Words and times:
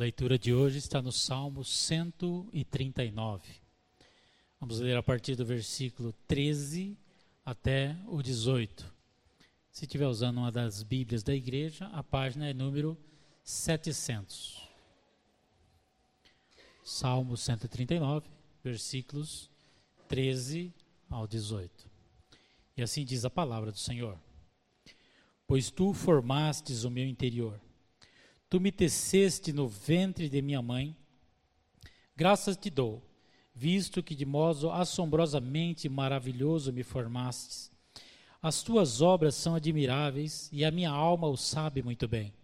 leitura 0.00 0.38
de 0.38 0.54
hoje 0.54 0.78
está 0.78 1.02
no 1.02 1.12
Salmo 1.12 1.62
139. 1.62 3.42
Vamos 4.58 4.80
ler 4.80 4.96
a 4.96 5.02
partir 5.02 5.36
do 5.36 5.44
versículo 5.44 6.14
13 6.26 6.96
até 7.44 7.94
o 8.06 8.22
18. 8.22 8.90
Se 9.70 9.84
estiver 9.84 10.06
usando 10.06 10.38
uma 10.38 10.50
das 10.50 10.82
Bíblias 10.82 11.22
da 11.22 11.34
igreja, 11.34 11.84
a 11.88 12.02
página 12.02 12.48
é 12.48 12.54
número 12.54 12.96
700. 13.44 14.66
Salmo 16.82 17.36
139, 17.36 18.26
versículos 18.64 19.50
13 20.08 20.72
ao 21.10 21.26
18. 21.26 21.90
E 22.74 22.80
assim 22.80 23.04
diz 23.04 23.26
a 23.26 23.30
palavra 23.30 23.70
do 23.70 23.78
Senhor: 23.78 24.18
Pois 25.46 25.70
tu 25.70 25.92
formastes 25.92 26.84
o 26.84 26.90
meu 26.90 27.06
interior 27.06 27.60
Tu 28.50 28.58
me 28.58 28.72
teceste 28.72 29.52
no 29.52 29.68
ventre 29.68 30.28
de 30.28 30.42
minha 30.42 30.60
mãe. 30.60 30.96
Graças 32.16 32.56
te 32.56 32.68
dou, 32.68 33.00
visto 33.54 34.02
que 34.02 34.12
de 34.12 34.26
modo 34.26 34.72
assombrosamente 34.72 35.88
maravilhoso 35.88 36.72
me 36.72 36.82
formastes. 36.82 37.70
As 38.42 38.60
tuas 38.60 39.00
obras 39.00 39.36
são 39.36 39.54
admiráveis 39.54 40.48
e 40.50 40.64
a 40.64 40.70
minha 40.72 40.90
alma 40.90 41.28
o 41.28 41.36
sabe 41.36 41.80
muito 41.80 42.08
bem. 42.08 42.34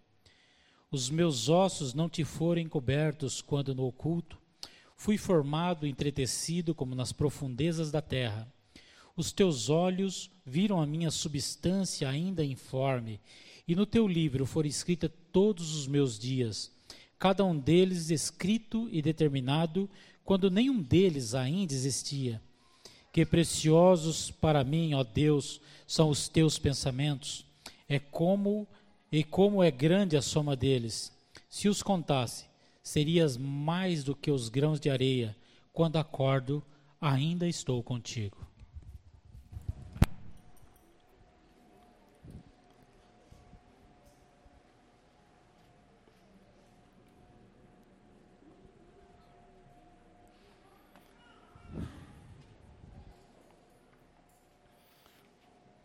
Os 0.89 1.09
meus 1.09 1.49
ossos 1.49 1.93
não 1.93 2.07
te 2.07 2.23
foram 2.23 2.61
encobertos 2.61 3.41
quando 3.41 3.75
no 3.75 3.85
oculto. 3.85 4.39
Fui 4.95 5.17
formado, 5.17 5.85
entretecido 5.85 6.73
como 6.73 6.95
nas 6.95 7.11
profundezas 7.11 7.91
da 7.91 8.01
terra. 8.01 8.49
Os 9.13 9.33
teus 9.33 9.69
olhos 9.69 10.31
viram 10.45 10.79
a 10.81 10.87
minha 10.87 11.11
substância 11.11 12.07
ainda 12.07 12.45
informe 12.45 13.19
e 13.67 13.75
no 13.75 13.85
teu 13.85 14.07
livro 14.07 14.45
foram 14.45 14.69
escritos 14.69 15.09
todos 15.31 15.75
os 15.75 15.87
meus 15.87 16.17
dias, 16.17 16.71
cada 17.19 17.43
um 17.43 17.57
deles 17.57 18.09
escrito 18.09 18.87
e 18.91 19.01
determinado, 19.01 19.89
quando 20.23 20.49
nenhum 20.49 20.81
deles 20.81 21.35
ainda 21.35 21.73
existia. 21.73 22.41
Que 23.11 23.25
preciosos 23.25 24.29
para 24.29 24.63
mim, 24.63 24.93
ó 24.93 25.03
Deus, 25.03 25.59
são 25.87 26.09
os 26.09 26.29
teus 26.29 26.59
pensamentos. 26.59 27.45
É 27.89 27.97
como 27.97 28.67
e 29.11 29.23
como 29.23 29.63
é 29.63 29.71
grande 29.71 30.15
a 30.15 30.21
soma 30.21 30.55
deles. 30.55 31.11
Se 31.49 31.67
os 31.67 31.81
contasse, 31.81 32.45
serias 32.83 33.37
mais 33.37 34.03
do 34.03 34.15
que 34.15 34.29
os 34.29 34.49
grãos 34.49 34.79
de 34.79 34.89
areia. 34.89 35.35
Quando 35.73 35.97
acordo, 35.97 36.63
ainda 37.01 37.47
estou 37.47 37.81
contigo. 37.81 38.46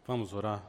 Vamos 0.05 0.33
orar. 0.33 0.61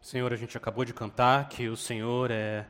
Senhor, 0.00 0.32
a 0.32 0.36
gente 0.36 0.56
acabou 0.56 0.84
de 0.84 0.94
cantar 0.94 1.48
que 1.48 1.68
o 1.68 1.76
Senhor 1.76 2.30
é, 2.30 2.64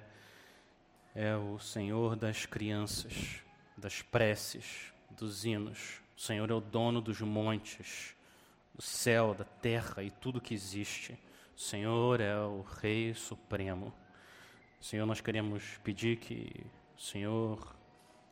é 1.15 1.37
o 1.37 1.59
Senhor 1.59 2.17
das 2.17 2.47
crianças, 2.47 3.43
das 3.77 4.03
preces, 4.03 4.93
dos 5.11 5.45
hinos. 5.45 6.01
O 6.17 6.21
Senhor 6.21 6.51
é 6.51 6.55
o 6.55 6.61
dono 6.61 7.01
dos 7.01 7.21
montes, 7.21 8.17
do 8.75 8.83
céu, 8.83 9.35
da 9.35 9.45
terra 9.45 10.03
e 10.03 10.11
tudo 10.11 10.41
que 10.41 10.55
existe. 10.55 11.13
O 11.55 11.61
Senhor 11.61 12.21
é 12.21 12.37
o 12.39 12.63
Rei 12.63 13.15
Supremo. 13.15 13.95
Senhor, 14.87 15.05
nós 15.05 15.21
queremos 15.21 15.81
pedir 15.83 16.17
que 16.17 16.65
o 16.97 17.01
Senhor 17.01 17.75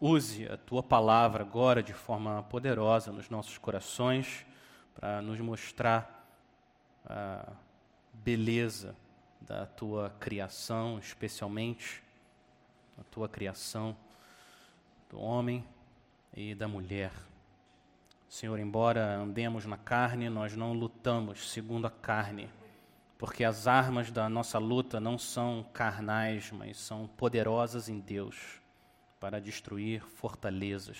use 0.00 0.46
a 0.46 0.56
tua 0.56 0.84
palavra 0.84 1.42
agora 1.42 1.82
de 1.82 1.92
forma 1.92 2.44
poderosa 2.44 3.10
nos 3.10 3.28
nossos 3.28 3.58
corações 3.58 4.46
para 4.94 5.20
nos 5.20 5.40
mostrar 5.40 6.28
a 7.04 7.54
beleza 8.12 8.94
da 9.40 9.66
tua 9.66 10.10
criação, 10.20 10.96
especialmente 11.00 12.00
a 13.00 13.02
tua 13.10 13.28
criação 13.28 13.96
do 15.10 15.18
homem 15.18 15.66
e 16.36 16.54
da 16.54 16.68
mulher. 16.68 17.10
Senhor, 18.28 18.60
embora 18.60 19.16
andemos 19.16 19.66
na 19.66 19.76
carne, 19.76 20.30
nós 20.30 20.54
não 20.54 20.72
lutamos 20.72 21.50
segundo 21.50 21.88
a 21.88 21.90
carne 21.90 22.48
porque 23.18 23.44
as 23.44 23.66
armas 23.66 24.10
da 24.10 24.28
nossa 24.28 24.58
luta 24.58 25.00
não 25.00 25.16
são 25.16 25.64
carnais, 25.72 26.50
mas 26.50 26.78
são 26.78 27.06
poderosas 27.06 27.88
em 27.88 28.00
Deus 28.00 28.60
para 29.20 29.40
destruir 29.40 30.02
fortalezas. 30.02 30.98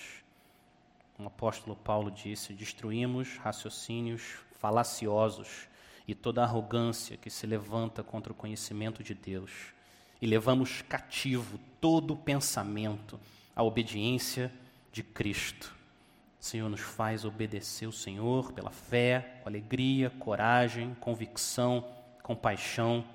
O 1.19 1.25
apóstolo 1.25 1.75
Paulo 1.75 2.09
disse: 2.09 2.53
destruímos 2.53 3.37
raciocínios 3.37 4.37
falaciosos 4.59 5.67
e 6.07 6.15
toda 6.15 6.43
arrogância 6.43 7.17
que 7.17 7.29
se 7.29 7.45
levanta 7.45 8.03
contra 8.03 8.31
o 8.31 8.35
conhecimento 8.35 9.03
de 9.03 9.13
Deus, 9.13 9.73
e 10.21 10.25
levamos 10.25 10.81
cativo 10.81 11.59
todo 11.81 12.15
pensamento 12.15 13.19
à 13.55 13.63
obediência 13.63 14.51
de 14.91 15.03
Cristo. 15.03 15.75
O 16.39 16.43
Senhor 16.45 16.69
nos 16.69 16.81
faz 16.81 17.25
obedecer 17.25 17.87
o 17.87 17.91
Senhor 17.91 18.51
pela 18.53 18.69
fé, 18.69 19.39
com 19.41 19.49
alegria, 19.49 20.11
coragem, 20.11 20.95
convicção 20.95 21.85
compaixão. 22.25 23.05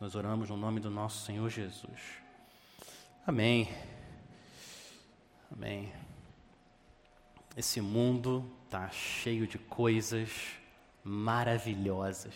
Nós 0.00 0.16
oramos 0.16 0.50
no 0.50 0.56
nome 0.56 0.80
do 0.80 0.90
nosso 0.90 1.24
Senhor 1.24 1.48
Jesus. 1.48 2.00
Amém. 3.24 3.68
Amém. 5.52 5.92
Esse 7.56 7.80
mundo 7.80 8.44
está 8.64 8.90
cheio 8.90 9.46
de 9.46 9.56
coisas 9.56 10.30
maravilhosas. 11.04 12.34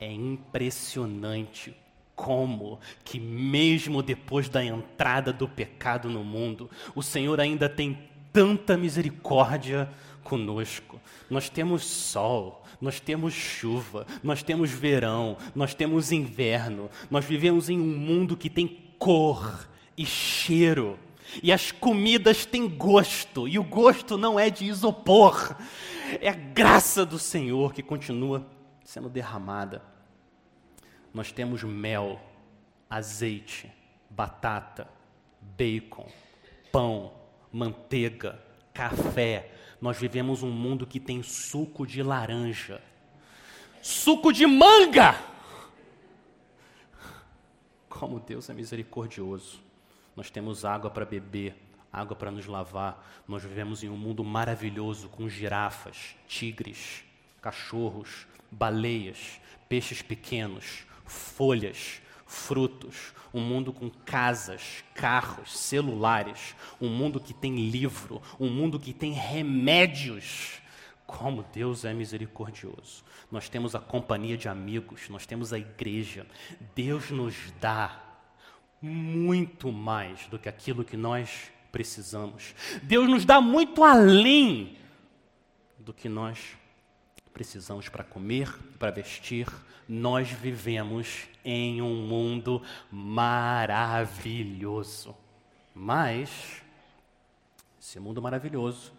É 0.00 0.10
impressionante 0.10 1.76
como 2.16 2.80
que 3.04 3.20
mesmo 3.20 4.02
depois 4.02 4.48
da 4.48 4.64
entrada 4.64 5.32
do 5.32 5.48
pecado 5.48 6.10
no 6.10 6.24
mundo, 6.24 6.68
o 6.96 7.02
Senhor 7.02 7.40
ainda 7.40 7.68
tem 7.68 8.10
tanta 8.32 8.76
misericórdia 8.76 9.88
conosco. 10.24 11.00
Nós 11.30 11.48
temos 11.48 11.84
sol, 11.84 12.64
nós 12.80 12.98
temos 12.98 13.34
chuva, 13.34 14.06
nós 14.22 14.42
temos 14.42 14.70
verão, 14.70 15.36
nós 15.54 15.74
temos 15.74 16.10
inverno, 16.10 16.90
nós 17.10 17.24
vivemos 17.24 17.68
em 17.68 17.78
um 17.78 17.96
mundo 17.96 18.36
que 18.36 18.50
tem 18.50 18.66
cor 18.98 19.68
e 19.96 20.04
cheiro. 20.04 20.98
E 21.42 21.52
as 21.52 21.70
comidas 21.70 22.44
têm 22.44 22.68
gosto, 22.68 23.46
e 23.46 23.58
o 23.58 23.64
gosto 23.64 24.16
não 24.16 24.38
é 24.38 24.50
de 24.50 24.64
isopor, 24.64 25.56
é 26.20 26.28
a 26.28 26.34
graça 26.34 27.04
do 27.04 27.18
Senhor 27.18 27.72
que 27.72 27.82
continua 27.82 28.46
sendo 28.84 29.08
derramada. 29.08 29.82
Nós 31.12 31.32
temos 31.32 31.62
mel, 31.62 32.20
azeite, 32.88 33.70
batata, 34.10 34.88
bacon, 35.56 36.06
pão, 36.70 37.12
manteiga, 37.52 38.40
café, 38.72 39.50
nós 39.84 39.98
vivemos 39.98 40.42
um 40.42 40.50
mundo 40.50 40.86
que 40.86 40.98
tem 40.98 41.22
suco 41.22 41.86
de 41.86 42.02
laranja, 42.02 42.80
suco 43.82 44.32
de 44.32 44.46
manga. 44.46 45.22
Como 47.86 48.18
Deus 48.18 48.48
é 48.48 48.54
misericordioso. 48.54 49.60
Nós 50.16 50.30
temos 50.30 50.64
água 50.64 50.88
para 50.88 51.04
beber, 51.04 51.54
água 51.92 52.16
para 52.16 52.30
nos 52.30 52.46
lavar. 52.46 53.22
Nós 53.28 53.42
vivemos 53.42 53.84
em 53.84 53.90
um 53.90 53.96
mundo 53.98 54.24
maravilhoso 54.24 55.10
com 55.10 55.28
girafas, 55.28 56.16
tigres, 56.26 57.04
cachorros, 57.42 58.26
baleias, 58.50 59.38
peixes 59.68 60.00
pequenos, 60.00 60.86
folhas, 61.04 62.00
frutos, 62.34 63.14
um 63.32 63.40
mundo 63.40 63.72
com 63.72 63.88
casas, 63.90 64.84
carros, 64.94 65.58
celulares, 65.58 66.54
um 66.80 66.88
mundo 66.88 67.20
que 67.20 67.32
tem 67.32 67.54
livro, 67.70 68.20
um 68.38 68.50
mundo 68.50 68.78
que 68.78 68.92
tem 68.92 69.12
remédios. 69.12 70.60
Como 71.06 71.44
Deus 71.52 71.84
é 71.84 71.92
misericordioso. 71.92 73.04
Nós 73.30 73.48
temos 73.48 73.74
a 73.74 73.80
companhia 73.80 74.36
de 74.36 74.48
amigos, 74.48 75.08
nós 75.08 75.26
temos 75.26 75.52
a 75.52 75.58
igreja. 75.58 76.26
Deus 76.74 77.10
nos 77.10 77.34
dá 77.60 78.02
muito 78.80 79.70
mais 79.70 80.26
do 80.26 80.38
que 80.38 80.48
aquilo 80.48 80.84
que 80.84 80.96
nós 80.96 81.50
precisamos. 81.70 82.54
Deus 82.82 83.08
nos 83.08 83.24
dá 83.24 83.40
muito 83.40 83.84
além 83.84 84.78
do 85.78 85.92
que 85.92 86.08
nós 86.08 86.38
precisamos 86.38 86.63
para 87.90 88.04
comer, 88.04 88.56
para 88.78 88.92
vestir. 88.92 89.48
Nós 89.88 90.30
vivemos 90.30 91.26
em 91.44 91.82
um 91.82 92.06
mundo 92.06 92.62
maravilhoso. 92.90 95.16
Mas, 95.74 96.62
esse 97.80 97.98
mundo 97.98 98.22
maravilhoso, 98.22 98.92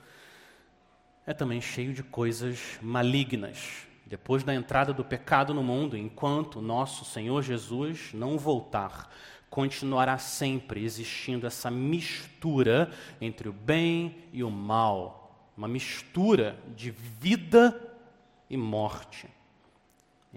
é 1.26 1.34
também 1.34 1.62
cheio 1.62 1.94
de 1.94 2.04
coisas 2.04 2.78
malignas. 2.82 3.88
Depois 4.06 4.44
da 4.44 4.54
entrada 4.54 4.94
do 4.94 5.04
pecado 5.04 5.54
no 5.54 5.64
mundo, 5.64 5.98
enquanto 5.98 6.62
nosso 6.62 7.06
Senhor 7.06 7.42
Jesus 7.42 8.12
não 8.14 8.38
voltar, 8.38 9.10
continuará 9.50 10.18
sempre 10.18 10.84
existindo 10.84 11.48
essa 11.48 11.72
mistura 11.72 12.92
entre 13.22 13.48
o 13.48 13.54
bem 13.54 14.18
e 14.34 14.44
o 14.44 14.52
mal, 14.52 15.50
uma 15.56 15.68
mistura 15.68 16.60
de 16.76 16.92
vida 16.92 17.85
e 18.50 18.58
morte. 18.58 19.28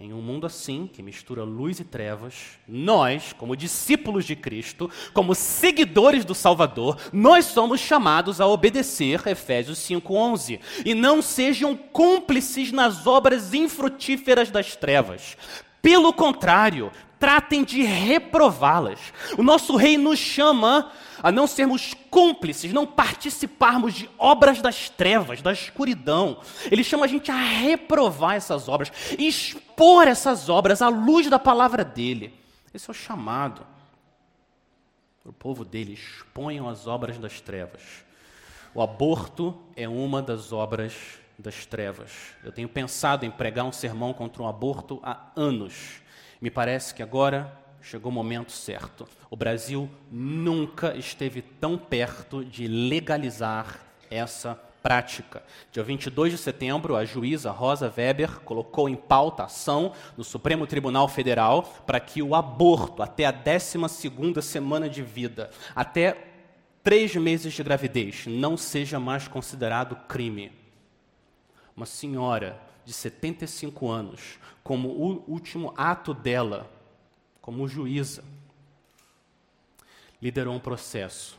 Em 0.01 0.13
um 0.13 0.23
mundo 0.23 0.47
assim, 0.47 0.87
que 0.87 1.03
mistura 1.03 1.43
luz 1.43 1.81
e 1.81 1.85
trevas, 1.85 2.35
nós, 2.69 3.33
como 3.33 3.57
discípulos 3.57 4.25
de 4.25 4.37
Cristo, 4.37 4.89
como 5.13 5.35
seguidores 5.35 6.25
do 6.25 6.37
Salvador, 6.37 6.97
nós 7.13 7.47
somos 7.47 7.81
chamados 7.81 8.41
a 8.41 8.47
obedecer 8.47 9.27
Efésios 9.27 9.79
5:11 9.81 10.61
e 10.85 10.95
não 10.95 11.21
sejam 11.21 11.77
cúmplices 11.77 12.71
nas 12.71 13.09
obras 13.09 13.53
infrutíferas 13.53 14.53
das 14.53 14.77
trevas. 14.77 15.37
Pelo 15.81 16.13
contrário, 16.13 16.91
tratem 17.19 17.65
de 17.65 17.83
reprová-las. 17.83 19.13
O 19.37 19.43
nosso 19.43 19.77
rei 19.77 19.97
nos 19.99 20.19
chama 20.19 20.91
a 21.23 21.33
não 21.33 21.47
sermos 21.47 21.95
cúmplices, 22.11 22.73
não 22.73 22.87
participarmos 22.87 23.95
de 23.95 24.09
obras 24.19 24.63
das 24.63 24.89
trevas, 24.89 25.43
da 25.43 25.53
escuridão. 25.53 26.41
Ele 26.71 26.85
chama 26.85 27.05
a 27.05 27.09
gente 27.09 27.31
a 27.31 27.37
reprovar 27.37 28.37
essas 28.37 28.69
obras, 28.69 28.93
expor 29.19 30.07
essas 30.07 30.49
obras 30.49 30.81
à 30.81 30.89
luz 30.89 31.29
da 31.29 31.39
palavra 31.39 31.85
dele. 31.85 32.35
Esse 32.73 32.89
é 32.89 32.93
o 32.93 32.95
chamado. 32.95 33.67
O 35.25 35.33
povo 35.33 35.65
dele 35.65 35.93
exponham 35.93 36.69
as 36.69 36.87
obras 36.87 37.19
das 37.19 37.41
trevas. 37.41 37.83
O 38.75 38.81
aborto 38.81 39.59
é 39.77 39.89
uma 39.89 40.23
das 40.23 40.53
obras 40.53 40.95
das 41.39 41.65
trevas. 41.65 42.11
Eu 42.43 42.51
tenho 42.51 42.69
pensado 42.69 43.25
em 43.25 43.31
pregar 43.31 43.65
um 43.65 43.73
sermão 43.73 44.13
contra 44.13 44.43
o 44.43 44.49
aborto 44.49 45.01
há 45.03 45.31
anos. 45.37 46.03
Me 46.41 46.51
parece 46.51 46.95
que 46.95 47.03
agora 47.03 47.57
chegou 47.81 48.11
o 48.11 48.15
momento 48.15 48.53
certo. 48.53 49.09
O 49.31 49.37
Brasil 49.37 49.89
nunca 50.11 50.97
esteve 50.97 51.41
tão 51.41 51.79
perto 51.79 52.45
de 52.45 52.67
legalizar 52.67 53.81
essa 54.11 54.59
prática. 54.83 55.43
Dia 55.71 55.83
22 55.83 56.33
de 56.33 56.39
setembro, 56.39 56.97
a 56.97 57.05
juíza 57.05 57.51
Rosa 57.51 57.93
Weber 57.95 58.41
colocou 58.41 58.89
em 58.89 58.97
pauta 58.97 59.45
ação 59.45 59.93
no 60.17 60.25
Supremo 60.25 60.67
Tribunal 60.67 61.09
Federal 61.09 61.63
para 61.87 62.01
que 62.01 62.23
o 62.23 62.35
aborto 62.35 63.03
até 63.03 63.27
a 63.27 63.33
12ª 63.33 64.41
semana 64.41 64.89
de 64.89 65.03
vida, 65.03 65.51
até 65.75 66.17
três 66.83 67.15
meses 67.17 67.53
de 67.53 67.63
gravidez, 67.63 68.27
não 68.27 68.57
seja 68.57 68.99
mais 68.99 69.29
considerado 69.29 69.97
crime. 70.09 70.58
Uma 71.79 71.87
senhora 71.87 72.61
de 72.85 72.93
75 72.93 73.89
anos, 73.89 74.41
como 74.65 74.89
o 74.89 75.31
último 75.31 75.73
ato 75.77 76.13
dela, 76.13 76.69
como 77.41 77.69
juíza, 77.69 78.25
liderou 80.21 80.57
um 80.57 80.59
processo 80.59 81.39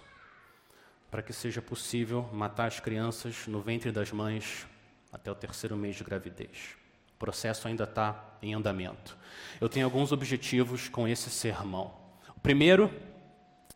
para 1.11 1.21
que 1.21 1.33
seja 1.33 1.61
possível 1.61 2.29
matar 2.31 2.67
as 2.67 2.79
crianças 2.79 3.47
no 3.47 3.59
ventre 3.59 3.91
das 3.91 4.13
mães 4.13 4.65
até 5.11 5.29
o 5.29 5.35
terceiro 5.35 5.75
mês 5.75 5.97
de 5.97 6.05
gravidez. 6.05 6.77
O 7.15 7.19
processo 7.19 7.67
ainda 7.67 7.83
está 7.83 8.37
em 8.41 8.53
andamento. 8.53 9.17
Eu 9.59 9.67
tenho 9.67 9.85
alguns 9.85 10.13
objetivos 10.13 10.87
com 10.87 11.05
esse 11.05 11.29
sermão. 11.29 11.93
O 12.33 12.39
primeiro, 12.39 12.89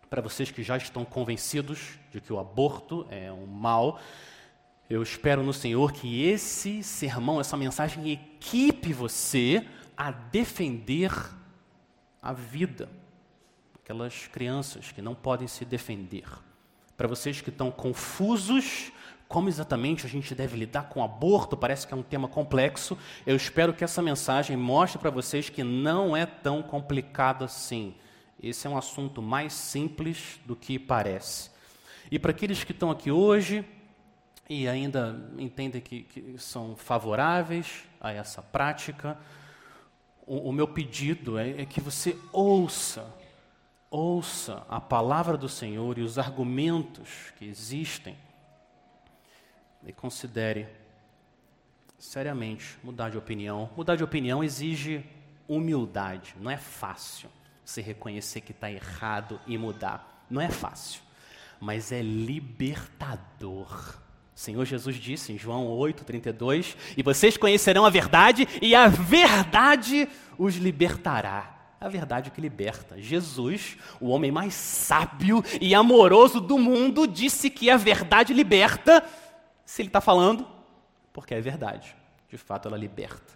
para 0.09 0.21
vocês 0.21 0.50
que 0.50 0.63
já 0.63 0.77
estão 0.77 1.04
convencidos 1.04 2.00
de 2.09 2.21
que 2.21 2.31
o 2.31 2.39
aborto 2.39 3.06
é 3.09 3.30
um 3.33 3.45
mal, 3.45 4.00
eu 4.89 5.01
espero 5.01 5.44
no 5.44 5.53
Senhor 5.53 5.91
que 5.91 6.24
esse 6.24 6.83
sermão, 6.83 7.39
essa 7.39 7.57
mensagem, 7.57 8.12
equipe 8.12 8.94
você 8.94 9.65
a 9.95 10.12
defender 10.12 11.12
a 12.21 12.33
vida. 12.33 12.89
Aquelas 13.81 14.27
crianças 14.27 14.91
que 14.91 15.01
não 15.01 15.15
podem 15.15 15.47
se 15.47 15.65
defender. 15.65 16.25
Para 16.95 17.07
vocês 17.07 17.41
que 17.41 17.50
estão 17.50 17.71
confusos, 17.71 18.91
como 19.27 19.50
exatamente 19.50 20.06
a 20.06 20.09
gente 20.09 20.35
deve 20.35 20.57
lidar 20.57 20.89
com 20.89 21.00
o 21.00 21.03
aborto, 21.03 21.57
parece 21.57 21.88
que 21.88 21.94
é 21.94 21.97
um 21.97 22.03
tema 22.03 22.27
complexo. 22.27 22.97
Eu 23.25 23.35
espero 23.35 23.74
que 23.74 23.83
essa 23.83 24.01
mensagem 24.01 24.56
mostre 24.56 25.00
para 25.00 25.09
vocês 25.09 25.50
que 25.50 25.63
não 25.63 26.15
é 26.15 26.25
tão 26.25 26.62
complicado 26.62 27.44
assim. 27.44 27.95
Esse 28.41 28.68
é 28.68 28.69
um 28.69 28.77
assunto 28.77 29.21
mais 29.21 29.53
simples 29.53 30.39
do 30.45 30.56
que 30.56 30.77
parece. 30.77 31.50
E 32.12 32.19
para 32.19 32.31
aqueles 32.31 32.63
que 32.63 32.74
estão 32.74 32.91
aqui 32.91 33.09
hoje, 33.09 33.65
e 34.62 34.68
ainda 34.68 35.20
entendem 35.38 35.82
que, 35.82 36.04
que 36.04 36.38
são 36.38 36.76
favoráveis 36.76 37.84
a 38.00 38.12
essa 38.12 38.42
prática, 38.42 39.18
o, 40.26 40.50
o 40.50 40.52
meu 40.52 40.68
pedido 40.68 41.38
é, 41.38 41.62
é 41.62 41.66
que 41.66 41.82
você 41.82 42.18
ouça, 42.32 43.14
ouça 43.90 44.66
a 44.70 44.80
palavra 44.80 45.38
do 45.38 45.50
Senhor 45.50 45.98
e 45.98 46.02
os 46.02 46.18
argumentos 46.18 47.34
que 47.38 47.46
existem 47.46 48.16
e 49.86 49.92
considere 49.92 50.68
seriamente 51.98 52.78
mudar 52.84 53.10
de 53.10 53.18
opinião. 53.18 53.70
Mudar 53.76 53.96
de 53.96 54.04
opinião 54.04 54.44
exige 54.44 55.04
humildade, 55.48 56.36
não 56.40 56.52
é 56.52 56.58
fácil 56.58 57.30
você 57.66 57.82
reconhecer 57.82 58.42
que 58.42 58.52
está 58.52 58.72
errado 58.72 59.40
e 59.48 59.58
mudar. 59.58 60.26
Não 60.30 60.42
é 60.42 60.50
fácil, 60.50 61.02
mas 61.60 61.92
é 61.92 62.02
libertador. 62.02 64.03
O 64.35 64.39
Senhor 64.39 64.65
Jesus 64.65 64.95
disse 64.95 65.31
em 65.31 65.38
João 65.38 65.68
8,32: 65.68 66.75
E 66.97 67.03
vocês 67.03 67.38
conhecerão 67.38 67.85
a 67.85 67.89
verdade, 67.89 68.47
e 68.62 68.74
a 68.74 68.88
verdade 68.88 70.07
os 70.38 70.56
libertará. 70.56 71.51
A 71.80 71.89
verdade 71.89 72.31
que 72.31 72.39
liberta. 72.39 73.00
Jesus, 73.00 73.77
o 74.00 74.09
homem 74.09 74.31
mais 74.31 74.53
sábio 74.53 75.44
e 75.59 75.75
amoroso 75.75 76.39
do 76.39 76.57
mundo, 76.57 77.06
disse 77.06 77.50
que 77.50 77.69
a 77.69 77.77
verdade 77.77 78.33
liberta. 78.33 79.03
Se 79.65 79.81
ele 79.81 79.89
está 79.89 80.00
falando, 80.00 80.47
porque 81.12 81.33
é 81.33 81.41
verdade. 81.41 81.95
De 82.30 82.38
fato, 82.38 82.68
ela 82.68 82.77
liberta. 82.77 83.33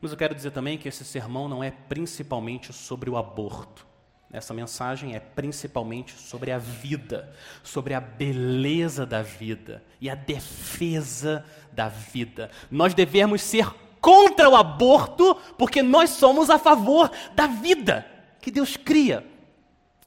Mas 0.00 0.12
eu 0.12 0.16
quero 0.16 0.34
dizer 0.34 0.50
também 0.50 0.76
que 0.76 0.88
esse 0.88 1.04
sermão 1.04 1.48
não 1.48 1.64
é 1.64 1.70
principalmente 1.70 2.72
sobre 2.72 3.08
o 3.08 3.16
aborto. 3.16 3.86
Essa 4.32 4.52
mensagem 4.52 5.14
é 5.14 5.20
principalmente 5.20 6.12
sobre 6.12 6.50
a 6.50 6.58
vida, 6.58 7.32
sobre 7.62 7.94
a 7.94 8.00
beleza 8.00 9.06
da 9.06 9.22
vida 9.22 9.82
e 10.00 10.10
a 10.10 10.14
defesa 10.14 11.44
da 11.72 11.88
vida. 11.88 12.50
Nós 12.70 12.92
devemos 12.92 13.40
ser 13.40 13.68
contra 14.00 14.48
o 14.48 14.56
aborto 14.56 15.34
porque 15.56 15.82
nós 15.82 16.10
somos 16.10 16.50
a 16.50 16.58
favor 16.58 17.10
da 17.34 17.46
vida 17.46 18.06
que 18.40 18.50
Deus 18.50 18.76
cria. 18.76 19.24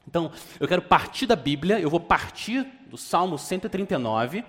Então, 0.06 0.30
eu 0.58 0.68
quero 0.68 0.82
partir 0.82 1.26
da 1.26 1.36
Bíblia, 1.36 1.78
eu 1.78 1.88
vou 1.88 2.00
partir 2.00 2.66
do 2.88 2.96
Salmo 2.96 3.38
139 3.38 4.44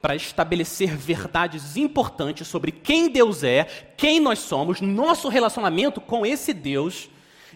para 0.00 0.14
estabelecer 0.14 0.94
verdades 0.96 1.76
importantes 1.76 2.46
sobre 2.46 2.70
quem 2.70 3.08
Deus 3.08 3.42
é, 3.42 3.64
quem 3.96 4.20
nós 4.20 4.40
somos, 4.40 4.80
nosso 4.80 5.28
relacionamento 5.28 6.00
com 6.00 6.26
esse 6.26 6.52
Deus, 6.52 7.08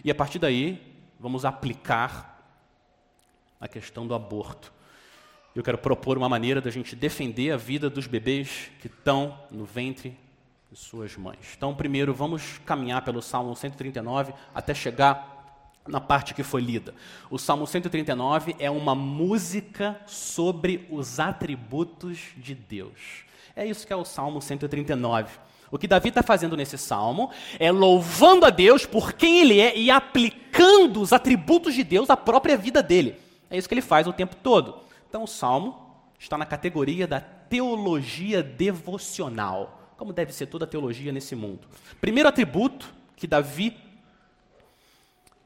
e 0.03 0.09
a 0.09 0.15
partir 0.15 0.39
daí 0.39 0.88
vamos 1.19 1.45
aplicar 1.45 2.39
a 3.59 3.67
questão 3.67 4.07
do 4.07 4.15
aborto. 4.15 4.71
Eu 5.55 5.63
quero 5.63 5.77
propor 5.77 6.17
uma 6.17 6.29
maneira 6.29 6.61
da 6.61 6.71
gente 6.71 6.95
defender 6.95 7.51
a 7.51 7.57
vida 7.57 7.89
dos 7.89 8.07
bebês 8.07 8.71
que 8.79 8.87
estão 8.87 9.37
no 9.51 9.65
ventre 9.65 10.17
de 10.71 10.77
suas 10.77 11.17
mães. 11.17 11.55
Então, 11.57 11.75
primeiro, 11.75 12.13
vamos 12.13 12.59
caminhar 12.59 13.03
pelo 13.03 13.21
Salmo 13.21 13.55
139 13.55 14.33
até 14.53 14.73
chegar 14.73 15.39
na 15.87 15.99
parte 15.99 16.33
que 16.33 16.43
foi 16.43 16.61
lida. 16.61 16.93
O 17.29 17.39
Salmo 17.39 17.65
139 17.65 18.55
é 18.59 18.69
uma 18.69 18.93
música 18.93 19.99
sobre 20.05 20.87
os 20.89 21.19
atributos 21.19 22.19
de 22.37 22.53
Deus. 22.53 23.25
É 23.55 23.65
isso 23.65 23.85
que 23.85 23.91
é 23.91 23.95
o 23.95 24.05
Salmo 24.05 24.41
139. 24.41 25.48
O 25.71 25.77
que 25.77 25.87
Davi 25.87 26.09
está 26.09 26.23
fazendo 26.23 26.57
nesse 26.57 26.77
salmo 26.77 27.29
é 27.59 27.71
louvando 27.71 28.45
a 28.45 28.49
Deus 28.49 28.85
por 28.85 29.13
quem 29.13 29.39
ele 29.39 29.59
é 29.59 29.77
e 29.77 29.91
aplicando 29.91 31.01
os 31.01 31.13
atributos 31.13 31.73
de 31.73 31.83
Deus 31.83 32.09
à 32.09 32.17
própria 32.17 32.57
vida 32.57 32.81
dele. 32.81 33.15
É 33.49 33.57
isso 33.57 33.67
que 33.67 33.73
ele 33.73 33.81
faz 33.81 34.07
o 34.07 34.13
tempo 34.13 34.35
todo. 34.35 34.79
Então, 35.07 35.23
o 35.23 35.27
salmo 35.27 35.79
está 36.19 36.37
na 36.37 36.45
categoria 36.45 37.07
da 37.07 37.19
teologia 37.19 38.43
devocional, 38.43 39.93
como 39.97 40.13
deve 40.13 40.33
ser 40.33 40.47
toda 40.47 40.65
a 40.65 40.67
teologia 40.67 41.11
nesse 41.11 41.35
mundo. 41.35 41.67
Primeiro 41.99 42.29
atributo 42.29 42.93
que 43.15 43.27
Davi 43.27 43.75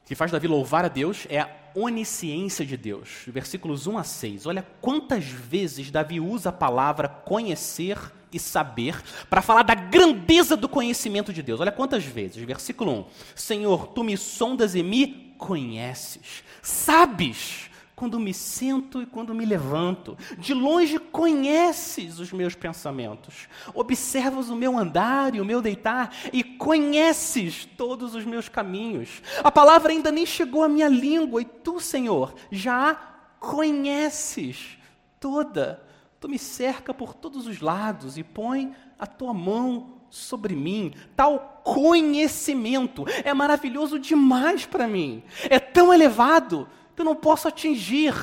que 0.04 0.14
faz 0.14 0.30
Davi 0.30 0.46
louvar 0.46 0.84
a 0.84 0.88
Deus 0.88 1.26
é 1.30 1.40
a 1.40 1.48
onisciência 1.74 2.64
de 2.64 2.76
Deus. 2.76 3.24
Versículos 3.26 3.86
1 3.86 3.98
a 3.98 4.04
6. 4.04 4.46
Olha 4.46 4.66
quantas 4.80 5.24
vezes 5.24 5.90
Davi 5.90 6.20
usa 6.20 6.50
a 6.50 6.52
palavra 6.52 7.08
conhecer 7.08 7.98
e 8.32 8.38
saber 8.38 9.00
para 9.30 9.42
falar 9.42 9.62
da 9.62 9.74
grandeza 9.74 10.56
do 10.56 10.68
conhecimento 10.68 11.32
de 11.32 11.42
Deus. 11.42 11.60
Olha 11.60 11.72
quantas 11.72 12.04
vezes. 12.04 12.44
Versículo 12.44 12.92
1. 12.92 13.04
Senhor, 13.34 13.88
tu 13.88 14.02
me 14.02 14.16
sondas 14.16 14.74
e 14.74 14.82
me 14.82 15.34
conheces. 15.38 16.44
Sabes 16.62 17.70
quando 17.94 18.18
me 18.18 18.34
sento 18.34 19.00
e 19.00 19.06
quando 19.06 19.34
me 19.34 19.44
levanto. 19.44 20.16
De 20.38 20.52
longe 20.52 20.98
conheces 20.98 22.18
os 22.18 22.32
meus 22.32 22.54
pensamentos. 22.54 23.48
Observas 23.72 24.50
o 24.50 24.56
meu 24.56 24.76
andar 24.76 25.34
e 25.34 25.40
o 25.40 25.44
meu 25.44 25.62
deitar 25.62 26.12
e 26.32 26.42
conheces 26.42 27.66
todos 27.76 28.14
os 28.14 28.24
meus 28.24 28.48
caminhos. 28.48 29.22
A 29.42 29.50
palavra 29.50 29.92
ainda 29.92 30.10
nem 30.10 30.26
chegou 30.26 30.64
à 30.64 30.68
minha 30.68 30.88
língua 30.88 31.40
e 31.40 31.44
tu, 31.44 31.78
Senhor, 31.78 32.34
já 32.50 32.94
conheces 33.38 34.78
toda. 35.20 35.82
Tu 36.18 36.28
me 36.28 36.38
cerca 36.38 36.92
por 36.92 37.14
todos 37.14 37.46
os 37.46 37.60
lados 37.60 38.18
e 38.18 38.24
põe 38.24 38.74
a 38.98 39.06
tua 39.06 39.32
mão 39.32 40.00
sobre 40.10 40.54
mim. 40.54 40.92
Tal 41.14 41.60
conhecimento 41.62 43.04
é 43.24 43.32
maravilhoso 43.34 43.98
demais 43.98 44.66
para 44.66 44.88
mim. 44.88 45.22
É 45.48 45.58
tão 45.58 45.92
elevado 45.92 46.68
que 46.94 47.00
eu 47.00 47.04
não 47.04 47.14
posso 47.14 47.48
atingir. 47.48 48.14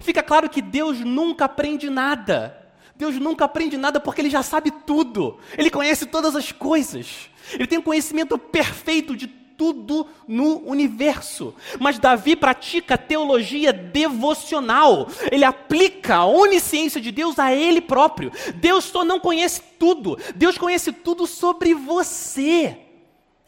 Fica 0.00 0.22
claro 0.22 0.48
que 0.48 0.62
Deus 0.62 1.00
nunca 1.00 1.44
aprende 1.44 1.88
nada. 1.90 2.60
Deus 2.96 3.16
nunca 3.16 3.44
aprende 3.44 3.76
nada 3.76 3.98
porque 3.98 4.20
Ele 4.20 4.30
já 4.30 4.42
sabe 4.42 4.70
tudo. 4.70 5.38
Ele 5.56 5.70
conhece 5.70 6.06
todas 6.06 6.36
as 6.36 6.52
coisas. 6.52 7.30
Ele 7.52 7.66
tem 7.66 7.78
um 7.78 7.82
conhecimento 7.82 8.38
perfeito 8.38 9.16
de 9.16 9.26
tudo 9.56 10.06
no 10.26 10.58
universo. 10.68 11.54
Mas 11.78 11.98
Davi 11.98 12.36
pratica 12.36 12.98
teologia 12.98 13.72
devocional. 13.72 15.08
Ele 15.30 15.44
aplica 15.44 16.16
a 16.16 16.26
onisciência 16.26 17.00
de 17.00 17.10
Deus 17.10 17.38
a 17.38 17.52
ele 17.52 17.80
próprio. 17.80 18.32
Deus 18.56 18.84
só 18.84 19.04
não 19.04 19.20
conhece 19.20 19.62
tudo. 19.78 20.18
Deus 20.34 20.58
conhece 20.58 20.92
tudo 20.92 21.26
sobre 21.26 21.74
você. 21.74 22.78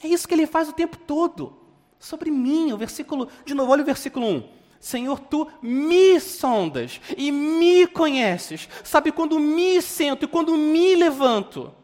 É 0.02 0.08
isso 0.08 0.26
que 0.26 0.34
ele 0.34 0.46
faz 0.46 0.68
o 0.68 0.72
tempo 0.72 0.96
todo. 0.96 1.56
Sobre 1.98 2.30
mim. 2.30 2.72
O 2.72 2.76
versículo, 2.76 3.28
de 3.44 3.54
novo, 3.54 3.72
olha 3.72 3.82
o 3.82 3.86
versículo 3.86 4.26
1. 4.26 4.55
Senhor, 4.80 5.18
tu 5.20 5.48
me 5.62 6.20
sondas 6.20 7.00
e 7.16 7.32
me 7.32 7.86
conheces. 7.86 8.68
Sabe 8.84 9.10
quando 9.10 9.38
me 9.38 9.80
sento 9.82 10.24
e 10.24 10.28
quando 10.28 10.56
me 10.56 10.94
levanto. 10.94 11.74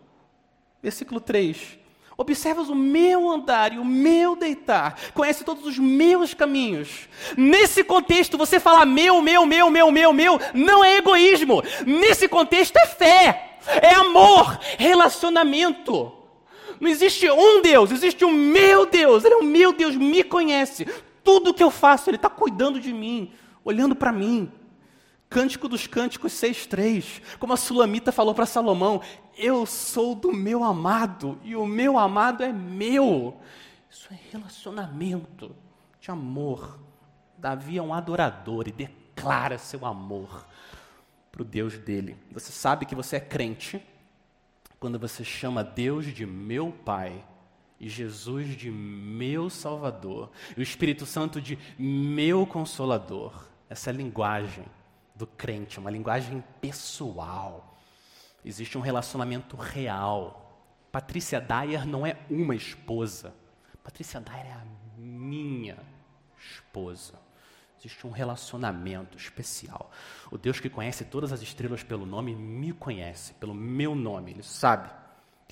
Versículo 0.83 1.21
3. 1.21 1.79
Observas 2.17 2.69
o 2.69 2.75
meu 2.75 3.29
andar 3.31 3.73
e 3.73 3.79
o 3.79 3.85
meu 3.85 4.37
deitar, 4.37 4.97
conhece 5.15 5.45
todos 5.45 5.67
os 5.67 5.79
meus 5.79 6.35
caminhos. 6.35 7.09
Nesse 7.37 7.83
contexto, 7.83 8.37
você 8.37 8.61
falar 8.61 8.85
meu, 8.85 9.23
meu, 9.23 9.47
meu, 9.47 9.71
meu, 9.71 9.91
meu, 9.91 10.13
meu, 10.13 10.41
não 10.55 10.85
é 10.85 10.99
egoísmo. 10.99 11.63
Nesse 11.87 12.29
contexto 12.29 12.77
é 12.77 12.87
fé, 12.87 13.59
é 13.81 13.95
amor, 13.95 14.59
relacionamento. 14.79 16.13
Não 16.79 16.91
existe 16.91 17.31
um 17.31 17.63
Deus, 17.63 17.91
existe 17.91 18.25
o 18.25 18.31
meu 18.31 18.87
Deus. 18.87 19.25
Ele 19.25 19.35
é 19.35 19.39
o 19.39 19.45
meu 19.45 19.73
Deus, 19.73 19.97
me 19.97 20.23
conhece. 20.23 20.87
Tudo 21.23 21.55
que 21.55 21.63
eu 21.63 21.71
faço, 21.71 22.11
Ele 22.11 22.17
está 22.17 22.29
cuidando 22.29 22.81
de 22.81 22.93
mim, 22.93 23.33
olhando 23.65 23.95
para 23.95 24.13
mim. 24.13 24.51
Cântico 25.29 25.69
dos 25.69 25.87
Cânticos 25.87 26.33
6,3. 26.33 27.23
Como 27.39 27.53
a 27.53 27.57
Sulamita 27.57 28.13
falou 28.13 28.35
para 28.35 28.47
Salomão: 28.47 29.01
Eu 29.37 29.65
sou 29.65 30.15
do 30.15 30.33
meu 30.33 30.63
amado 30.63 31.39
e 31.43 31.57
o 31.57 31.67
meu 31.67 31.99
amado 31.99 32.43
é 32.43 32.53
meu. 32.53 33.41
Isso 33.91 34.09
é 34.13 34.19
relacionamento 34.31 35.55
de 36.01 36.11
amor. 36.11 36.79
Davi 37.39 37.79
é 37.79 37.83
um 37.83 37.95
adorador 37.95 38.69
e 38.69 38.73
declara 38.73 39.59
seu 39.59 39.85
amor 39.87 40.47
para 41.31 41.43
o 41.43 41.45
Deus 41.45 41.79
dele. 41.79 42.17
Você 42.31 42.53
sabe 42.53 42.85
que 42.85 42.95
você 42.95 43.17
é 43.17 43.21
crente 43.21 43.83
quando 44.79 44.99
você 44.99 45.25
chama 45.25 45.65
Deus 45.65 46.07
de 46.07 46.27
meu 46.27 46.73
Pai 46.85 47.25
e 47.83 47.89
Jesus 47.89 48.57
de 48.57 48.71
meu 48.71 49.51
Salvador, 49.51 50.31
e 50.57 50.61
o 50.61 50.63
Espírito 50.63 51.05
Santo 51.05 51.41
de 51.41 51.59
meu 51.77 52.47
Consolador. 52.47 53.49
Essa 53.69 53.91
é 53.91 53.93
a 53.93 53.97
linguagem 53.97 54.65
do 55.17 55.27
crente, 55.27 55.81
uma 55.81 55.91
linguagem 55.91 56.45
pessoal. 56.61 57.77
Existe 58.45 58.79
um 58.79 58.81
relacionamento 58.81 59.57
real. 59.57 60.65
Patrícia 60.93 61.41
Dyer 61.41 61.85
não 61.85 62.07
é 62.07 62.17
uma 62.31 62.55
esposa. 62.55 63.35
Patrícia 63.83 64.21
Dyer 64.21 64.47
é 64.47 64.53
a 64.53 64.65
minha 64.97 65.77
esposa. 66.39 67.15
Existe 67.81 68.07
um 68.07 68.11
relacionamento 68.11 69.19
especial. 69.19 69.91
O 70.31 70.39
Deus 70.39 70.61
que 70.61 70.71
conhece 70.71 71.05
todas 71.05 71.33
as 71.33 71.43
estrelas 71.43 71.83
pelo 71.83 72.07
nome 72.07 72.33
me 72.33 72.73
conhece, 72.73 73.35
pelo 73.35 73.53
meu 73.53 73.97
nome. 73.97 74.31
Ele 74.31 74.43
sabe 74.45 75.02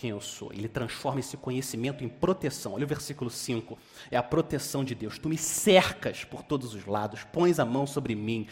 quem 0.01 0.11
eu 0.11 0.21
sou. 0.21 0.51
Ele 0.51 0.67
transforma 0.67 1.21
esse 1.21 1.37
conhecimento 1.37 2.03
em 2.03 2.09
proteção. 2.09 2.73
Olha 2.73 2.85
o 2.85 2.89
versículo 2.89 3.29
5. 3.29 3.79
É 4.11 4.17
a 4.17 4.23
proteção 4.23 4.83
de 4.83 4.95
Deus. 4.95 5.19
Tu 5.19 5.29
me 5.29 5.37
cercas 5.37 6.25
por 6.25 6.43
todos 6.43 6.75
os 6.75 6.87
lados, 6.87 7.23
pões 7.31 7.61
a 7.61 7.67
mão 7.67 7.87
sobre 7.87 8.15
mim. 8.15 8.47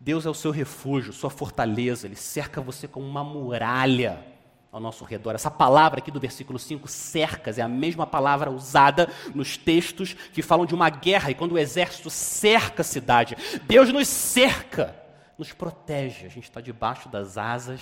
Deus 0.00 0.26
é 0.26 0.30
o 0.30 0.34
seu 0.34 0.50
refúgio, 0.50 1.12
sua 1.12 1.30
fortaleza. 1.30 2.08
Ele 2.08 2.16
cerca 2.16 2.60
você 2.60 2.88
como 2.88 3.06
uma 3.06 3.22
muralha 3.22 4.26
ao 4.72 4.80
nosso 4.80 5.04
redor. 5.04 5.36
Essa 5.36 5.52
palavra 5.52 6.00
aqui 6.00 6.10
do 6.10 6.18
versículo 6.18 6.58
5, 6.58 6.88
cercas, 6.88 7.58
é 7.58 7.62
a 7.62 7.68
mesma 7.68 8.04
palavra 8.04 8.50
usada 8.50 9.08
nos 9.32 9.56
textos 9.56 10.14
que 10.32 10.42
falam 10.42 10.66
de 10.66 10.74
uma 10.74 10.90
guerra 10.90 11.30
e 11.30 11.34
quando 11.36 11.52
o 11.52 11.58
exército 11.58 12.10
cerca 12.10 12.80
a 12.80 12.84
cidade. 12.84 13.36
Deus 13.68 13.92
nos 13.92 14.08
cerca, 14.08 14.96
nos 15.38 15.52
protege. 15.52 16.26
A 16.26 16.30
gente 16.30 16.44
está 16.44 16.60
debaixo 16.60 17.08
das 17.08 17.38
asas 17.38 17.80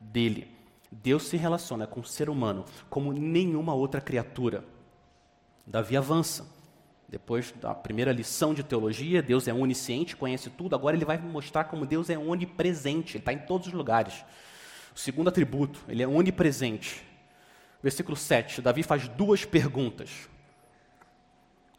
dele. 0.00 0.51
Deus 0.92 1.22
se 1.24 1.38
relaciona 1.38 1.86
com 1.86 2.00
o 2.00 2.04
ser 2.04 2.28
humano 2.28 2.66
como 2.90 3.14
nenhuma 3.14 3.72
outra 3.72 4.00
criatura. 4.00 4.62
Davi 5.66 5.96
avança. 5.96 6.46
Depois 7.08 7.52
da 7.52 7.74
primeira 7.74 8.12
lição 8.12 8.54
de 8.54 8.62
teologia, 8.62 9.22
Deus 9.22 9.48
é 9.48 9.52
onisciente, 9.52 10.16
conhece 10.16 10.50
tudo. 10.50 10.74
Agora 10.74 10.96
ele 10.96 11.04
vai 11.04 11.18
mostrar 11.18 11.64
como 11.64 11.86
Deus 11.86 12.10
é 12.10 12.18
onipresente, 12.18 13.16
ele 13.16 13.22
está 13.22 13.32
em 13.32 13.38
todos 13.38 13.68
os 13.68 13.72
lugares. 13.72 14.24
O 14.94 14.98
segundo 14.98 15.28
atributo, 15.28 15.80
ele 15.88 16.02
é 16.02 16.08
onipresente. 16.08 17.02
Versículo 17.82 18.16
7, 18.16 18.60
Davi 18.62 18.82
faz 18.82 19.08
duas 19.08 19.44
perguntas. 19.44 20.28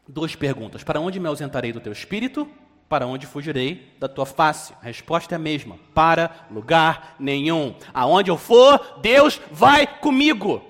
Duas 0.08 0.36
perguntas. 0.36 0.84
Para 0.84 1.00
onde 1.00 1.20
me 1.20 1.27
ausentarei 1.27 1.72
do 1.72 1.79
teu 1.79 1.93
espírito? 1.93 2.50
Para 2.87 3.07
onde 3.07 3.25
fugirei 3.25 3.91
da 3.99 4.07
tua 4.07 4.25
face? 4.25 4.73
A 4.81 4.85
resposta 4.85 5.33
é 5.33 5.37
a 5.37 5.39
mesma: 5.39 5.79
para 5.93 6.45
lugar 6.51 7.15
nenhum. 7.19 7.75
Aonde 7.93 8.29
eu 8.29 8.37
for, 8.37 8.99
Deus 9.01 9.41
vai 9.51 9.87
comigo. 9.87 10.61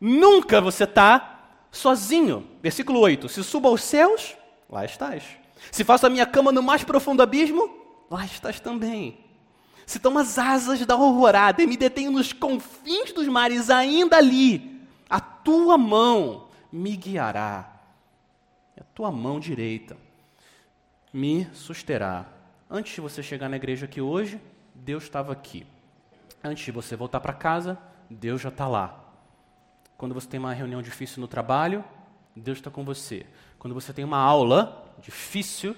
Nunca 0.00 0.60
você 0.60 0.84
está 0.84 1.40
sozinho. 1.70 2.46
Versículo 2.62 3.00
8: 3.00 3.28
Se 3.28 3.42
subo 3.42 3.68
aos 3.68 3.82
céus, 3.82 4.36
lá 4.70 4.84
estás. 4.84 5.24
Se 5.72 5.84
faço 5.84 6.06
a 6.06 6.10
minha 6.10 6.26
cama 6.26 6.52
no 6.52 6.62
mais 6.62 6.84
profundo 6.84 7.22
abismo, 7.22 7.68
lá 8.10 8.24
estás 8.24 8.60
também. 8.60 9.18
Se 9.84 9.98
tomo 9.98 10.18
as 10.18 10.38
asas 10.38 10.84
da 10.84 10.94
alvorada 10.94 11.62
e 11.62 11.66
me 11.66 11.76
detenho 11.76 12.10
nos 12.10 12.32
confins 12.32 13.12
dos 13.12 13.26
mares, 13.28 13.70
ainda 13.70 14.16
ali, 14.16 14.82
a 15.08 15.20
tua 15.20 15.78
mão 15.78 16.48
me 16.70 16.96
guiará. 16.96 17.72
A 18.78 18.84
tua 18.94 19.10
mão 19.10 19.40
direita 19.40 20.05
me 21.16 21.48
susterá. 21.54 22.26
Antes 22.68 22.94
de 22.94 23.00
você 23.00 23.22
chegar 23.22 23.48
na 23.48 23.56
igreja 23.56 23.86
aqui 23.86 24.02
hoje, 24.02 24.38
Deus 24.74 25.04
estava 25.04 25.32
aqui. 25.32 25.66
Antes 26.44 26.66
de 26.66 26.70
você 26.70 26.94
voltar 26.94 27.20
para 27.20 27.32
casa, 27.32 27.78
Deus 28.10 28.42
já 28.42 28.50
está 28.50 28.68
lá. 28.68 29.02
Quando 29.96 30.14
você 30.14 30.28
tem 30.28 30.38
uma 30.38 30.52
reunião 30.52 30.82
difícil 30.82 31.22
no 31.22 31.26
trabalho, 31.26 31.82
Deus 32.36 32.58
está 32.58 32.70
com 32.70 32.84
você. 32.84 33.24
Quando 33.58 33.72
você 33.72 33.94
tem 33.94 34.04
uma 34.04 34.18
aula 34.18 34.94
difícil 34.98 35.74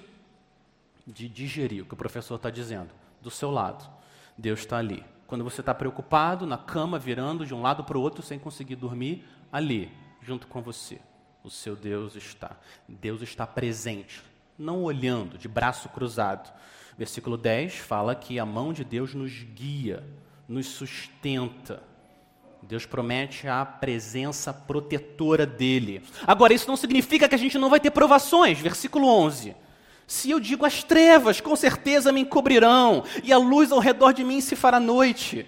de 1.07 1.29
digerir 1.29 1.83
o 1.83 1.85
que 1.85 1.93
o 1.93 1.97
professor 1.97 2.35
está 2.35 2.49
dizendo, 2.49 2.89
do 3.21 3.31
seu 3.31 3.49
lado, 3.49 3.89
Deus 4.37 4.59
está 4.59 4.77
ali. 4.77 5.05
Quando 5.25 5.45
você 5.45 5.61
está 5.61 5.73
preocupado, 5.73 6.45
na 6.45 6.57
cama, 6.57 6.99
virando 6.99 7.45
de 7.45 7.53
um 7.53 7.61
lado 7.61 7.85
para 7.85 7.97
o 7.97 8.01
outro 8.01 8.21
sem 8.21 8.37
conseguir 8.37 8.75
dormir, 8.75 9.25
ali, 9.49 9.89
junto 10.21 10.47
com 10.47 10.61
você, 10.61 10.99
o 11.45 11.49
seu 11.49 11.77
Deus 11.77 12.17
está. 12.17 12.57
Deus 12.89 13.21
está 13.21 13.47
presente 13.47 14.28
não 14.59 14.83
olhando, 14.83 15.37
de 15.37 15.47
braço 15.47 15.87
cruzado. 15.89 16.51
Versículo 16.97 17.37
10 17.37 17.75
fala 17.75 18.13
que 18.13 18.37
a 18.37 18.45
mão 18.45 18.73
de 18.73 18.83
Deus 18.83 19.15
nos 19.15 19.31
guia, 19.31 20.03
nos 20.47 20.67
sustenta. 20.67 21.81
Deus 22.61 22.85
promete 22.85 23.47
a 23.47 23.65
presença 23.65 24.53
protetora 24.53 25.45
dele. 25.45 26.03
Agora, 26.27 26.53
isso 26.53 26.67
não 26.67 26.75
significa 26.75 27.29
que 27.29 27.35
a 27.35 27.37
gente 27.37 27.57
não 27.57 27.69
vai 27.69 27.79
ter 27.79 27.89
provações. 27.91 28.59
Versículo 28.59 29.07
11. 29.07 29.55
Se 30.05 30.29
eu 30.29 30.39
digo 30.39 30.65
as 30.65 30.83
trevas, 30.83 31.39
com 31.39 31.55
certeza 31.55 32.11
me 32.11 32.21
encobrirão, 32.21 33.03
e 33.23 33.31
a 33.31 33.37
luz 33.37 33.71
ao 33.71 33.79
redor 33.79 34.11
de 34.11 34.23
mim 34.23 34.41
se 34.41 34.55
fará 34.55 34.79
noite. 34.79 35.45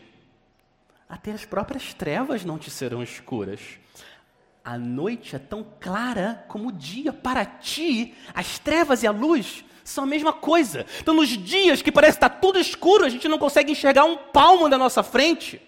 Até 1.09 1.33
as 1.33 1.43
próprias 1.43 1.93
trevas 1.93 2.45
não 2.45 2.57
te 2.57 2.71
serão 2.71 3.03
escuras 3.03 3.59
a 4.63 4.77
noite 4.77 5.35
é 5.35 5.39
tão 5.39 5.65
clara 5.79 6.45
como 6.47 6.69
o 6.69 6.71
dia. 6.71 7.11
Para 7.11 7.45
ti, 7.45 8.13
as 8.33 8.59
trevas 8.59 9.03
e 9.03 9.07
a 9.07 9.11
luz 9.11 9.65
são 9.83 10.03
a 10.03 10.07
mesma 10.07 10.31
coisa. 10.31 10.85
Então, 10.99 11.13
nos 11.13 11.29
dias 11.29 11.81
que 11.81 11.91
parece 11.91 12.17
estar 12.17 12.29
tudo 12.29 12.59
escuro, 12.59 13.05
a 13.05 13.09
gente 13.09 13.27
não 13.27 13.39
consegue 13.39 13.71
enxergar 13.71 14.05
um 14.05 14.17
palmo 14.17 14.69
da 14.69 14.77
nossa 14.77 15.01
frente. 15.01 15.61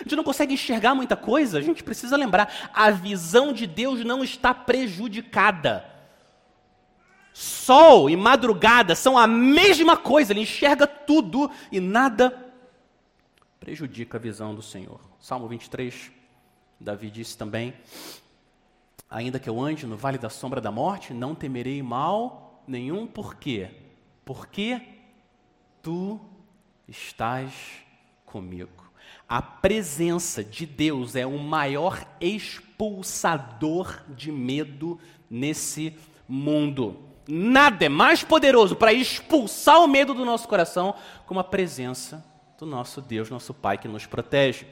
A 0.00 0.02
gente 0.02 0.16
não 0.16 0.24
consegue 0.24 0.54
enxergar 0.54 0.94
muita 0.94 1.16
coisa. 1.16 1.58
A 1.58 1.62
gente 1.62 1.84
precisa 1.84 2.16
lembrar: 2.16 2.70
a 2.72 2.90
visão 2.90 3.52
de 3.52 3.66
Deus 3.66 4.04
não 4.04 4.24
está 4.24 4.52
prejudicada. 4.52 5.84
Sol 7.32 8.08
e 8.08 8.16
madrugada 8.16 8.94
são 8.94 9.18
a 9.18 9.26
mesma 9.26 9.96
coisa, 9.96 10.32
ele 10.32 10.42
enxerga 10.42 10.86
tudo 10.86 11.50
e 11.70 11.80
nada 11.80 12.52
prejudica 13.58 14.18
a 14.18 14.20
visão 14.20 14.54
do 14.54 14.62
Senhor. 14.62 15.00
Salmo 15.18 15.48
23, 15.48 16.12
Davi 16.84 17.10
disse 17.10 17.36
também: 17.36 17.72
Ainda 19.08 19.40
que 19.40 19.48
eu 19.48 19.60
ande 19.60 19.86
no 19.86 19.96
vale 19.96 20.18
da 20.18 20.28
sombra 20.28 20.60
da 20.60 20.70
morte, 20.70 21.14
não 21.14 21.34
temerei 21.34 21.82
mal 21.82 22.62
nenhum, 22.68 23.06
por 23.06 23.36
quê? 23.36 23.70
Porque 24.24 24.80
tu 25.82 26.20
estás 26.86 27.52
comigo. 28.26 28.84
A 29.26 29.40
presença 29.40 30.44
de 30.44 30.66
Deus 30.66 31.16
é 31.16 31.26
o 31.26 31.38
maior 31.38 32.06
expulsador 32.20 34.02
de 34.08 34.30
medo 34.30 35.00
nesse 35.30 35.96
mundo. 36.28 36.98
Nada 37.26 37.86
é 37.86 37.88
mais 37.88 38.22
poderoso 38.22 38.76
para 38.76 38.92
expulsar 38.92 39.80
o 39.80 39.88
medo 39.88 40.12
do 40.12 40.26
nosso 40.26 40.46
coração 40.46 40.94
como 41.26 41.40
a 41.40 41.44
presença 41.44 42.22
do 42.58 42.66
nosso 42.66 43.00
Deus, 43.00 43.30
nosso 43.30 43.54
Pai 43.54 43.78
que 43.78 43.88
nos 43.88 44.04
protege. 44.04 44.66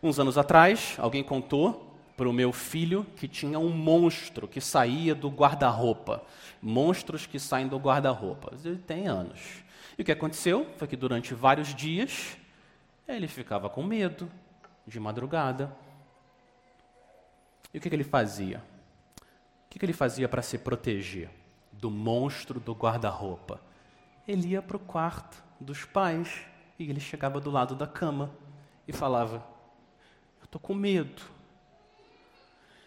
Uns 0.00 0.18
anos 0.20 0.38
atrás, 0.38 0.96
alguém 0.98 1.24
contou 1.24 1.88
para 2.16 2.28
o 2.28 2.32
meu 2.32 2.52
filho 2.52 3.04
que 3.16 3.26
tinha 3.26 3.58
um 3.58 3.70
monstro 3.70 4.46
que 4.46 4.60
saía 4.60 5.14
do 5.14 5.28
guarda-roupa. 5.28 6.22
Monstros 6.62 7.26
que 7.26 7.38
saem 7.38 7.66
do 7.66 7.78
guarda-roupa. 7.78 8.52
Ele 8.64 8.78
tem 8.78 9.08
anos. 9.08 9.64
E 9.96 10.02
o 10.02 10.04
que 10.04 10.12
aconteceu 10.12 10.66
foi 10.76 10.86
que 10.86 10.96
durante 10.96 11.34
vários 11.34 11.74
dias 11.74 12.36
ele 13.08 13.26
ficava 13.26 13.68
com 13.68 13.82
medo 13.82 14.30
de 14.86 15.00
madrugada. 15.00 15.76
E 17.74 17.78
o 17.78 17.80
que, 17.80 17.88
que 17.88 17.96
ele 17.96 18.04
fazia? 18.04 18.62
O 19.18 19.70
que, 19.70 19.78
que 19.80 19.84
ele 19.84 19.92
fazia 19.92 20.28
para 20.28 20.42
se 20.42 20.58
proteger 20.58 21.28
do 21.72 21.90
monstro 21.90 22.60
do 22.60 22.72
guarda-roupa? 22.72 23.60
Ele 24.26 24.48
ia 24.48 24.62
para 24.62 24.76
o 24.76 24.80
quarto 24.80 25.42
dos 25.60 25.84
pais 25.84 26.40
e 26.78 26.88
ele 26.88 27.00
chegava 27.00 27.40
do 27.40 27.50
lado 27.50 27.74
da 27.74 27.86
cama 27.86 28.30
e 28.86 28.92
falava: 28.92 29.57
estou 30.48 30.60
com 30.60 30.74
medo. 30.74 31.22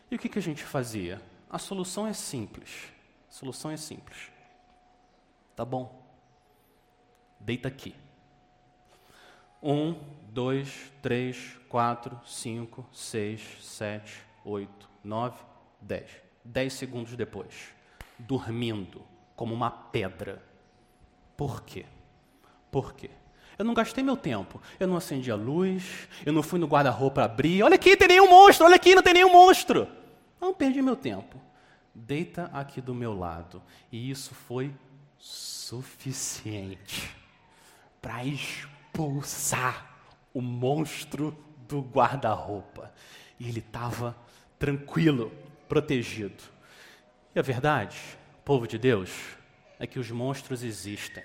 E 0.10 0.16
o 0.16 0.20
que, 0.20 0.28
que 0.28 0.40
a 0.40 0.42
gente 0.42 0.64
fazia? 0.64 1.22
A 1.50 1.58
solução 1.58 2.08
é 2.08 2.14
simples. 2.14 2.92
A 3.30 3.32
solução 3.32 3.72
é 3.72 3.78
simples. 3.78 4.32
Tá 5.56 5.64
bom. 5.64 6.04
Deita 7.40 7.68
aqui. 7.68 7.96
Um, 9.62 9.94
dois, 10.30 10.92
três, 11.02 11.58
quatro, 11.70 12.20
cinco, 12.26 12.86
seis, 12.92 13.42
sete, 13.62 14.24
oito, 14.44 14.90
nove, 15.04 15.40
dez. 15.80 16.10
Dez 16.44 16.74
segundos 16.74 17.16
depois, 17.16 17.70
dormindo 18.18 19.06
como 19.36 19.54
uma 19.54 19.70
pedra. 19.70 20.44
Por 21.38 21.62
quê? 21.62 21.86
Por 22.72 22.94
quê? 22.94 23.12
Eu 23.58 23.66
não 23.66 23.74
gastei 23.74 24.04
meu 24.04 24.18
tempo. 24.18 24.62
Eu 24.80 24.88
não 24.88 24.98
acendi 24.98 25.32
a 25.32 25.36
luz. 25.36 26.08
Eu 26.26 26.34
não 26.34 26.44
fui 26.44 26.60
no 26.60 26.68
guarda-roupa 26.68 27.24
abrir. 27.24 27.64
Olha 27.64 27.76
aqui, 27.76 27.96
tem 27.96 28.08
nenhum 28.08 28.30
monstro. 28.30 28.66
Olha 28.66 28.76
aqui, 28.76 28.96
não 28.96 29.04
tem 29.04 29.14
nenhum 29.14 29.32
monstro. 29.32 29.88
Não 30.40 30.54
perdi 30.54 30.82
meu 30.82 30.96
tempo. 30.96 31.40
Deita 31.94 32.50
aqui 32.54 32.82
do 32.82 32.96
meu 32.96 33.18
lado. 33.18 33.62
E 33.92 34.10
isso 34.10 34.34
foi 34.34 34.74
suficiente 35.18 37.16
para 38.02 38.26
expulsar 38.26 39.92
o 40.34 40.42
monstro 40.42 41.38
do 41.68 41.82
guarda-roupa. 41.82 42.92
E 43.40 43.48
ele 43.48 43.60
estava 43.60 44.16
tranquilo, 44.58 45.32
protegido. 45.68 46.44
E 47.34 47.40
a 47.40 47.42
verdade, 47.42 47.98
povo 48.44 48.68
de 48.68 48.78
Deus, 48.78 49.12
é 49.80 49.88
que 49.88 50.00
os 50.00 50.12
monstros 50.12 50.64
existem. 50.64 51.24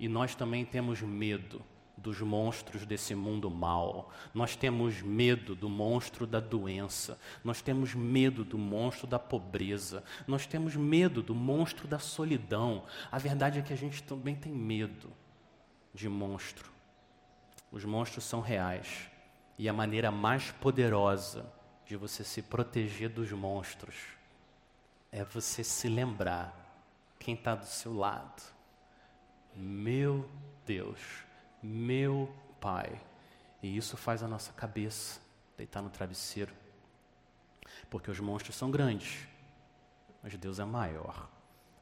E 0.00 0.08
nós 0.08 0.34
também 0.34 0.64
temos 0.64 1.02
medo 1.02 1.62
dos 1.94 2.22
monstros 2.22 2.86
desse 2.86 3.14
mundo 3.14 3.50
mal. 3.50 4.10
Nós 4.32 4.56
temos 4.56 5.02
medo 5.02 5.54
do 5.54 5.68
monstro 5.68 6.26
da 6.26 6.40
doença. 6.40 7.20
Nós 7.44 7.60
temos 7.60 7.94
medo 7.94 8.42
do 8.42 8.56
monstro 8.56 9.06
da 9.06 9.18
pobreza. 9.18 10.02
Nós 10.26 10.46
temos 10.46 10.74
medo 10.74 11.22
do 11.22 11.34
monstro 11.34 11.86
da 11.86 11.98
solidão. 11.98 12.84
A 13.12 13.18
verdade 13.18 13.58
é 13.58 13.62
que 13.62 13.74
a 13.74 13.76
gente 13.76 14.02
também 14.02 14.34
tem 14.34 14.50
medo 14.50 15.12
de 15.92 16.08
monstro. 16.08 16.70
Os 17.70 17.84
monstros 17.84 18.24
são 18.24 18.40
reais. 18.40 19.10
E 19.58 19.68
a 19.68 19.72
maneira 19.72 20.10
mais 20.10 20.50
poderosa 20.52 21.44
de 21.84 21.94
você 21.94 22.24
se 22.24 22.40
proteger 22.40 23.10
dos 23.10 23.30
monstros 23.32 23.96
é 25.12 25.22
você 25.24 25.62
se 25.62 25.90
lembrar 25.90 26.56
quem 27.18 27.34
está 27.34 27.54
do 27.54 27.66
seu 27.66 27.94
lado. 27.94 28.59
Meu 29.60 30.26
Deus, 30.64 30.98
meu 31.62 32.28
Pai. 32.60 33.00
E 33.62 33.76
isso 33.76 33.96
faz 33.96 34.22
a 34.22 34.28
nossa 34.28 34.52
cabeça 34.52 35.20
deitar 35.56 35.82
no 35.82 35.90
travesseiro. 35.90 36.52
Porque 37.90 38.10
os 38.10 38.18
monstros 38.18 38.56
são 38.56 38.70
grandes, 38.70 39.18
mas 40.22 40.34
Deus 40.36 40.58
é 40.58 40.64
maior. 40.64 41.28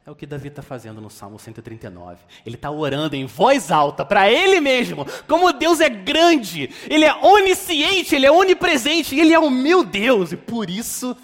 É 0.04 0.10
o 0.10 0.16
que 0.16 0.26
Davi 0.26 0.48
está 0.48 0.62
fazendo 0.62 1.02
no 1.02 1.10
Salmo 1.10 1.38
139. 1.38 2.24
Ele 2.44 2.56
está 2.56 2.70
orando 2.70 3.14
em 3.14 3.26
voz 3.26 3.70
alta 3.70 4.06
para 4.06 4.30
ele 4.30 4.58
mesmo. 4.58 5.06
Como 5.28 5.52
Deus 5.52 5.80
é 5.80 5.90
grande, 5.90 6.70
Ele 6.88 7.04
é 7.04 7.14
onisciente, 7.14 8.14
Ele 8.14 8.24
é 8.24 8.32
onipresente, 8.32 9.14
Ele 9.14 9.34
é 9.34 9.38
o 9.38 9.50
meu 9.50 9.84
Deus. 9.84 10.32
E 10.32 10.36
por 10.36 10.70
isso 10.70 11.14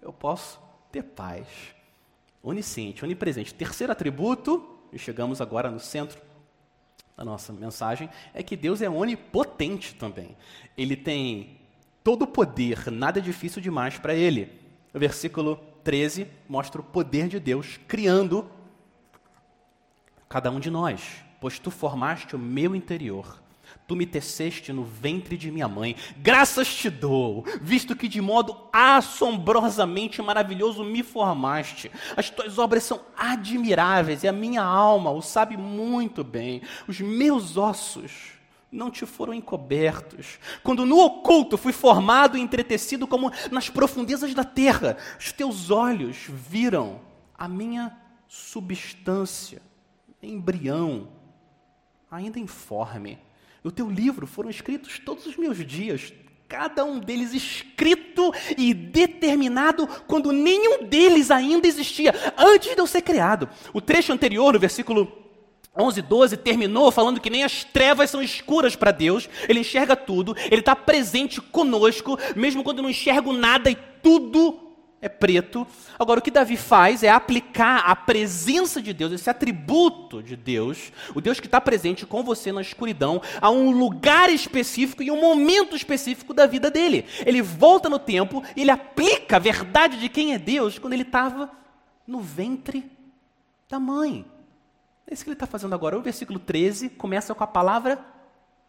eu 0.00 0.14
posso 0.14 0.58
ter 0.90 1.02
paz. 1.02 1.46
Onisciente, 2.42 3.04
onipresente. 3.04 3.52
Terceiro 3.52 3.92
atributo, 3.92 4.71
e 4.92 4.98
chegamos 4.98 5.40
agora 5.40 5.70
no 5.70 5.80
centro 5.80 6.20
da 7.16 7.24
nossa 7.24 7.52
mensagem, 7.52 8.08
é 8.32 8.42
que 8.42 8.56
Deus 8.56 8.82
é 8.82 8.88
onipotente 8.88 9.94
também. 9.94 10.36
Ele 10.76 10.96
tem 10.96 11.58
todo 12.02 12.22
o 12.22 12.26
poder, 12.26 12.90
nada 12.90 13.18
é 13.18 13.22
difícil 13.22 13.60
demais 13.60 13.98
para 13.98 14.14
Ele. 14.14 14.60
O 14.92 14.98
versículo 14.98 15.56
13 15.84 16.26
mostra 16.48 16.80
o 16.80 16.84
poder 16.84 17.28
de 17.28 17.40
Deus 17.40 17.78
criando 17.88 18.50
cada 20.28 20.50
um 20.50 20.60
de 20.60 20.70
nós, 20.70 21.24
pois 21.40 21.58
tu 21.58 21.70
formaste 21.70 22.36
o 22.36 22.38
meu 22.38 22.74
interior. 22.74 23.41
Tu 23.86 23.96
me 23.96 24.06
teceste 24.06 24.72
no 24.72 24.84
ventre 24.84 25.36
de 25.36 25.50
minha 25.50 25.68
mãe. 25.68 25.96
Graças 26.16 26.74
te 26.74 26.88
dou, 26.88 27.44
visto 27.60 27.96
que 27.96 28.08
de 28.08 28.20
modo 28.20 28.56
assombrosamente 28.72 30.22
maravilhoso 30.22 30.84
me 30.84 31.02
formaste. 31.02 31.90
As 32.16 32.30
tuas 32.30 32.58
obras 32.58 32.84
são 32.84 33.00
admiráveis 33.16 34.22
e 34.22 34.28
a 34.28 34.32
minha 34.32 34.62
alma 34.62 35.10
o 35.10 35.20
sabe 35.20 35.56
muito 35.56 36.24
bem. 36.24 36.62
Os 36.86 37.00
meus 37.00 37.56
ossos 37.56 38.32
não 38.72 38.90
te 38.90 39.04
foram 39.04 39.34
encobertos. 39.34 40.38
Quando 40.62 40.86
no 40.86 40.98
oculto 40.98 41.58
fui 41.58 41.72
formado 41.72 42.38
e 42.38 42.40
entretecido 42.40 43.06
como 43.06 43.30
nas 43.50 43.68
profundezas 43.68 44.32
da 44.32 44.44
terra, 44.44 44.96
os 45.18 45.30
teus 45.30 45.70
olhos 45.70 46.24
viram 46.28 47.00
a 47.36 47.46
minha 47.46 47.94
substância, 48.26 49.60
embrião, 50.22 51.08
ainda 52.10 52.38
informe. 52.38 53.18
No 53.62 53.70
teu 53.70 53.88
livro 53.88 54.26
foram 54.26 54.50
escritos 54.50 54.98
todos 54.98 55.26
os 55.26 55.36
meus 55.36 55.64
dias, 55.64 56.12
cada 56.48 56.84
um 56.84 56.98
deles 56.98 57.32
escrito 57.32 58.32
e 58.58 58.74
determinado 58.74 59.86
quando 60.06 60.32
nenhum 60.32 60.84
deles 60.84 61.30
ainda 61.30 61.66
existia, 61.66 62.12
antes 62.36 62.74
de 62.74 62.80
eu 62.80 62.86
ser 62.86 63.02
criado. 63.02 63.48
O 63.72 63.80
trecho 63.80 64.12
anterior, 64.12 64.52
no 64.52 64.58
versículo 64.58 65.10
11, 65.78 66.02
12 66.02 66.36
terminou 66.36 66.90
falando 66.90 67.20
que 67.20 67.30
nem 67.30 67.44
as 67.44 67.64
trevas 67.64 68.10
são 68.10 68.22
escuras 68.22 68.76
para 68.76 68.90
Deus, 68.90 69.28
Ele 69.48 69.60
enxerga 69.60 69.96
tudo, 69.96 70.36
Ele 70.50 70.60
está 70.60 70.76
presente 70.76 71.40
conosco, 71.40 72.18
mesmo 72.36 72.62
quando 72.62 72.82
não 72.82 72.90
enxergo 72.90 73.32
nada 73.32 73.70
e 73.70 73.78
tudo 74.02 74.61
é 75.02 75.08
preto. 75.08 75.66
Agora, 75.98 76.20
o 76.20 76.22
que 76.22 76.30
Davi 76.30 76.56
faz 76.56 77.02
é 77.02 77.10
aplicar 77.10 77.78
a 77.78 77.96
presença 77.96 78.80
de 78.80 78.92
Deus, 78.92 79.10
esse 79.10 79.28
atributo 79.28 80.22
de 80.22 80.36
Deus, 80.36 80.92
o 81.12 81.20
Deus 81.20 81.40
que 81.40 81.46
está 81.46 81.60
presente 81.60 82.06
com 82.06 82.22
você 82.22 82.52
na 82.52 82.60
escuridão, 82.60 83.20
a 83.40 83.50
um 83.50 83.72
lugar 83.72 84.30
específico 84.30 85.02
e 85.02 85.10
um 85.10 85.20
momento 85.20 85.74
específico 85.74 86.32
da 86.32 86.46
vida 86.46 86.70
dele. 86.70 87.04
Ele 87.26 87.42
volta 87.42 87.88
no 87.88 87.98
tempo 87.98 88.44
e 88.54 88.60
ele 88.60 88.70
aplica 88.70 89.36
a 89.36 89.40
verdade 89.40 89.98
de 89.98 90.08
quem 90.08 90.34
é 90.34 90.38
Deus 90.38 90.78
quando 90.78 90.92
ele 90.92 91.02
estava 91.02 91.50
no 92.06 92.20
ventre 92.20 92.88
da 93.68 93.80
mãe. 93.80 94.24
É 95.04 95.12
isso 95.12 95.24
que 95.24 95.30
ele 95.30 95.34
está 95.34 95.46
fazendo 95.48 95.74
agora. 95.74 95.98
O 95.98 96.02
versículo 96.02 96.38
13 96.38 96.90
começa 96.90 97.34
com 97.34 97.42
a 97.42 97.48
palavra 97.48 97.98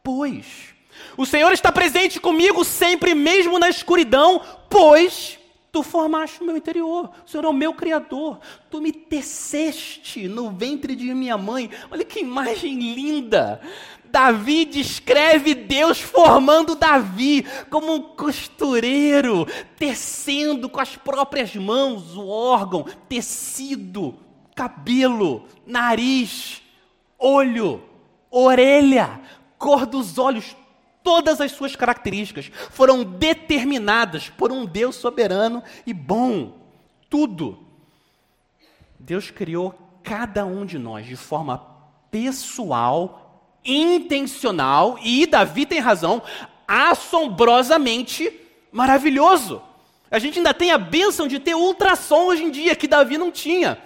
pois. 0.01 0.73
O 1.15 1.27
Senhor 1.27 1.51
está 1.51 1.71
presente 1.71 2.19
comigo 2.19 2.63
sempre, 2.63 3.13
mesmo 3.13 3.59
na 3.59 3.69
escuridão, 3.69 4.41
pois 4.67 5.39
tu 5.73 5.81
formaste 5.81 6.39
o 6.39 6.45
meu 6.45 6.55
interior. 6.55 7.09
O 7.25 7.29
Senhor 7.29 7.45
é 7.45 7.49
o 7.49 7.53
meu 7.53 7.73
Criador. 7.73 8.39
Tu 8.69 8.79
me 8.79 8.91
teceste 8.91 10.27
no 10.27 10.51
ventre 10.51 10.95
de 10.95 11.11
minha 11.15 11.35
mãe. 11.35 11.67
Olha 11.89 12.05
que 12.05 12.19
imagem 12.19 12.93
linda. 12.93 13.59
Davi 14.05 14.65
descreve 14.65 15.55
Deus 15.55 15.99
formando 15.99 16.75
Davi 16.75 17.43
como 17.71 17.91
um 17.91 18.01
costureiro, 18.01 19.47
tecendo 19.75 20.69
com 20.69 20.79
as 20.79 20.95
próprias 20.95 21.55
mãos 21.55 22.15
o 22.15 22.27
órgão, 22.27 22.85
tecido 23.09 24.15
cabelo, 24.53 25.47
nariz, 25.65 26.61
olho, 27.17 27.81
orelha, 28.29 29.19
cor 29.57 29.87
dos 29.87 30.19
olhos, 30.19 30.55
todas 31.03 31.41
as 31.41 31.51
suas 31.51 31.75
características 31.75 32.49
foram 32.71 33.03
determinadas 33.03 34.29
por 34.29 34.51
um 34.51 34.65
Deus 34.65 34.95
soberano 34.95 35.61
e 35.85 35.93
bom. 35.93 36.57
Tudo. 37.09 37.59
Deus 38.99 39.29
criou 39.29 39.77
cada 40.03 40.45
um 40.45 40.65
de 40.65 40.79
nós 40.79 41.05
de 41.05 41.15
forma 41.15 41.65
pessoal, 42.09 43.59
intencional 43.65 44.97
e 45.03 45.25
Davi 45.25 45.65
tem 45.65 45.79
razão, 45.79 46.21
assombrosamente 46.67 48.39
maravilhoso. 48.71 49.61
A 50.09 50.19
gente 50.19 50.37
ainda 50.37 50.53
tem 50.53 50.71
a 50.71 50.77
bênção 50.77 51.27
de 51.27 51.39
ter 51.39 51.55
ultrassom 51.55 52.25
hoje 52.27 52.43
em 52.43 52.51
dia 52.51 52.75
que 52.75 52.87
Davi 52.87 53.17
não 53.17 53.31
tinha. 53.31 53.77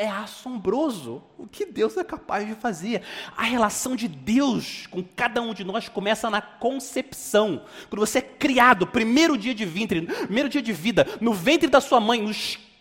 É 0.00 0.08
assombroso 0.08 1.22
o 1.36 1.46
que 1.46 1.66
Deus 1.66 1.94
é 1.98 2.02
capaz 2.02 2.48
de 2.48 2.54
fazer. 2.54 3.02
A 3.36 3.42
relação 3.42 3.94
de 3.94 4.08
Deus 4.08 4.86
com 4.86 5.04
cada 5.04 5.42
um 5.42 5.52
de 5.52 5.62
nós 5.62 5.90
começa 5.90 6.30
na 6.30 6.40
concepção. 6.40 7.66
Quando 7.90 8.00
você 8.00 8.16
é 8.16 8.22
criado, 8.22 8.86
primeiro 8.86 9.36
dia 9.36 9.54
de 9.54 9.66
ventre, 9.66 10.00
primeiro 10.00 10.48
dia 10.48 10.62
de 10.62 10.72
vida, 10.72 11.06
no 11.20 11.34
ventre 11.34 11.68
da 11.68 11.82
sua 11.82 12.00
mãe, 12.00 12.24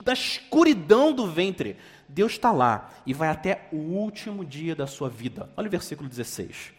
na 0.06 0.14
escuridão 0.14 1.12
do 1.12 1.28
ventre. 1.28 1.76
Deus 2.08 2.32
está 2.32 2.54
lá 2.54 2.90
e 3.06 3.14
vai 3.14 3.28
até 3.28 3.68
o 3.74 3.76
último 3.76 4.46
dia 4.46 4.74
da 4.74 4.88
sua 4.88 5.10
vida. 5.10 5.50
Olha 5.58 5.68
o 5.68 5.72
versículo 5.72 6.08
16. 6.08 6.72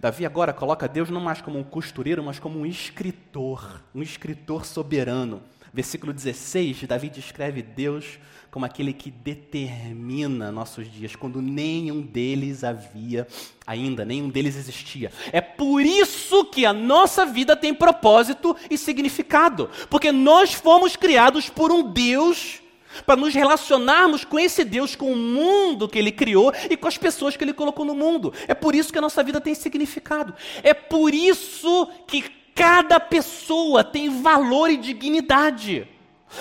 Davi 0.00 0.24
agora 0.24 0.54
coloca 0.54 0.88
Deus 0.88 1.10
não 1.10 1.20
mais 1.20 1.42
como 1.42 1.58
um 1.58 1.62
costureiro, 1.62 2.22
mas 2.22 2.38
como 2.38 2.58
um 2.58 2.64
escritor, 2.64 3.82
um 3.94 4.00
escritor 4.00 4.64
soberano. 4.64 5.42
Versículo 5.76 6.14
16, 6.14 6.84
Davi 6.84 7.10
descreve 7.10 7.60
Deus 7.60 8.18
como 8.50 8.64
aquele 8.64 8.94
que 8.94 9.10
determina 9.10 10.50
nossos 10.50 10.90
dias, 10.90 11.14
quando 11.14 11.42
nenhum 11.42 12.00
deles 12.00 12.64
havia 12.64 13.28
ainda, 13.66 14.02
nenhum 14.02 14.30
deles 14.30 14.56
existia. 14.56 15.12
É 15.30 15.42
por 15.42 15.82
isso 15.82 16.46
que 16.46 16.64
a 16.64 16.72
nossa 16.72 17.26
vida 17.26 17.54
tem 17.54 17.74
propósito 17.74 18.56
e 18.70 18.78
significado, 18.78 19.68
porque 19.90 20.10
nós 20.10 20.54
fomos 20.54 20.96
criados 20.96 21.50
por 21.50 21.70
um 21.70 21.92
Deus 21.92 22.62
para 23.04 23.20
nos 23.20 23.34
relacionarmos 23.34 24.24
com 24.24 24.38
esse 24.38 24.64
Deus, 24.64 24.96
com 24.96 25.12
o 25.12 25.16
mundo 25.16 25.90
que 25.90 25.98
Ele 25.98 26.10
criou 26.10 26.54
e 26.70 26.76
com 26.78 26.88
as 26.88 26.96
pessoas 26.96 27.36
que 27.36 27.44
Ele 27.44 27.52
colocou 27.52 27.84
no 27.84 27.94
mundo. 27.94 28.32
É 28.48 28.54
por 28.54 28.74
isso 28.74 28.90
que 28.90 28.98
a 28.98 29.02
nossa 29.02 29.22
vida 29.22 29.42
tem 29.42 29.54
significado. 29.54 30.32
É 30.62 30.72
por 30.72 31.12
isso 31.12 31.86
que 32.06 32.45
cada 32.56 32.98
pessoa 32.98 33.84
tem 33.84 34.22
valor 34.22 34.70
e 34.70 34.78
dignidade, 34.78 35.86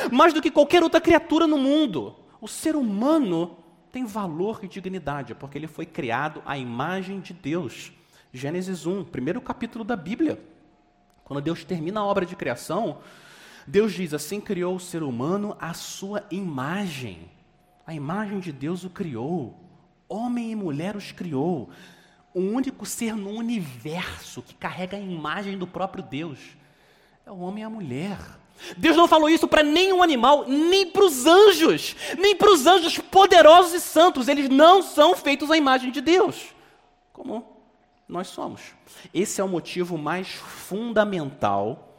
mais 0.10 0.34
do 0.34 0.42
que 0.42 0.50
qualquer 0.50 0.82
outra 0.82 1.02
criatura 1.02 1.46
no 1.46 1.58
mundo. 1.58 2.16
O 2.40 2.48
ser 2.48 2.78
humano 2.78 3.58
tem 3.92 4.06
valor 4.06 4.62
e 4.64 4.68
dignidade, 4.68 5.36
porque 5.36 5.58
ele 5.58 5.68
foi 5.68 5.86
criado 5.86 6.42
à 6.46 6.58
imagem 6.58 7.20
de 7.20 7.34
Deus. 7.34 7.92
Gênesis 8.32 8.86
1, 8.86 9.04
primeiro 9.04 9.42
capítulo 9.42 9.84
da 9.84 9.98
Bíblia. 9.98 10.42
Quando 11.26 11.42
Deus 11.42 11.66
termina 11.66 12.00
a 12.00 12.06
obra 12.06 12.26
de 12.26 12.36
criação, 12.36 13.00
Deus 13.68 13.94
diz 13.94 14.14
assim: 14.14 14.40
criou 14.40 14.76
o 14.76 14.80
ser 14.80 15.04
humano 15.04 15.58
à 15.60 15.74
sua 15.74 16.24
imagem. 16.32 17.30
A 17.86 17.94
imagem 17.94 18.40
de 18.40 18.54
Deus 18.54 18.86
o 18.86 18.90
criou. 18.90 19.60
Homem 20.08 20.52
e 20.52 20.56
mulher 20.56 20.96
os 20.96 21.12
criou. 21.12 21.70
O 22.36 22.42
único 22.42 22.86
ser 22.86 23.16
no 23.16 23.30
universo 23.30 24.42
que 24.42 24.54
carrega 24.54 24.98
a 24.98 25.00
imagem 25.00 25.58
do 25.58 25.66
próprio 25.66 26.04
Deus 26.04 26.38
é 27.26 27.32
o 27.32 27.40
homem 27.40 27.64
e 27.64 27.66
a 27.66 27.70
mulher. 27.70 28.20
Deus 28.76 28.98
não 28.98 29.08
falou 29.08 29.30
isso 29.30 29.48
para 29.48 29.64
nenhum 29.64 30.04
animal, 30.04 30.44
nem 30.46 30.92
para 30.92 31.06
os 31.06 31.26
anjos, 31.26 31.96
nem 32.20 32.36
para 32.36 32.52
os 32.52 32.68
anjos 32.68 32.98
poderosos 32.98 33.74
e 33.74 33.80
santos. 33.80 34.28
Eles 34.28 34.50
não 34.50 34.82
são 34.82 35.16
feitos 35.16 35.50
à 35.50 35.56
imagem 35.56 35.92
de 35.92 36.02
Deus, 36.02 36.54
como 37.14 37.56
nós 38.06 38.28
somos. 38.28 38.74
Esse 39.14 39.40
é 39.40 39.44
o 39.44 39.48
motivo 39.48 39.98
mais 39.98 40.28
fundamental 40.28 41.96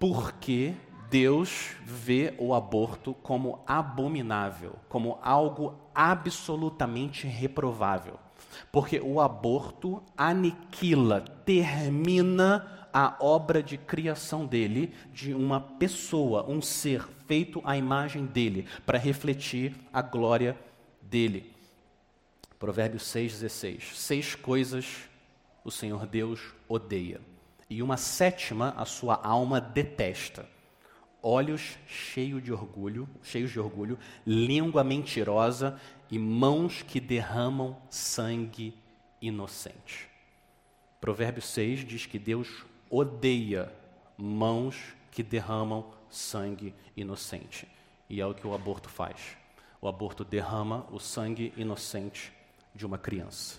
porque 0.00 0.74
Deus 1.08 1.76
vê 1.84 2.34
o 2.38 2.52
aborto 2.52 3.14
como 3.22 3.62
abominável, 3.68 4.74
como 4.88 5.16
algo 5.22 5.78
absolutamente 5.94 7.24
reprovável. 7.28 8.18
Porque 8.70 9.00
o 9.00 9.20
aborto 9.20 10.02
aniquila, 10.16 11.20
termina 11.44 12.88
a 12.92 13.16
obra 13.20 13.62
de 13.62 13.76
criação 13.76 14.46
dele, 14.46 14.92
de 15.12 15.34
uma 15.34 15.60
pessoa, 15.60 16.48
um 16.48 16.60
ser 16.60 17.06
feito 17.26 17.60
à 17.64 17.76
imagem 17.76 18.26
dele, 18.26 18.66
para 18.84 18.98
refletir 18.98 19.74
a 19.92 20.02
glória 20.02 20.58
dele. 21.02 21.52
Provérbios 22.58 23.04
6,16. 23.04 23.94
Seis 23.94 24.34
coisas 24.34 25.08
o 25.64 25.70
Senhor 25.70 26.06
Deus 26.06 26.40
odeia 26.68 27.20
e 27.70 27.82
uma 27.82 27.96
sétima 27.96 28.74
a 28.76 28.84
sua 28.84 29.20
alma 29.22 29.60
detesta. 29.60 30.48
Olhos 31.22 31.76
cheios 31.86 32.42
de 32.42 32.52
orgulho, 32.52 33.08
cheios 33.22 33.50
de 33.50 33.60
orgulho, 33.60 33.98
língua 34.26 34.82
mentirosa 34.82 35.78
e 36.10 36.18
mãos 36.18 36.82
que 36.82 37.00
derramam 37.00 37.76
sangue 37.90 38.76
inocente. 39.20 40.08
Provérbios 41.00 41.46
6 41.46 41.84
diz 41.84 42.06
que 42.06 42.18
Deus 42.18 42.64
odeia 42.90 43.72
mãos 44.16 44.94
que 45.10 45.22
derramam 45.22 45.86
sangue 46.08 46.74
inocente. 46.96 47.68
E 48.08 48.20
é 48.20 48.26
o 48.26 48.34
que 48.34 48.46
o 48.46 48.54
aborto 48.54 48.88
faz. 48.88 49.36
O 49.80 49.88
aborto 49.88 50.24
derrama 50.24 50.86
o 50.90 50.98
sangue 50.98 51.52
inocente 51.56 52.32
de 52.74 52.86
uma 52.86 52.98
criança. 52.98 53.58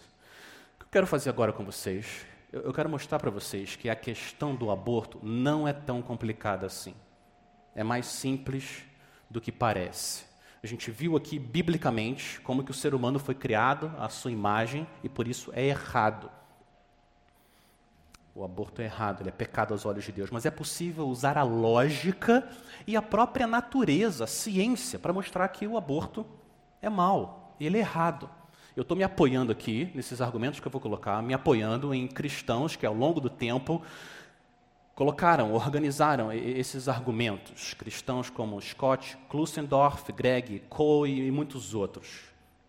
O 0.75 0.79
que 0.79 0.85
eu 0.85 0.89
quero 0.91 1.07
fazer 1.07 1.29
agora 1.29 1.53
com 1.53 1.63
vocês 1.63 2.25
eu 2.51 2.73
quero 2.73 2.89
mostrar 2.89 3.19
para 3.19 3.29
vocês 3.29 3.75
que 3.75 3.89
a 3.89 3.95
questão 3.95 4.55
do 4.55 4.71
aborto 4.71 5.19
não 5.21 5.67
é 5.67 5.73
tão 5.73 6.01
complicada 6.01 6.65
assim. 6.65 6.95
É 7.75 7.83
mais 7.83 8.07
simples 8.07 8.83
do 9.29 9.39
que 9.39 9.51
parece. 9.51 10.25
A 10.61 10.67
gente 10.67 10.91
viu 10.91 11.15
aqui 11.15 11.39
biblicamente 11.39 12.39
como 12.41 12.63
que 12.63 12.71
o 12.71 12.73
ser 12.73 12.93
humano 12.93 13.17
foi 13.17 13.33
criado 13.33 13.91
à 13.97 14.09
sua 14.09 14.31
imagem 14.31 14.85
e 15.03 15.07
por 15.07 15.27
isso 15.27 15.51
é 15.55 15.65
errado. 15.65 16.29
O 18.35 18.43
aborto 18.43 18.81
é 18.81 18.85
errado, 18.85 19.21
ele 19.21 19.29
é 19.29 19.33
pecado 19.33 19.73
aos 19.73 19.85
olhos 19.85 20.03
de 20.03 20.11
Deus, 20.11 20.29
mas 20.29 20.45
é 20.45 20.51
possível 20.51 21.07
usar 21.07 21.37
a 21.37 21.43
lógica 21.43 22.47
e 22.85 22.95
a 22.95 23.01
própria 23.01 23.47
natureza, 23.47 24.25
a 24.25 24.27
ciência, 24.27 24.99
para 24.99 25.13
mostrar 25.13 25.47
que 25.49 25.65
o 25.65 25.77
aborto 25.77 26.25
é 26.81 26.89
mal, 26.89 27.55
ele 27.59 27.77
é 27.77 27.81
errado. 27.81 28.29
Eu 28.75 28.83
estou 28.83 28.95
me 28.95 29.03
apoiando 29.03 29.51
aqui, 29.51 29.91
nesses 29.93 30.21
argumentos 30.21 30.59
que 30.59 30.67
eu 30.67 30.71
vou 30.71 30.79
colocar, 30.79 31.21
me 31.21 31.33
apoiando 31.33 31.93
em 31.93 32.07
cristãos 32.07 32.75
que 32.75 32.85
ao 32.85 32.93
longo 32.93 33.19
do 33.19 33.29
tempo 33.29 33.81
colocaram, 34.99 35.53
organizaram 35.53 36.29
esses 36.29 36.89
argumentos. 36.89 37.73
Cristãos 37.73 38.29
como 38.29 38.59
Scott 38.59 39.17
Klusendorf, 39.29 40.11
Greg 40.11 40.61
Coe 40.67 41.25
e 41.25 41.31
muitos 41.31 41.73
outros, 41.73 42.19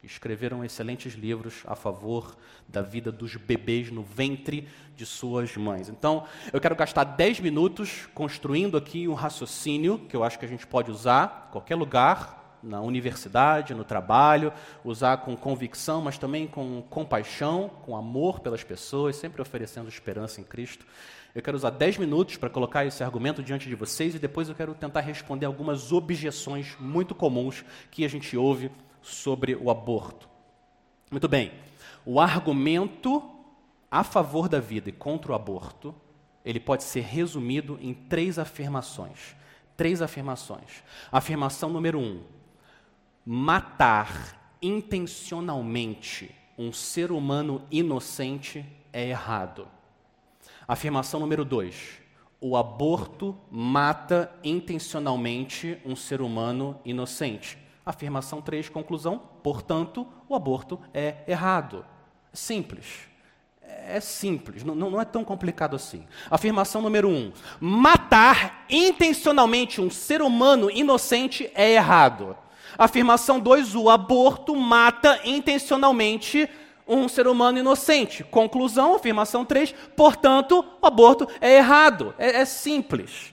escreveram 0.00 0.64
excelentes 0.64 1.14
livros 1.14 1.64
a 1.66 1.74
favor 1.74 2.36
da 2.68 2.82
vida 2.82 3.10
dos 3.10 3.34
bebês 3.34 3.90
no 3.90 4.04
ventre 4.04 4.68
de 4.94 5.04
suas 5.04 5.56
mães. 5.56 5.88
Então, 5.88 6.24
eu 6.52 6.60
quero 6.60 6.76
gastar 6.76 7.02
10 7.02 7.40
minutos 7.40 8.08
construindo 8.14 8.76
aqui 8.76 9.08
um 9.08 9.14
raciocínio 9.14 9.98
que 9.98 10.14
eu 10.14 10.22
acho 10.22 10.38
que 10.38 10.44
a 10.44 10.48
gente 10.48 10.64
pode 10.64 10.88
usar 10.88 11.48
em 11.48 11.50
qualquer 11.50 11.74
lugar, 11.74 12.58
na 12.62 12.80
universidade, 12.80 13.74
no 13.74 13.84
trabalho, 13.84 14.52
usar 14.84 15.16
com 15.16 15.36
convicção, 15.36 16.00
mas 16.00 16.16
também 16.16 16.46
com 16.46 16.80
compaixão, 16.82 17.70
com 17.82 17.96
amor 17.96 18.38
pelas 18.38 18.62
pessoas, 18.62 19.16
sempre 19.16 19.42
oferecendo 19.42 19.88
esperança 19.88 20.40
em 20.40 20.44
Cristo. 20.44 20.86
Eu 21.34 21.42
quero 21.42 21.56
usar 21.56 21.70
10 21.70 21.98
minutos 21.98 22.36
para 22.36 22.50
colocar 22.50 22.84
esse 22.84 23.02
argumento 23.04 23.42
diante 23.42 23.68
de 23.68 23.74
vocês 23.74 24.14
e 24.14 24.18
depois 24.18 24.48
eu 24.48 24.54
quero 24.54 24.74
tentar 24.74 25.00
responder 25.00 25.46
algumas 25.46 25.92
objeções 25.92 26.76
muito 26.80 27.14
comuns 27.14 27.64
que 27.90 28.04
a 28.04 28.08
gente 28.08 28.36
ouve 28.36 28.70
sobre 29.00 29.54
o 29.54 29.70
aborto. 29.70 30.28
Muito 31.10 31.28
bem. 31.28 31.52
O 32.04 32.20
argumento 32.20 33.40
a 33.90 34.04
favor 34.04 34.48
da 34.48 34.60
vida 34.60 34.88
e 34.88 34.92
contra 34.92 35.32
o 35.32 35.34
aborto, 35.34 35.94
ele 36.44 36.60
pode 36.60 36.84
ser 36.84 37.00
resumido 37.00 37.78
em 37.82 37.92
três 37.92 38.38
afirmações. 38.38 39.34
Três 39.76 40.00
afirmações. 40.00 40.84
Afirmação 41.10 41.70
número 41.70 41.98
um: 41.98 42.22
matar 43.26 44.56
intencionalmente 44.62 46.34
um 46.56 46.72
ser 46.72 47.10
humano 47.10 47.62
inocente 47.70 48.64
é 48.92 49.08
errado. 49.08 49.66
Afirmação 50.70 51.18
número 51.18 51.44
dois: 51.44 51.74
o 52.40 52.56
aborto 52.56 53.36
mata 53.50 54.32
intencionalmente 54.44 55.76
um 55.84 55.96
ser 55.96 56.22
humano 56.22 56.78
inocente. 56.84 57.58
Afirmação 57.84 58.40
3, 58.40 58.68
conclusão: 58.68 59.20
portanto, 59.42 60.06
o 60.28 60.34
aborto 60.36 60.80
é 60.94 61.24
errado. 61.26 61.84
Simples. 62.32 63.08
É 63.84 63.98
simples, 63.98 64.62
não, 64.62 64.76
não 64.76 65.00
é 65.00 65.04
tão 65.04 65.24
complicado 65.24 65.74
assim. 65.74 66.06
Afirmação 66.30 66.80
número 66.80 67.08
1: 67.08 67.12
um, 67.16 67.32
matar 67.58 68.64
intencionalmente 68.70 69.80
um 69.80 69.90
ser 69.90 70.22
humano 70.22 70.70
inocente 70.70 71.50
é 71.52 71.72
errado. 71.72 72.36
Afirmação 72.78 73.40
2, 73.40 73.74
o 73.74 73.90
aborto 73.90 74.54
mata 74.54 75.18
intencionalmente 75.24 76.48
um 76.90 77.08
ser 77.08 77.26
humano 77.26 77.58
inocente. 77.58 78.24
Conclusão, 78.24 78.94
afirmação 78.94 79.44
3, 79.44 79.72
portanto, 79.96 80.64
o 80.82 80.86
aborto 80.86 81.28
é 81.40 81.56
errado. 81.56 82.14
É, 82.18 82.40
é 82.40 82.44
simples. 82.44 83.32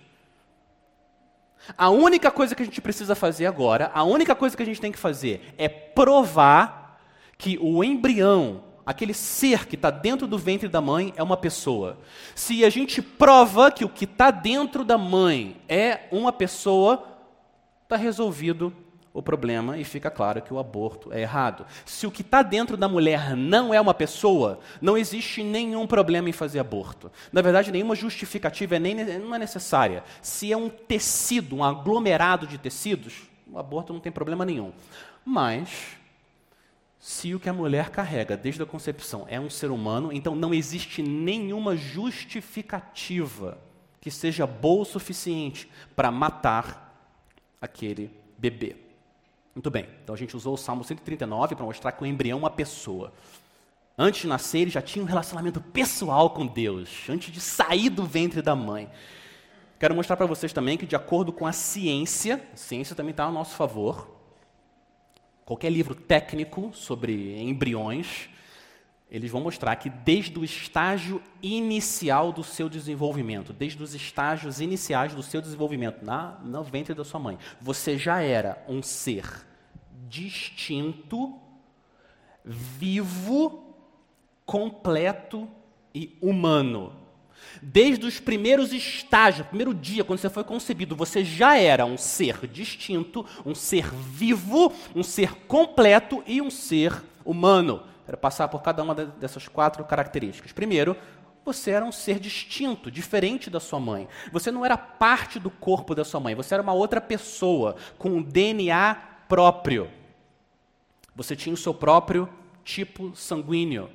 A 1.76 1.90
única 1.90 2.30
coisa 2.32 2.56
que 2.56 2.62
a 2.62 2.66
gente 2.66 2.80
precisa 2.80 3.16
fazer 3.16 3.46
agora, 3.48 3.92
a 3.94 4.04
única 4.04 4.36
coisa 4.36 4.56
que 4.56 4.64
a 4.64 4.66
gente 4.66 4.80
tem 4.80 4.92
que 4.92 5.00
fazer 5.00 5.54
é 5.58 5.68
provar 5.68 7.02
que 7.38 7.58
o 7.60 7.84
embrião, 7.84 8.64
aquele 8.86 9.14
ser 9.14 9.68
que 9.68 9.76
está 9.76 9.90
dentro 9.90 10.28
do 10.28 10.38
ventre 10.38 10.70
da 10.70 10.80
mãe, 10.80 11.14
é 11.18 11.24
uma 11.24 11.36
pessoa. 11.36 11.98
Se 12.36 12.64
a 12.64 12.70
gente 12.70 13.02
prova 13.02 13.70
que 13.72 13.84
o 13.84 13.90
que 13.90 14.06
está 14.06 14.32
dentro 14.32 14.86
da 14.86 14.98
mãe 14.98 15.60
é 15.68 16.08
uma 16.12 16.32
pessoa, 16.32 17.04
está 17.84 17.98
resolvido 17.98 18.74
o 19.18 19.24
problema 19.24 19.80
e 19.80 19.84
fica 19.84 20.12
claro 20.12 20.44
que 20.44 20.54
o 20.54 20.60
aborto 20.60 21.12
é 21.12 21.22
errado. 21.22 21.66
Se 21.84 22.06
o 22.06 22.12
que 22.12 22.22
está 22.22 22.44
dentro 22.44 22.78
da 22.78 22.88
mulher 22.88 23.36
não 23.36 23.74
é 23.74 23.82
uma 23.82 23.94
pessoa, 23.94 24.60
não 24.80 24.96
existe 24.96 25.42
nenhum 25.42 25.88
problema 25.88 26.30
em 26.30 26.32
fazer 26.32 26.60
aborto. 26.60 27.12
Na 27.32 27.42
verdade, 27.42 27.72
nenhuma 27.72 27.96
justificativa 27.96 28.76
é 28.76 28.80
nem, 28.80 28.94
não 29.18 29.34
é 29.34 29.40
necessária. 29.40 30.04
Se 30.22 30.52
é 30.52 30.56
um 30.56 30.70
tecido, 30.70 31.56
um 31.56 31.64
aglomerado 31.64 32.46
de 32.46 32.60
tecidos, 32.60 33.24
o 33.52 33.58
aborto 33.58 33.92
não 33.92 34.00
tem 34.00 34.12
problema 34.12 34.46
nenhum. 34.46 34.72
Mas, 35.26 35.98
se 37.00 37.34
o 37.34 37.40
que 37.40 37.50
a 37.50 37.54
mulher 37.54 37.90
carrega 37.90 38.38
desde 38.38 38.62
a 38.62 38.68
concepção 38.68 39.26
é 39.28 39.40
um 39.40 39.50
ser 39.50 39.72
humano, 39.72 40.14
então 40.14 40.36
não 40.36 40.54
existe 40.54 41.02
nenhuma 41.02 41.76
justificativa 41.76 43.58
que 44.00 44.12
seja 44.12 44.46
boa 44.46 44.84
o 44.84 44.86
suficiente 44.86 45.68
para 45.96 46.12
matar 46.12 47.04
aquele 47.60 48.12
bebê. 48.38 48.87
Muito 49.58 49.72
bem, 49.72 49.88
então 50.04 50.14
a 50.14 50.18
gente 50.20 50.38
usou 50.38 50.54
o 50.54 50.58
Salmo 50.58 50.84
139 50.84 51.56
para 51.56 51.66
mostrar 51.66 51.92
que 51.92 52.04
o 52.04 52.06
embrião 52.06 52.38
é 52.38 52.42
uma 52.42 52.50
pessoa. 52.52 53.12
Antes 53.98 54.22
de 54.22 54.28
nascer, 54.28 54.60
ele 54.60 54.70
já 54.70 54.84
tinha 54.84 55.04
um 55.04 55.08
relacionamento 55.08 55.60
pessoal 55.60 56.30
com 56.30 56.46
Deus, 56.46 57.10
antes 57.10 57.34
de 57.34 57.42
sair 57.42 57.90
do 57.90 58.06
ventre 58.06 58.44
da 58.44 58.56
mãe. 58.56 58.88
Quero 59.80 59.96
mostrar 59.96 60.16
para 60.16 60.28
vocês 60.28 60.54
também 60.54 60.78
que, 60.78 60.86
de 60.86 60.96
acordo 60.96 61.34
com 61.34 61.48
a 61.48 61.52
ciência, 61.52 62.40
a 62.54 62.56
ciência 62.56 62.96
também 62.96 63.10
está 63.10 63.24
a 63.24 63.32
nosso 63.32 63.56
favor. 63.56 64.08
Qualquer 65.44 65.72
livro 65.72 65.96
técnico 65.96 66.70
sobre 66.72 67.42
embriões, 67.42 68.30
eles 69.10 69.32
vão 69.32 69.42
mostrar 69.42 69.76
que 69.78 69.90
desde 69.90 70.38
o 70.38 70.44
estágio 70.44 71.22
inicial 71.42 72.34
do 72.34 72.44
seu 72.44 72.68
desenvolvimento, 72.68 73.54
desde 73.54 73.82
os 73.82 73.96
estágios 73.96 74.60
iniciais 74.60 75.14
do 75.14 75.24
seu 75.24 75.42
desenvolvimento, 75.42 76.04
na, 76.04 76.40
no 76.44 76.64
ventre 76.64 76.94
da 76.94 77.06
sua 77.06 77.20
mãe, 77.20 77.38
você 77.62 77.98
já 77.98 78.22
era 78.22 78.64
um 78.68 78.84
ser 78.84 79.26
distinto, 80.10 81.36
vivo, 82.44 83.64
completo 84.46 85.48
e 85.96 86.18
humano. 86.22 86.94
Desde 87.62 88.06
os 88.06 88.20
primeiros 88.20 88.74
estágios, 88.74 89.48
primeiro 89.48 89.74
dia, 89.74 90.04
quando 90.04 90.20
você 90.20 90.30
foi 90.30 90.44
concebido, 90.44 90.96
você 90.96 91.24
já 91.24 91.58
era 91.58 91.86
um 91.86 91.98
ser 91.98 92.46
distinto, 92.48 93.26
um 93.46 93.56
ser 93.56 93.90
vivo, 93.90 94.74
um 94.94 95.02
ser 95.04 95.34
completo 95.48 96.22
e 96.28 96.42
um 96.42 96.50
ser 96.50 96.94
humano. 97.24 97.84
Quero 98.08 98.18
passar 98.18 98.48
por 98.48 98.62
cada 98.62 98.82
uma 98.82 98.96
dessas 98.96 99.50
quatro 99.50 99.84
características. 99.84 100.54
Primeiro, 100.54 100.96
você 101.44 101.72
era 101.72 101.84
um 101.84 101.92
ser 101.92 102.22
distinto, 102.22 102.90
diferente 102.90 103.50
da 103.50 103.60
sua 103.60 103.82
mãe. 103.82 104.08
Você 104.32 104.50
não 104.50 104.66
era 104.66 104.78
parte 104.78 105.38
do 105.38 105.50
corpo 105.50 105.94
da 105.94 106.06
sua 106.06 106.22
mãe, 106.22 106.34
você 106.34 106.54
era 106.54 106.64
uma 106.64 106.72
outra 106.72 107.02
pessoa, 107.02 107.76
com 107.98 108.12
um 108.12 108.24
DNA 108.24 108.96
próprio. 109.28 109.92
Você 111.14 111.36
tinha 111.36 111.54
o 111.54 111.58
seu 111.58 111.74
próprio 111.74 112.30
tipo 112.64 113.14
sanguíneo. 113.14 113.90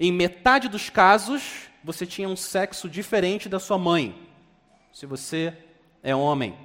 Em 0.00 0.10
metade 0.10 0.68
dos 0.68 0.90
casos, 0.90 1.68
você 1.84 2.04
tinha 2.04 2.28
um 2.28 2.34
sexo 2.34 2.88
diferente 2.88 3.48
da 3.48 3.60
sua 3.60 3.78
mãe. 3.78 4.28
Se 4.92 5.06
você 5.06 5.56
é 6.02 6.16
homem, 6.16 6.58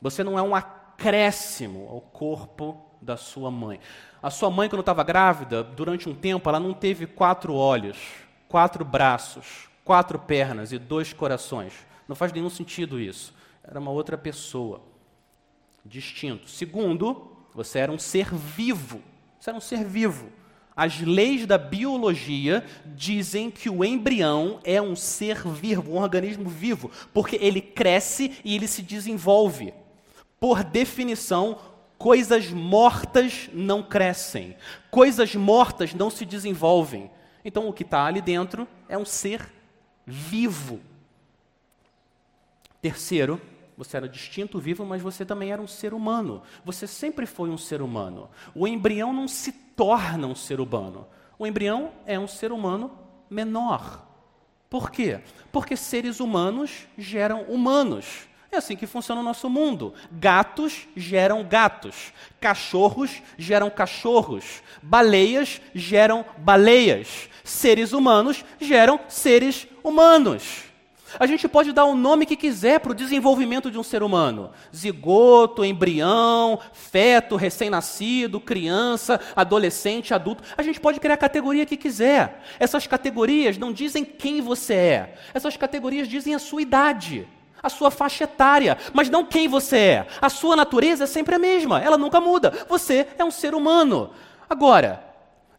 você 0.00 0.24
não 0.24 0.38
é 0.38 0.42
um 0.42 0.54
acréscimo 0.54 1.86
ao 1.90 2.00
corpo 2.00 2.82
da 3.04 3.16
sua 3.16 3.50
mãe. 3.50 3.78
A 4.22 4.30
sua 4.30 4.50
mãe, 4.50 4.68
quando 4.68 4.80
estava 4.80 5.04
grávida, 5.04 5.62
durante 5.62 6.08
um 6.08 6.14
tempo, 6.14 6.48
ela 6.48 6.58
não 6.58 6.72
teve 6.72 7.06
quatro 7.06 7.54
olhos, 7.54 7.98
quatro 8.48 8.84
braços, 8.84 9.68
quatro 9.84 10.18
pernas 10.18 10.72
e 10.72 10.78
dois 10.78 11.12
corações. 11.12 11.74
Não 12.08 12.16
faz 12.16 12.32
nenhum 12.32 12.50
sentido 12.50 12.98
isso. 12.98 13.34
Era 13.62 13.78
uma 13.78 13.90
outra 13.90 14.16
pessoa, 14.16 14.80
distinto. 15.84 16.48
Segundo, 16.48 17.30
você 17.54 17.78
era 17.78 17.92
um 17.92 17.98
ser 17.98 18.34
vivo. 18.34 19.00
Você 19.38 19.50
era 19.50 19.56
um 19.56 19.60
ser 19.60 19.84
vivo. 19.84 20.32
As 20.76 21.00
leis 21.00 21.46
da 21.46 21.56
biologia 21.56 22.64
dizem 22.84 23.50
que 23.50 23.70
o 23.70 23.84
embrião 23.84 24.58
é 24.64 24.82
um 24.82 24.96
ser 24.96 25.46
vivo, 25.46 25.92
um 25.92 25.98
organismo 25.98 26.48
vivo, 26.48 26.90
porque 27.12 27.36
ele 27.36 27.60
cresce 27.60 28.38
e 28.44 28.56
ele 28.56 28.66
se 28.66 28.82
desenvolve. 28.82 29.72
Por 30.40 30.64
definição, 30.64 31.58
coisas 31.98 32.50
mortas 32.50 33.48
não 33.52 33.82
crescem, 33.82 34.56
coisas 34.90 35.34
mortas 35.34 35.94
não 35.94 36.10
se 36.10 36.24
desenvolvem. 36.24 37.10
Então, 37.44 37.68
o 37.68 37.72
que 37.72 37.82
está 37.82 38.04
ali 38.04 38.20
dentro 38.20 38.66
é 38.88 38.96
um 38.96 39.04
ser 39.04 39.46
vivo. 40.06 40.80
Terceiro, 42.80 43.40
você 43.76 43.96
era 43.96 44.08
distinto, 44.08 44.58
vivo, 44.58 44.84
mas 44.84 45.02
você 45.02 45.24
também 45.24 45.50
era 45.50 45.60
um 45.60 45.66
ser 45.66 45.94
humano. 45.94 46.42
Você 46.64 46.86
sempre 46.86 47.26
foi 47.26 47.50
um 47.50 47.58
ser 47.58 47.82
humano. 47.82 48.30
O 48.54 48.66
embrião 48.66 49.12
não 49.12 49.26
se 49.26 49.52
torna 49.52 50.26
um 50.26 50.34
ser 50.34 50.60
humano. 50.60 51.06
O 51.38 51.46
embrião 51.46 51.92
é 52.06 52.18
um 52.18 52.28
ser 52.28 52.52
humano 52.52 52.92
menor. 53.28 54.06
Por 54.70 54.90
quê? 54.90 55.20
Porque 55.50 55.76
seres 55.76 56.20
humanos 56.20 56.86
geram 56.96 57.42
humanos. 57.42 58.28
É 58.54 58.58
assim 58.58 58.76
que 58.76 58.86
funciona 58.86 59.20
o 59.20 59.24
nosso 59.24 59.50
mundo. 59.50 59.92
Gatos 60.12 60.86
geram 60.94 61.42
gatos, 61.42 62.12
cachorros 62.40 63.20
geram 63.36 63.68
cachorros, 63.68 64.62
baleias 64.80 65.60
geram 65.74 66.24
baleias, 66.38 67.28
seres 67.42 67.92
humanos 67.92 68.44
geram 68.60 69.00
seres 69.08 69.66
humanos. 69.82 70.66
A 71.18 71.26
gente 71.26 71.48
pode 71.48 71.72
dar 71.72 71.84
o 71.84 71.96
nome 71.96 72.26
que 72.26 72.36
quiser 72.36 72.78
para 72.78 72.92
o 72.92 72.94
desenvolvimento 72.94 73.72
de 73.72 73.78
um 73.78 73.82
ser 73.82 74.04
humano: 74.04 74.52
zigoto, 74.74 75.64
embrião, 75.64 76.60
feto, 76.72 77.34
recém-nascido, 77.34 78.38
criança, 78.38 79.18
adolescente, 79.34 80.14
adulto. 80.14 80.44
A 80.56 80.62
gente 80.62 80.78
pode 80.78 81.00
criar 81.00 81.14
a 81.14 81.18
categoria 81.18 81.66
que 81.66 81.76
quiser. 81.76 82.40
Essas 82.60 82.86
categorias 82.86 83.58
não 83.58 83.72
dizem 83.72 84.04
quem 84.04 84.40
você 84.40 84.74
é, 84.74 85.14
essas 85.34 85.56
categorias 85.56 86.06
dizem 86.06 86.36
a 86.36 86.38
sua 86.38 86.62
idade. 86.62 87.26
A 87.64 87.70
sua 87.70 87.90
faixa 87.90 88.24
etária, 88.24 88.76
mas 88.92 89.08
não 89.08 89.24
quem 89.24 89.48
você 89.48 89.76
é. 89.76 90.06
A 90.20 90.28
sua 90.28 90.54
natureza 90.54 91.04
é 91.04 91.06
sempre 91.06 91.34
a 91.34 91.38
mesma, 91.38 91.80
ela 91.80 91.98
nunca 91.98 92.20
muda. 92.20 92.52
Você 92.68 93.08
é 93.18 93.24
um 93.24 93.30
ser 93.30 93.54
humano. 93.54 94.10
Agora, 94.48 95.02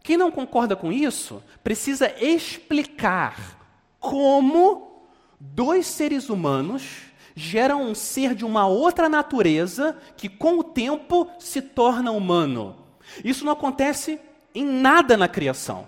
quem 0.03 0.15
não 0.15 0.29
concorda 0.29 0.75
com 0.75 0.91
isso 0.91 1.41
precisa 1.63 2.13
explicar 2.21 3.57
como 3.99 5.01
dois 5.39 5.87
seres 5.87 6.29
humanos 6.29 6.83
geram 7.35 7.81
um 7.81 7.95
ser 7.95 8.35
de 8.35 8.45
uma 8.45 8.67
outra 8.67 9.09
natureza 9.09 9.97
que, 10.15 10.29
com 10.29 10.59
o 10.59 10.63
tempo, 10.63 11.27
se 11.39 11.61
torna 11.61 12.11
humano. 12.11 12.75
Isso 13.23 13.43
não 13.43 13.53
acontece 13.53 14.19
em 14.53 14.63
nada 14.63 15.17
na 15.17 15.27
criação. 15.27 15.87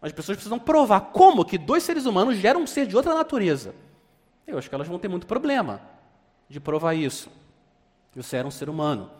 As 0.00 0.12
pessoas 0.12 0.36
precisam 0.36 0.58
provar 0.58 1.00
como 1.00 1.44
que 1.44 1.58
dois 1.58 1.82
seres 1.82 2.06
humanos 2.06 2.36
geram 2.36 2.62
um 2.62 2.66
ser 2.66 2.86
de 2.86 2.96
outra 2.96 3.14
natureza. 3.14 3.74
Eu 4.46 4.58
acho 4.58 4.68
que 4.68 4.74
elas 4.74 4.88
vão 4.88 4.98
ter 4.98 5.08
muito 5.08 5.26
problema 5.26 5.80
de 6.48 6.60
provar 6.60 6.94
isso. 6.94 7.30
Você 8.14 8.36
era 8.36 8.46
um 8.46 8.50
ser 8.50 8.68
humano. 8.68 9.10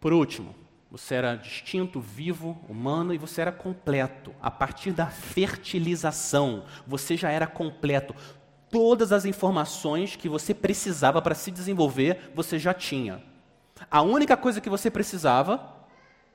Por 0.00 0.12
último, 0.12 0.54
você 0.90 1.16
era 1.16 1.34
distinto, 1.34 2.00
vivo, 2.00 2.58
humano 2.68 3.12
e 3.12 3.18
você 3.18 3.42
era 3.42 3.52
completo. 3.52 4.34
A 4.40 4.50
partir 4.50 4.92
da 4.92 5.06
fertilização, 5.06 6.64
você 6.86 7.16
já 7.16 7.30
era 7.30 7.46
completo 7.46 8.14
todas 8.70 9.12
as 9.12 9.24
informações 9.24 10.16
que 10.16 10.28
você 10.28 10.54
precisava 10.54 11.20
para 11.20 11.34
se 11.34 11.50
desenvolver, 11.50 12.32
você 12.34 12.58
já 12.58 12.72
tinha. 12.72 13.22
A 13.90 14.02
única 14.02 14.36
coisa 14.36 14.60
que 14.60 14.70
você 14.70 14.90
precisava 14.90 15.76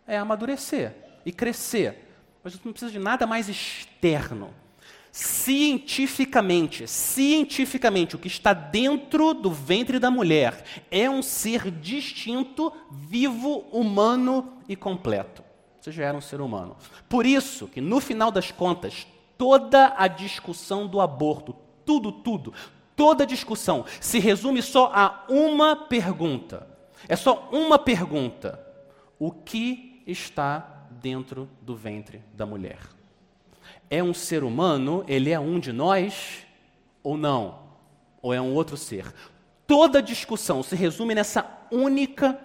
é 0.06 0.18
amadurecer 0.18 0.96
e 1.26 1.32
crescer. 1.32 2.10
Mas 2.44 2.54
você 2.54 2.62
não 2.66 2.74
precisa 2.74 2.92
de 2.92 3.00
nada 3.00 3.26
mais 3.26 3.50
externo. 3.50 4.54
Cientificamente, 5.16 6.88
cientificamente, 6.88 8.16
o 8.16 8.20
que 8.20 8.28
está 8.28 8.52
dentro 8.52 9.36
do 9.36 9.52
ventre 9.52 10.00
da 10.00 10.10
mulher 10.10 10.66
é 10.90 11.08
um 11.08 11.22
ser 11.22 11.70
distinto, 11.70 12.74
vivo, 12.90 13.60
humano 13.72 14.58
e 14.68 14.76
completo. 14.76 15.44
Você 15.80 15.92
já 15.92 16.06
era 16.06 16.18
um 16.18 16.22
ser 16.22 16.42
humano. 16.42 16.76
Por 17.08 17.28
isso 17.28 17.68
que, 17.68 17.80
no 17.80 18.00
final 18.00 18.32
das 18.32 18.52
contas, 18.52 19.06
toda 19.38 19.94
a 19.96 20.08
discussão 20.08 20.88
do 20.88 21.00
aborto, 21.00 21.56
tudo, 21.86 22.12
tudo, 22.12 22.52
toda 22.96 23.24
discussão 23.24 23.86
se 24.02 24.18
resume 24.18 24.64
só 24.64 24.92
a 24.96 25.26
uma 25.30 25.76
pergunta. 25.76 26.68
É 27.08 27.16
só 27.16 27.50
uma 27.52 27.78
pergunta. 27.78 28.60
o 29.20 29.30
que 29.30 30.02
está 30.08 30.88
dentro 30.90 31.48
do 31.62 31.76
ventre 31.76 32.24
da 32.34 32.48
mulher. 32.48 32.80
É 33.90 34.04
um 34.04 34.14
ser 34.14 34.44
humano? 34.44 35.04
Ele 35.08 35.30
é 35.30 35.40
um 35.40 35.60
de 35.60 35.72
nós 35.72 36.46
ou 37.02 37.18
não? 37.18 37.60
Ou 38.22 38.34
é 38.34 38.42
um 38.42 38.54
outro 38.54 38.78
ser? 38.78 39.14
Toda 39.68 40.02
discussão 40.02 40.62
se 40.64 40.76
resume 40.76 41.16
nessa 41.16 41.46
única 41.72 42.40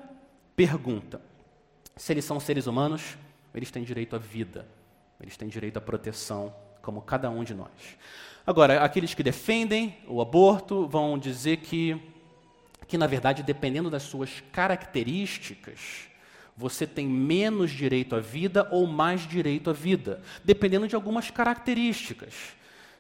pergunta. 0.55 1.21
Se 1.97 2.13
eles 2.13 2.25
são 2.25 2.39
seres 2.39 2.67
humanos, 2.67 3.17
eles 3.55 3.71
têm 3.71 3.83
direito 3.83 4.15
à 4.15 4.19
vida, 4.19 4.67
eles 5.21 5.37
têm 5.37 5.49
direito 5.49 5.77
à 5.77 5.81
proteção, 5.81 6.55
como 6.81 7.03
cada 7.03 7.29
um 7.29 7.43
de 7.43 7.55
nós. 7.55 7.71
Agora, 8.47 8.83
aqueles 8.83 9.15
que 9.15 9.23
defendem 9.23 9.99
o 10.07 10.21
aborto 10.21 10.87
vão 10.87 11.19
dizer 11.19 11.59
que, 11.59 12.01
que 12.87 12.97
na 12.97 13.07
verdade, 13.07 13.43
dependendo 13.43 13.91
das 13.91 14.05
suas 14.05 14.43
características, 14.53 16.09
você 16.59 16.89
tem 16.89 17.07
menos 17.07 17.71
direito 17.71 18.17
à 18.17 18.19
vida 18.19 18.67
ou 18.73 18.85
mais 18.85 19.21
direito 19.21 19.71
à 19.71 19.73
vida, 19.73 20.21
dependendo 20.45 20.89
de 20.89 20.97
algumas 20.97 21.31
características. 21.31 22.35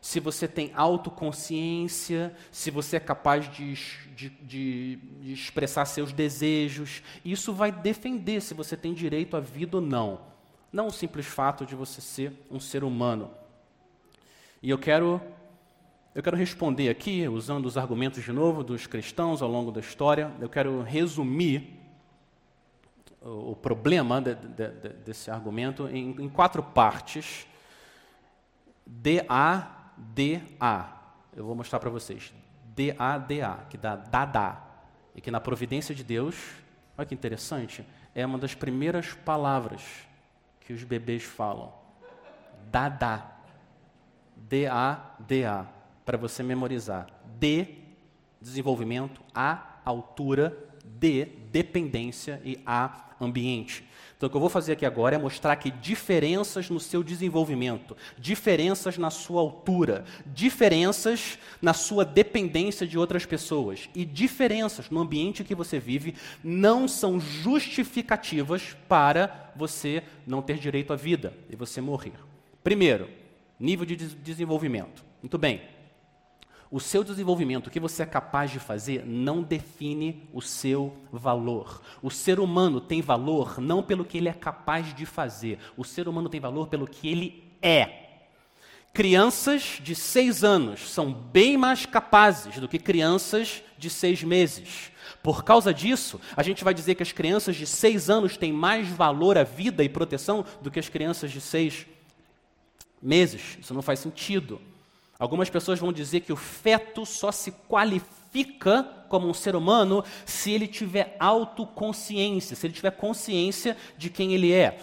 Se 0.00 0.20
você 0.20 0.46
tem 0.46 0.70
autoconsciência, 0.76 2.32
se 2.52 2.70
você 2.70 2.98
é 2.98 3.00
capaz 3.00 3.50
de, 3.50 3.74
de, 4.14 4.28
de, 4.28 4.98
expressar 5.24 5.86
seus 5.86 6.12
desejos, 6.12 7.02
isso 7.24 7.52
vai 7.52 7.72
defender 7.72 8.40
se 8.40 8.54
você 8.54 8.76
tem 8.76 8.94
direito 8.94 9.36
à 9.36 9.40
vida 9.40 9.78
ou 9.78 9.82
não. 9.82 10.20
Não 10.72 10.86
o 10.86 10.92
simples 10.92 11.26
fato 11.26 11.66
de 11.66 11.74
você 11.74 12.00
ser 12.00 12.32
um 12.48 12.60
ser 12.60 12.84
humano. 12.84 13.28
E 14.62 14.70
eu 14.70 14.78
quero, 14.78 15.20
eu 16.14 16.22
quero 16.22 16.36
responder 16.36 16.90
aqui, 16.90 17.26
usando 17.26 17.66
os 17.66 17.76
argumentos 17.76 18.22
de 18.22 18.30
novo 18.30 18.62
dos 18.62 18.86
cristãos 18.86 19.42
ao 19.42 19.50
longo 19.50 19.72
da 19.72 19.80
história, 19.80 20.30
eu 20.40 20.48
quero 20.48 20.80
resumir 20.80 21.77
o, 23.20 23.56
problema 23.56 24.20
de, 24.20 24.34
de, 24.34 24.68
de, 24.68 24.88
desse 25.04 25.30
argumento 25.30 25.88
em, 25.88 26.10
em 26.22 26.28
quatro 26.28 26.62
partes. 26.62 27.46
D-A-D-A. 28.86 30.38
Eu 31.34 31.44
vou 31.44 31.54
mostrar 31.54 31.78
para 31.78 31.90
vocês. 31.90 32.32
D-A-D-A, 32.74 33.66
que 33.68 33.76
dá 33.76 33.96
dada. 33.96 34.62
E 35.14 35.20
que 35.20 35.30
na 35.30 35.40
providência 35.40 35.94
de 35.94 36.04
Deus, 36.04 36.36
olha 36.96 37.06
que 37.06 37.14
interessante, 37.14 37.84
é 38.14 38.24
uma 38.24 38.38
das 38.38 38.54
primeiras 38.54 39.12
palavras 39.12 39.82
que 40.60 40.72
os 40.72 40.84
bebês 40.84 41.22
falam. 41.22 41.72
Dada. 42.70 43.24
D-A-D-A. 44.36 45.66
Para 46.04 46.16
você 46.16 46.42
memorizar. 46.42 47.08
D, 47.38 47.74
desenvolvimento. 48.40 49.20
A, 49.34 49.80
altura. 49.84 50.56
D, 50.84 51.26
dependência. 51.50 52.40
E 52.44 52.62
A, 52.64 53.07
ambiente. 53.20 53.84
Então, 54.18 54.26
o 54.26 54.30
que 54.30 54.36
eu 54.36 54.40
vou 54.40 54.50
fazer 54.50 54.72
aqui 54.72 54.84
agora 54.84 55.14
é 55.14 55.18
mostrar 55.18 55.54
que 55.54 55.70
diferenças 55.70 56.68
no 56.68 56.80
seu 56.80 57.04
desenvolvimento, 57.04 57.96
diferenças 58.18 58.98
na 58.98 59.10
sua 59.10 59.40
altura, 59.40 60.04
diferenças 60.26 61.38
na 61.62 61.72
sua 61.72 62.04
dependência 62.04 62.84
de 62.84 62.98
outras 62.98 63.24
pessoas 63.24 63.88
e 63.94 64.04
diferenças 64.04 64.90
no 64.90 64.98
ambiente 64.98 65.44
que 65.44 65.54
você 65.54 65.78
vive 65.78 66.16
não 66.42 66.88
são 66.88 67.20
justificativas 67.20 68.76
para 68.88 69.52
você 69.54 70.02
não 70.26 70.42
ter 70.42 70.58
direito 70.58 70.92
à 70.92 70.96
vida 70.96 71.32
e 71.48 71.54
você 71.54 71.80
morrer. 71.80 72.14
Primeiro, 72.64 73.08
nível 73.58 73.86
de 73.86 73.94
desenvolvimento. 73.94 75.04
Muito 75.22 75.38
bem. 75.38 75.77
O 76.70 76.78
seu 76.78 77.02
desenvolvimento, 77.02 77.68
o 77.68 77.70
que 77.70 77.80
você 77.80 78.02
é 78.02 78.06
capaz 78.06 78.50
de 78.50 78.58
fazer, 78.58 79.06
não 79.06 79.42
define 79.42 80.28
o 80.34 80.42
seu 80.42 80.94
valor. 81.10 81.80
O 82.02 82.10
ser 82.10 82.38
humano 82.38 82.80
tem 82.80 83.00
valor 83.00 83.58
não 83.58 83.82
pelo 83.82 84.04
que 84.04 84.18
ele 84.18 84.28
é 84.28 84.34
capaz 84.34 84.94
de 84.94 85.06
fazer, 85.06 85.58
o 85.76 85.84
ser 85.84 86.08
humano 86.08 86.28
tem 86.28 86.40
valor 86.40 86.68
pelo 86.68 86.86
que 86.86 87.08
ele 87.08 87.42
é. 87.62 88.08
Crianças 88.92 89.78
de 89.82 89.94
seis 89.94 90.44
anos 90.44 90.90
são 90.90 91.12
bem 91.12 91.56
mais 91.56 91.86
capazes 91.86 92.58
do 92.58 92.68
que 92.68 92.78
crianças 92.78 93.62
de 93.78 93.88
seis 93.88 94.22
meses. 94.22 94.90
Por 95.22 95.44
causa 95.44 95.72
disso, 95.72 96.20
a 96.36 96.42
gente 96.42 96.64
vai 96.64 96.74
dizer 96.74 96.94
que 96.96 97.02
as 97.02 97.12
crianças 97.12 97.56
de 97.56 97.66
seis 97.66 98.10
anos 98.10 98.36
têm 98.36 98.52
mais 98.52 98.88
valor 98.88 99.38
à 99.38 99.44
vida 99.44 99.82
e 99.82 99.88
proteção 99.88 100.44
do 100.60 100.70
que 100.70 100.78
as 100.78 100.88
crianças 100.88 101.30
de 101.30 101.40
seis 101.40 101.86
meses. 103.00 103.56
Isso 103.60 103.72
não 103.72 103.82
faz 103.82 104.00
sentido. 104.00 104.60
Algumas 105.18 105.50
pessoas 105.50 105.80
vão 105.80 105.92
dizer 105.92 106.20
que 106.20 106.32
o 106.32 106.36
feto 106.36 107.04
só 107.04 107.32
se 107.32 107.50
qualifica 107.50 108.84
como 109.08 109.28
um 109.28 109.34
ser 109.34 109.56
humano 109.56 110.04
se 110.24 110.52
ele 110.52 110.68
tiver 110.68 111.16
autoconsciência, 111.18 112.54
se 112.54 112.66
ele 112.66 112.74
tiver 112.74 112.92
consciência 112.92 113.76
de 113.96 114.10
quem 114.10 114.32
ele 114.32 114.52
é. 114.52 114.78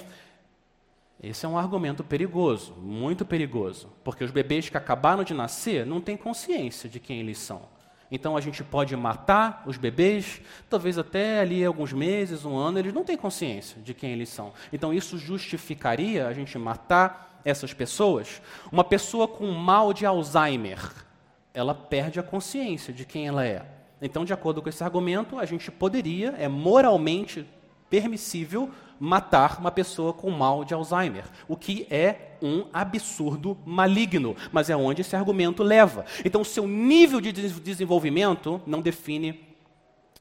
Esse 1.24 1.46
é 1.46 1.50
um 1.50 1.58
argumento 1.58 2.04
perigoso, 2.04 2.74
muito 2.74 3.26
perigoso, 3.26 3.90
porque 4.04 4.24
os 4.24 4.32
bebês 4.32 4.68
que 4.68 4.78
acabaram 4.78 5.24
de 5.24 5.34
nascer 5.34 5.86
não 5.86 6.02
têm 6.02 6.18
consciência 6.18 6.90
de 6.90 7.00
quem 7.00 7.20
eles 7.22 7.38
são. 7.38 7.62
Então 8.12 8.36
a 8.36 8.42
gente 8.42 8.64
pode 8.64 8.96
matar 8.96 9.64
os 9.66 9.78
bebês, 9.78 10.42
talvez 10.70 10.98
até 10.98 11.40
ali 11.40 11.64
alguns 11.64 11.94
meses, 11.94 12.46
um 12.46 12.56
ano, 12.56 12.78
eles 12.78 12.94
não 12.94 13.04
têm 13.04 13.18
consciência 13.18 13.82
de 13.82 13.94
quem 13.94 14.12
eles 14.12 14.30
são. 14.30 14.54
Então 14.72 14.94
isso 14.94 15.18
justificaria 15.18 16.28
a 16.28 16.34
gente 16.34 16.58
matar 16.58 17.35
essas 17.46 17.74
pessoas, 17.74 18.42
uma 18.72 18.84
pessoa 18.84 19.28
com 19.28 19.50
mal 19.52 19.94
de 19.94 20.06
Alzheimer, 20.06 20.80
ela 21.54 21.76
perde 21.76 22.20
a 22.20 22.24
consciência 22.24 22.92
de 22.92 23.06
quem 23.06 23.28
ela 23.28 23.46
é. 23.46 23.64
Então, 24.02 24.26
de 24.26 24.34
acordo 24.34 24.62
com 24.62 24.68
esse 24.68 24.84
argumento, 24.84 25.40
a 25.40 25.46
gente 25.46 25.72
poderia, 25.72 26.36
é 26.38 26.48
moralmente 26.48 27.48
permissível, 27.90 28.70
matar 29.00 29.60
uma 29.60 29.72
pessoa 29.72 30.12
com 30.12 30.30
mal 30.32 30.66
de 30.66 30.74
Alzheimer, 30.74 31.26
o 31.48 31.56
que 31.56 31.88
é 31.90 32.38
um 32.42 32.66
absurdo 32.74 33.58
maligno, 33.66 34.36
mas 34.52 34.70
é 34.70 34.76
onde 34.76 35.02
esse 35.02 35.16
argumento 35.16 35.64
leva. 35.64 36.06
Então, 36.26 36.42
o 36.42 36.46
seu 36.46 36.68
nível 36.68 37.22
de 37.22 37.32
desenvolvimento 37.32 38.62
não 38.66 38.82
define 38.82 39.56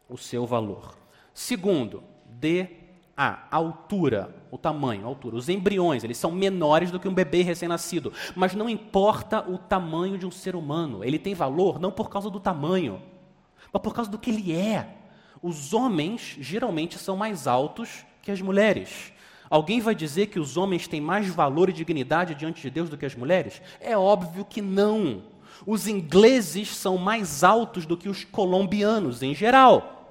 o 0.08 0.16
seu 0.16 0.46
valor. 0.46 0.96
Segundo, 1.32 2.04
dê 2.26 2.83
a 3.16 3.46
altura, 3.50 4.34
o 4.50 4.58
tamanho, 4.58 5.04
a 5.04 5.08
altura. 5.08 5.36
Os 5.36 5.48
embriões, 5.48 6.02
eles 6.02 6.18
são 6.18 6.32
menores 6.32 6.90
do 6.90 6.98
que 6.98 7.08
um 7.08 7.14
bebê 7.14 7.42
recém-nascido. 7.42 8.12
Mas 8.34 8.54
não 8.54 8.68
importa 8.68 9.48
o 9.48 9.56
tamanho 9.56 10.18
de 10.18 10.26
um 10.26 10.30
ser 10.30 10.56
humano. 10.56 11.04
Ele 11.04 11.18
tem 11.18 11.34
valor 11.34 11.78
não 11.78 11.92
por 11.92 12.10
causa 12.10 12.28
do 12.28 12.40
tamanho, 12.40 13.00
mas 13.72 13.82
por 13.82 13.94
causa 13.94 14.10
do 14.10 14.18
que 14.18 14.30
ele 14.30 14.52
é. 14.52 14.88
Os 15.42 15.72
homens 15.74 16.36
geralmente 16.40 16.98
são 16.98 17.16
mais 17.16 17.46
altos 17.46 18.04
que 18.22 18.30
as 18.30 18.40
mulheres. 18.40 19.12
Alguém 19.48 19.80
vai 19.80 19.94
dizer 19.94 20.28
que 20.28 20.40
os 20.40 20.56
homens 20.56 20.88
têm 20.88 21.00
mais 21.00 21.28
valor 21.28 21.68
e 21.68 21.72
dignidade 21.72 22.34
diante 22.34 22.62
de 22.62 22.70
Deus 22.70 22.88
do 22.88 22.96
que 22.96 23.06
as 23.06 23.14
mulheres? 23.14 23.60
É 23.80 23.96
óbvio 23.96 24.44
que 24.44 24.62
não. 24.62 25.22
Os 25.66 25.86
ingleses 25.86 26.74
são 26.74 26.96
mais 26.96 27.44
altos 27.44 27.86
do 27.86 27.96
que 27.96 28.08
os 28.08 28.24
colombianos 28.24 29.22
em 29.22 29.34
geral. 29.34 30.03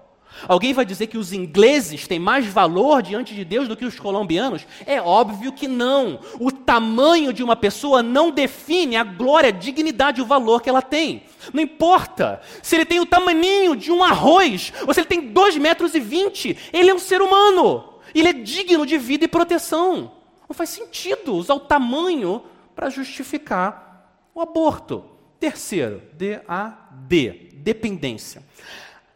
Alguém 0.47 0.73
vai 0.73 0.85
dizer 0.85 1.07
que 1.07 1.17
os 1.17 1.31
ingleses 1.31 2.07
têm 2.07 2.19
mais 2.19 2.45
valor 2.45 3.01
diante 3.01 3.33
de 3.33 3.45
Deus 3.45 3.67
do 3.67 3.75
que 3.75 3.85
os 3.85 3.99
colombianos? 3.99 4.65
É 4.85 5.01
óbvio 5.01 5.53
que 5.53 5.67
não. 5.67 6.19
O 6.39 6.51
tamanho 6.51 7.31
de 7.31 7.43
uma 7.43 7.55
pessoa 7.55 8.03
não 8.03 8.31
define 8.31 8.97
a 8.97 9.03
glória, 9.03 9.49
a 9.49 9.51
dignidade, 9.51 10.21
o 10.21 10.25
valor 10.25 10.61
que 10.61 10.69
ela 10.69 10.81
tem. 10.81 11.23
Não 11.53 11.63
importa 11.63 12.41
se 12.61 12.75
ele 12.75 12.85
tem 12.85 12.99
o 12.99 13.05
tamaninho 13.05 13.75
de 13.75 13.91
um 13.91 14.03
arroz 14.03 14.73
ou 14.85 14.93
se 14.93 14.99
ele 14.99 15.07
tem 15.07 15.29
2 15.31 15.57
metros 15.57 15.95
e 15.95 15.99
20, 15.99 16.57
ele 16.73 16.89
é 16.89 16.93
um 16.93 16.99
ser 16.99 17.21
humano. 17.21 17.93
Ele 18.13 18.27
é 18.27 18.33
digno 18.33 18.85
de 18.85 18.97
vida 18.97 19.25
e 19.25 19.27
proteção. 19.27 20.11
Não 20.47 20.55
faz 20.55 20.69
sentido 20.69 21.35
usar 21.35 21.55
o 21.55 21.59
tamanho 21.59 22.43
para 22.75 22.89
justificar 22.89 24.27
o 24.35 24.41
aborto. 24.41 25.05
Terceiro, 25.39 26.01
D-A-D, 26.13 27.49
dependência 27.55 28.43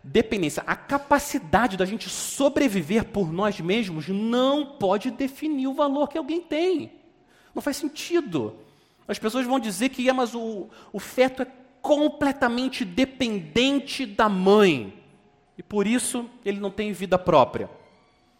dependência, 0.08 0.63
a 0.65 0.76
capacidade 0.76 1.78
da 1.78 1.86
gente 1.86 2.10
sobreviver 2.10 3.06
por 3.06 3.32
nós 3.32 3.60
mesmos 3.60 4.08
não 4.08 4.66
pode 4.78 5.12
definir 5.12 5.68
o 5.68 5.74
valor 5.74 6.08
que 6.08 6.18
alguém 6.18 6.41
tem. 6.41 6.91
Não 7.53 7.62
faz 7.62 7.78
sentido. 7.78 8.55
As 9.08 9.20
pessoas 9.20 9.45
vão 9.45 9.60
dizer 9.60 9.89
que, 9.89 10.08
é, 10.08 10.14
mas 10.14 10.34
o, 10.34 10.68
o 10.91 10.99
feto 10.99 11.41
é 11.41 11.47
completamente 11.82 12.84
dependente 12.84 14.05
da 14.05 14.30
mãe. 14.30 14.93
E 15.58 15.64
por 15.64 15.88
isso 15.88 16.30
ele 16.45 16.60
não 16.60 16.72
tem 16.72 16.91
vida 16.91 17.18
própria. 17.18 17.70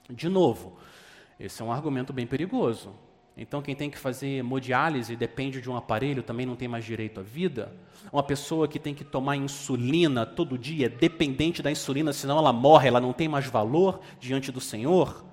De 0.10 0.30
novo, 0.30 0.78
esse 1.40 1.62
é 1.62 1.66
um 1.66 1.72
argumento 1.72 2.14
bem 2.14 2.26
perigoso. 2.26 2.94
Então, 3.38 3.62
quem 3.62 3.76
tem 3.76 3.88
que 3.88 4.00
fazer 4.00 4.28
hemodiálise 4.28 5.16
depende 5.16 5.62
de 5.62 5.70
um 5.70 5.78
aparelho, 5.78 6.24
também 6.24 6.44
não 6.44 6.56
tem 6.56 6.68
mais 6.68 6.84
direito 6.84 7.20
à 7.20 7.24
vida. 7.24 7.72
Uma 8.12 8.24
pessoa 8.24 8.68
que 8.68 8.80
tem 8.80 8.96
que 8.96 9.04
tomar 9.04 9.36
insulina 9.36 10.26
todo 10.26 10.58
dia 10.58 10.88
é 10.88 10.90
dependente 10.90 11.62
da 11.62 11.70
insulina, 11.70 12.12
senão 12.12 12.40
ela 12.40 12.52
morre, 12.52 12.88
ela 12.88 13.00
não 13.00 13.14
tem 13.14 13.28
mais 13.28 13.46
valor 13.46 14.02
diante 14.20 14.52
do 14.52 14.60
Senhor. 14.60 15.24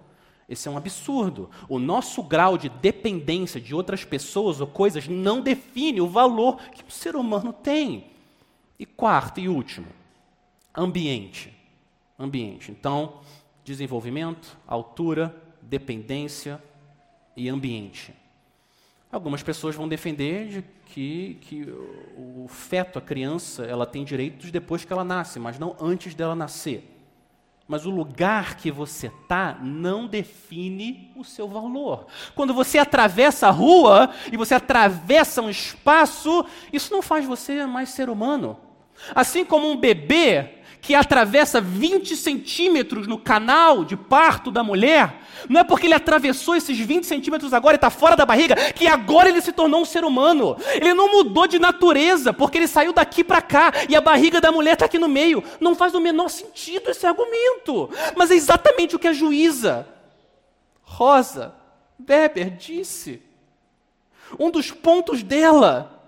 Esse 0.46 0.68
é 0.68 0.70
um 0.70 0.76
absurdo. 0.76 1.48
O 1.66 1.78
nosso 1.78 2.22
grau 2.22 2.58
de 2.58 2.68
dependência 2.68 3.58
de 3.58 3.74
outras 3.74 4.04
pessoas 4.04 4.60
ou 4.60 4.66
coisas 4.66 5.08
não 5.08 5.40
define 5.40 6.02
o 6.02 6.06
valor 6.06 6.58
que 6.72 6.84
o 6.86 6.92
ser 6.92 7.16
humano 7.16 7.54
tem. 7.54 8.10
E 8.78 8.84
quarto 8.84 9.40
e 9.40 9.48
último, 9.48 9.86
ambiente. 10.76 11.54
Ambiente. 12.18 12.70
Então, 12.70 13.20
desenvolvimento, 13.64 14.58
altura, 14.66 15.34
dependência 15.62 16.60
e 17.36 17.48
ambiente. 17.48 18.14
Algumas 19.10 19.42
pessoas 19.42 19.76
vão 19.76 19.88
defender 19.88 20.48
de 20.48 20.64
que, 20.86 21.38
que 21.42 21.72
o 22.16 22.46
feto, 22.48 22.98
a 22.98 23.02
criança, 23.02 23.64
ela 23.64 23.86
tem 23.86 24.04
direitos 24.04 24.50
depois 24.50 24.84
que 24.84 24.92
ela 24.92 25.04
nasce, 25.04 25.38
mas 25.38 25.58
não 25.58 25.76
antes 25.80 26.14
dela 26.14 26.34
nascer. 26.34 26.90
Mas 27.66 27.86
o 27.86 27.90
lugar 27.90 28.56
que 28.56 28.70
você 28.70 29.06
está 29.06 29.58
não 29.62 30.06
define 30.06 31.12
o 31.16 31.24
seu 31.24 31.48
valor. 31.48 32.06
Quando 32.34 32.52
você 32.52 32.76
atravessa 32.76 33.48
a 33.48 33.50
rua 33.50 34.10
e 34.30 34.36
você 34.36 34.54
atravessa 34.54 35.40
um 35.40 35.48
espaço, 35.48 36.44
isso 36.72 36.92
não 36.92 37.00
faz 37.00 37.24
você 37.24 37.64
mais 37.64 37.88
ser 37.88 38.10
humano. 38.10 38.58
Assim 39.14 39.44
como 39.44 39.70
um 39.70 39.76
bebê 39.76 40.58
que 40.84 40.94
atravessa 40.94 41.62
20 41.62 42.14
centímetros 42.14 43.06
no 43.06 43.16
canal 43.16 43.86
de 43.86 43.96
parto 43.96 44.50
da 44.50 44.62
mulher, 44.62 45.18
não 45.48 45.60
é 45.60 45.64
porque 45.64 45.86
ele 45.86 45.94
atravessou 45.94 46.54
esses 46.54 46.78
20 46.78 47.06
centímetros 47.06 47.54
agora 47.54 47.74
e 47.74 47.76
está 47.76 47.88
fora 47.88 48.14
da 48.14 48.26
barriga, 48.26 48.54
que 48.72 48.86
agora 48.86 49.30
ele 49.30 49.40
se 49.40 49.50
tornou 49.50 49.80
um 49.80 49.84
ser 49.86 50.04
humano. 50.04 50.58
Ele 50.74 50.92
não 50.92 51.10
mudou 51.10 51.46
de 51.46 51.58
natureza, 51.58 52.34
porque 52.34 52.58
ele 52.58 52.68
saiu 52.68 52.92
daqui 52.92 53.24
para 53.24 53.40
cá 53.40 53.72
e 53.88 53.96
a 53.96 54.00
barriga 54.02 54.42
da 54.42 54.52
mulher 54.52 54.74
está 54.74 54.84
aqui 54.84 54.98
no 54.98 55.08
meio. 55.08 55.42
Não 55.58 55.74
faz 55.74 55.94
o 55.94 56.00
menor 56.00 56.28
sentido 56.28 56.90
esse 56.90 57.06
argumento. 57.06 57.88
Mas 58.14 58.30
é 58.30 58.34
exatamente 58.34 58.94
o 58.94 58.98
que 58.98 59.08
a 59.08 59.12
juíza 59.14 59.88
Rosa 60.82 61.54
Weber 61.98 62.50
disse. 62.50 63.22
Um 64.38 64.50
dos 64.50 64.70
pontos 64.70 65.22
dela, 65.22 66.04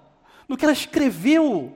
no 0.47 0.55
que 0.55 0.67
ela 0.67 0.73
escreveu, 0.73 1.75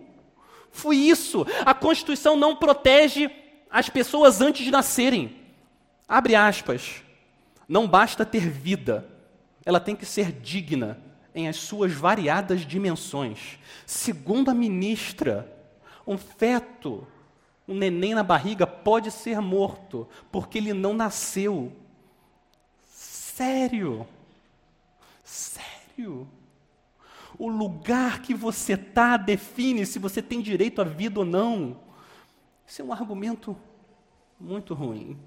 foi 0.71 0.97
isso. 0.97 1.47
A 1.65 1.75
Constituição 1.75 2.37
não 2.37 2.57
protege 2.57 3.31
as 3.71 3.89
pessoas 3.89 4.41
antes 4.41 4.65
de 4.65 4.71
nascerem. 4.71 5.37
Abre 6.09 6.35
aspas. 6.35 7.03
Não 7.69 7.87
basta 7.87 8.27
ter 8.27 8.49
vida, 8.49 9.09
ela 9.65 9.79
tem 9.79 9.95
que 9.95 10.05
ser 10.05 10.33
digna 10.33 11.01
em 11.33 11.47
as 11.47 11.57
suas 11.57 11.93
variadas 11.93 12.63
dimensões. 12.63 13.59
Segundo 13.87 14.51
a 14.51 14.55
ministra, 14.55 15.49
um 16.05 16.19
feto, 16.19 17.07
um 17.69 17.75
neném 17.75 18.15
na 18.15 18.25
barriga 18.25 18.67
pode 18.67 19.13
ser 19.13 19.41
morto 19.41 20.09
porque 20.33 20.59
ele 20.59 20.73
não 20.73 20.93
nasceu. 20.93 21.73
Sério? 22.89 24.05
Sério? 25.23 26.27
O 27.41 27.49
lugar 27.49 28.21
que 28.21 28.35
você 28.35 28.75
está 28.75 29.17
define 29.17 29.87
se 29.87 29.99
você 29.99 30.21
tem 30.21 30.43
direito 30.43 30.83
à 30.83 30.85
vida 30.85 31.21
ou 31.21 31.25
não. 31.25 31.81
Isso 32.67 32.83
é 32.83 32.85
um 32.85 32.93
argumento 32.93 33.57
muito 34.39 34.75
ruim. 34.75 35.19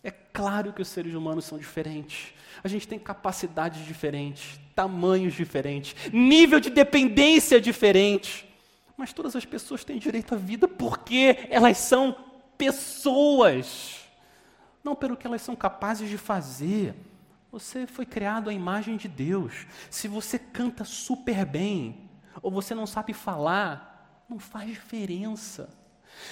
É 0.00 0.12
claro 0.12 0.72
que 0.72 0.80
os 0.80 0.86
seres 0.86 1.12
humanos 1.12 1.44
são 1.44 1.58
diferentes. 1.58 2.32
A 2.62 2.68
gente 2.68 2.86
tem 2.86 3.00
capacidades 3.00 3.84
diferentes, 3.84 4.60
tamanhos 4.76 5.34
diferentes, 5.34 5.96
nível 6.12 6.60
de 6.60 6.70
dependência 6.70 7.60
diferente. 7.60 8.48
Mas 8.96 9.12
todas 9.12 9.34
as 9.34 9.44
pessoas 9.44 9.82
têm 9.82 9.98
direito 9.98 10.36
à 10.36 10.38
vida 10.38 10.68
porque 10.68 11.48
elas 11.50 11.78
são 11.78 12.16
pessoas, 12.56 14.04
não 14.84 14.94
pelo 14.94 15.16
que 15.16 15.26
elas 15.26 15.42
são 15.42 15.56
capazes 15.56 16.08
de 16.08 16.16
fazer. 16.16 16.94
Você 17.56 17.86
foi 17.86 18.04
criado 18.04 18.50
à 18.50 18.52
imagem 18.52 18.98
de 18.98 19.08
Deus. 19.08 19.66
Se 19.90 20.06
você 20.06 20.38
canta 20.38 20.84
super 20.84 21.42
bem, 21.46 22.10
ou 22.42 22.50
você 22.50 22.74
não 22.74 22.86
sabe 22.86 23.14
falar, 23.14 24.22
não 24.28 24.38
faz 24.38 24.68
diferença. 24.68 25.70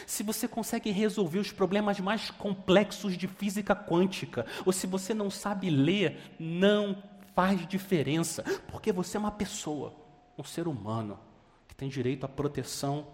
Se 0.07 0.23
você 0.23 0.47
consegue 0.47 0.91
resolver 0.91 1.39
os 1.39 1.51
problemas 1.51 1.99
mais 1.99 2.31
complexos 2.31 3.17
de 3.17 3.27
física 3.27 3.75
quântica, 3.75 4.45
ou 4.67 4.73
se 4.73 4.87
você 4.87 5.15
não 5.15 5.31
sabe 5.31 5.71
ler, 5.71 6.37
não 6.39 7.03
faz 7.35 7.67
diferença, 7.67 8.45
porque 8.71 8.93
você 8.93 9.17
é 9.17 9.21
uma 9.21 9.33
pessoa, 9.33 9.95
um 10.37 10.45
ser 10.45 10.69
humano, 10.69 11.19
que 11.67 11.75
tem 11.75 11.89
direito 11.89 12.27
à 12.27 12.29
proteção 12.29 13.07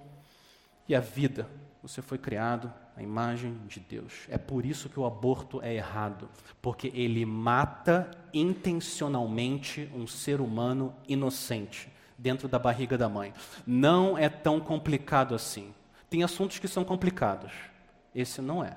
e 0.88 0.96
à 0.96 1.00
vida. 1.00 1.48
Você 1.80 2.02
foi 2.02 2.18
criado 2.18 2.74
a 3.00 3.02
imagem 3.02 3.58
de 3.66 3.80
Deus. 3.80 4.26
É 4.28 4.36
por 4.36 4.64
isso 4.64 4.88
que 4.88 5.00
o 5.00 5.06
aborto 5.06 5.60
é 5.62 5.74
errado, 5.74 6.28
porque 6.60 6.92
ele 6.94 7.24
mata 7.24 8.10
intencionalmente 8.32 9.90
um 9.94 10.06
ser 10.06 10.40
humano 10.40 10.94
inocente 11.08 11.88
dentro 12.16 12.46
da 12.46 12.58
barriga 12.58 12.98
da 12.98 13.08
mãe. 13.08 13.32
Não 13.66 14.16
é 14.16 14.28
tão 14.28 14.60
complicado 14.60 15.34
assim. 15.34 15.74
Tem 16.10 16.22
assuntos 16.22 16.58
que 16.58 16.68
são 16.68 16.84
complicados. 16.84 17.52
Esse 18.14 18.42
não 18.42 18.62
é. 18.62 18.76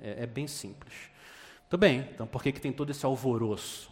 É, 0.00 0.22
é 0.22 0.26
bem 0.26 0.46
simples. 0.46 0.94
Tudo 1.68 1.80
bem, 1.80 2.08
então 2.14 2.26
por 2.26 2.42
que, 2.42 2.52
que 2.52 2.60
tem 2.60 2.72
todo 2.72 2.90
esse 2.90 3.04
alvoroço? 3.04 3.90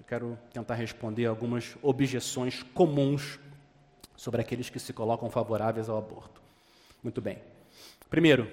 Eu 0.00 0.04
quero 0.04 0.38
tentar 0.52 0.74
responder 0.74 1.26
algumas 1.26 1.76
objeções 1.80 2.64
comuns 2.74 3.38
sobre 4.16 4.40
aqueles 4.40 4.68
que 4.68 4.80
se 4.80 4.92
colocam 4.92 5.30
favoráveis 5.30 5.88
ao 5.88 5.96
aborto. 5.96 6.40
Muito 7.02 7.20
bem. 7.20 7.38
Primeiro, 8.10 8.48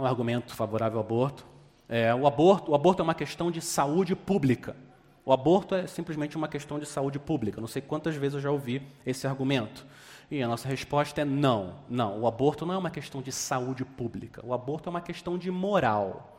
um 0.00 0.06
argumento 0.06 0.54
favorável 0.54 0.98
ao 0.98 1.04
aborto. 1.04 1.46
É, 1.88 2.14
o 2.14 2.26
aborto. 2.26 2.72
O 2.72 2.74
aborto 2.74 3.02
é 3.02 3.04
uma 3.04 3.14
questão 3.14 3.50
de 3.50 3.60
saúde 3.60 4.14
pública. 4.14 4.76
O 5.24 5.32
aborto 5.32 5.74
é 5.74 5.86
simplesmente 5.86 6.36
uma 6.36 6.48
questão 6.48 6.78
de 6.78 6.86
saúde 6.86 7.18
pública. 7.18 7.60
Não 7.60 7.68
sei 7.68 7.82
quantas 7.82 8.16
vezes 8.16 8.34
eu 8.34 8.40
já 8.40 8.50
ouvi 8.50 8.82
esse 9.04 9.26
argumento. 9.26 9.86
E 10.30 10.42
a 10.42 10.48
nossa 10.48 10.68
resposta 10.68 11.20
é 11.20 11.24
não. 11.24 11.76
Não, 11.88 12.20
o 12.20 12.26
aborto 12.26 12.64
não 12.64 12.74
é 12.74 12.78
uma 12.78 12.90
questão 12.90 13.20
de 13.20 13.32
saúde 13.32 13.84
pública. 13.84 14.40
O 14.44 14.54
aborto 14.54 14.88
é 14.88 14.90
uma 14.90 15.00
questão 15.00 15.36
de 15.36 15.50
moral. 15.50 16.38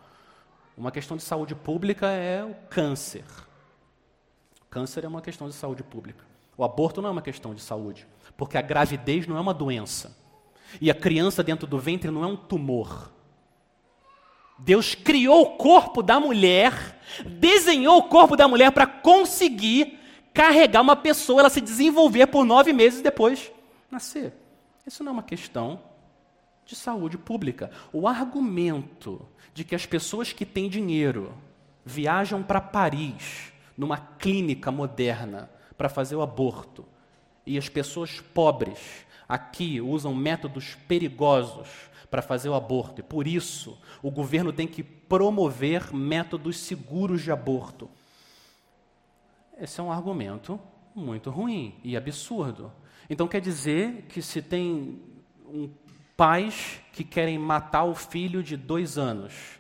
Uma 0.78 0.92
questão 0.92 1.18
de 1.18 1.24
saúde 1.24 1.54
pública 1.54 2.08
é 2.08 2.44
o 2.44 2.56
câncer. 2.70 3.26
O 4.62 4.66
câncer 4.70 5.04
é 5.04 5.08
uma 5.08 5.22
questão 5.22 5.48
de 5.48 5.54
saúde 5.54 5.84
pública. 5.84 6.26
O 6.58 6.64
aborto 6.64 7.02
não 7.02 7.10
é 7.10 7.12
uma 7.12 7.22
questão 7.22 7.54
de 7.54 7.62
saúde, 7.62 8.08
porque 8.38 8.58
a 8.58 8.62
gravidez 8.62 9.28
não 9.28 9.38
é 9.38 9.40
uma 9.40 9.54
doença. 9.54 10.18
E 10.80 10.90
a 10.90 10.96
criança 10.96 11.44
dentro 11.44 11.68
do 11.68 11.78
ventre 11.78 12.10
não 12.12 12.24
é 12.24 12.28
um 12.28 12.38
tumor. 12.38 13.12
Deus 14.64 14.94
criou 14.94 15.42
o 15.42 15.58
corpo 15.58 16.04
da 16.04 16.20
mulher, 16.20 17.00
desenhou 17.26 17.98
o 17.98 18.04
corpo 18.04 18.36
da 18.36 18.48
mulher 18.48 18.72
para 18.72 18.86
conseguir 18.86 20.00
carregar 20.34 20.82
uma 20.82 20.96
pessoa, 20.96 21.42
ela 21.42 21.50
se 21.50 21.60
desenvolver 21.60 22.28
por 22.28 22.46
nove 22.46 22.72
meses 22.72 23.02
depois 23.02 23.52
nascer. 23.90 24.34
Isso 24.86 25.04
não 25.04 25.12
é 25.12 25.14
uma 25.14 25.24
questão 25.24 25.80
de 26.66 26.76
saúde 26.76 27.18
pública. 27.18 27.72
O 27.92 28.08
argumento 28.08 29.28
de 29.54 29.64
que 29.64 29.76
as 29.76 29.86
pessoas 29.86 30.32
que 30.32 30.46
têm 30.46 30.70
dinheiro 30.70 31.34
viajam 31.84 32.44
para 32.44 32.62
Paris, 32.62 33.52
numa 33.76 33.98
clínica 33.98 34.72
moderna, 34.72 35.50
para 35.76 35.90
fazer 35.90 36.16
o 36.16 36.22
aborto, 36.22 36.86
e 37.46 37.58
as 37.58 37.68
pessoas 37.68 38.22
pobres 38.22 39.06
aqui 39.28 39.82
usam 39.82 40.14
métodos 40.14 40.76
perigosos 40.88 41.68
para 42.12 42.22
fazer 42.22 42.50
o 42.50 42.54
aborto. 42.54 43.00
E 43.00 43.04
por 43.04 43.26
isso, 43.26 43.80
o 44.04 44.12
governo 44.12 44.52
tem 44.52 44.68
que 44.68 44.84
promover 44.84 45.96
métodos 45.96 46.58
seguros 46.58 47.22
de 47.22 47.32
aborto. 47.32 47.90
Esse 49.58 49.80
é 49.80 49.84
um 49.84 49.92
argumento 49.92 50.60
muito 50.94 51.30
ruim 51.30 51.80
e 51.84 51.96
absurdo. 51.96 52.70
Então 53.10 53.30
quer 53.30 53.40
dizer 53.40 54.06
que 54.10 54.22
se 54.22 54.42
tem 54.42 55.02
um, 55.48 55.70
pais 56.18 56.82
que 56.92 57.04
querem 57.04 57.40
matar 57.40 57.86
o 57.86 57.96
filho 57.96 58.44
de 58.44 58.58
dois 58.58 58.98
anos, 58.98 59.60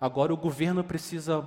agora 0.00 0.32
o 0.32 0.38
governo 0.38 0.82
precisa 0.82 1.46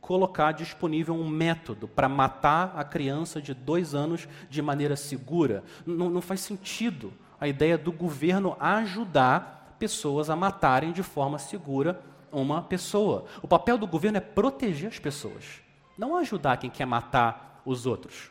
colocar 0.00 0.52
disponível 0.52 1.14
um 1.14 1.28
método 1.28 1.86
para 1.86 2.08
matar 2.08 2.72
a 2.76 2.82
criança 2.82 3.40
de 3.40 3.54
dois 3.54 3.94
anos 3.94 4.28
de 4.50 4.60
maneira 4.60 4.96
segura. 4.96 5.62
Não, 5.84 6.10
não 6.10 6.20
faz 6.20 6.40
sentido 6.40 7.12
a 7.40 7.46
ideia 7.46 7.76
do 7.78 7.92
governo 7.92 8.56
ajudar 8.58 9.55
pessoas 9.78 10.30
a 10.30 10.36
matarem 10.36 10.92
de 10.92 11.02
forma 11.02 11.38
segura 11.38 12.00
uma 12.32 12.62
pessoa. 12.62 13.24
O 13.42 13.48
papel 13.48 13.78
do 13.78 13.86
governo 13.86 14.18
é 14.18 14.20
proteger 14.20 14.88
as 14.88 14.98
pessoas, 14.98 15.60
não 15.96 16.16
ajudar 16.16 16.56
quem 16.58 16.70
quer 16.70 16.86
matar 16.86 17.60
os 17.64 17.86
outros. 17.86 18.30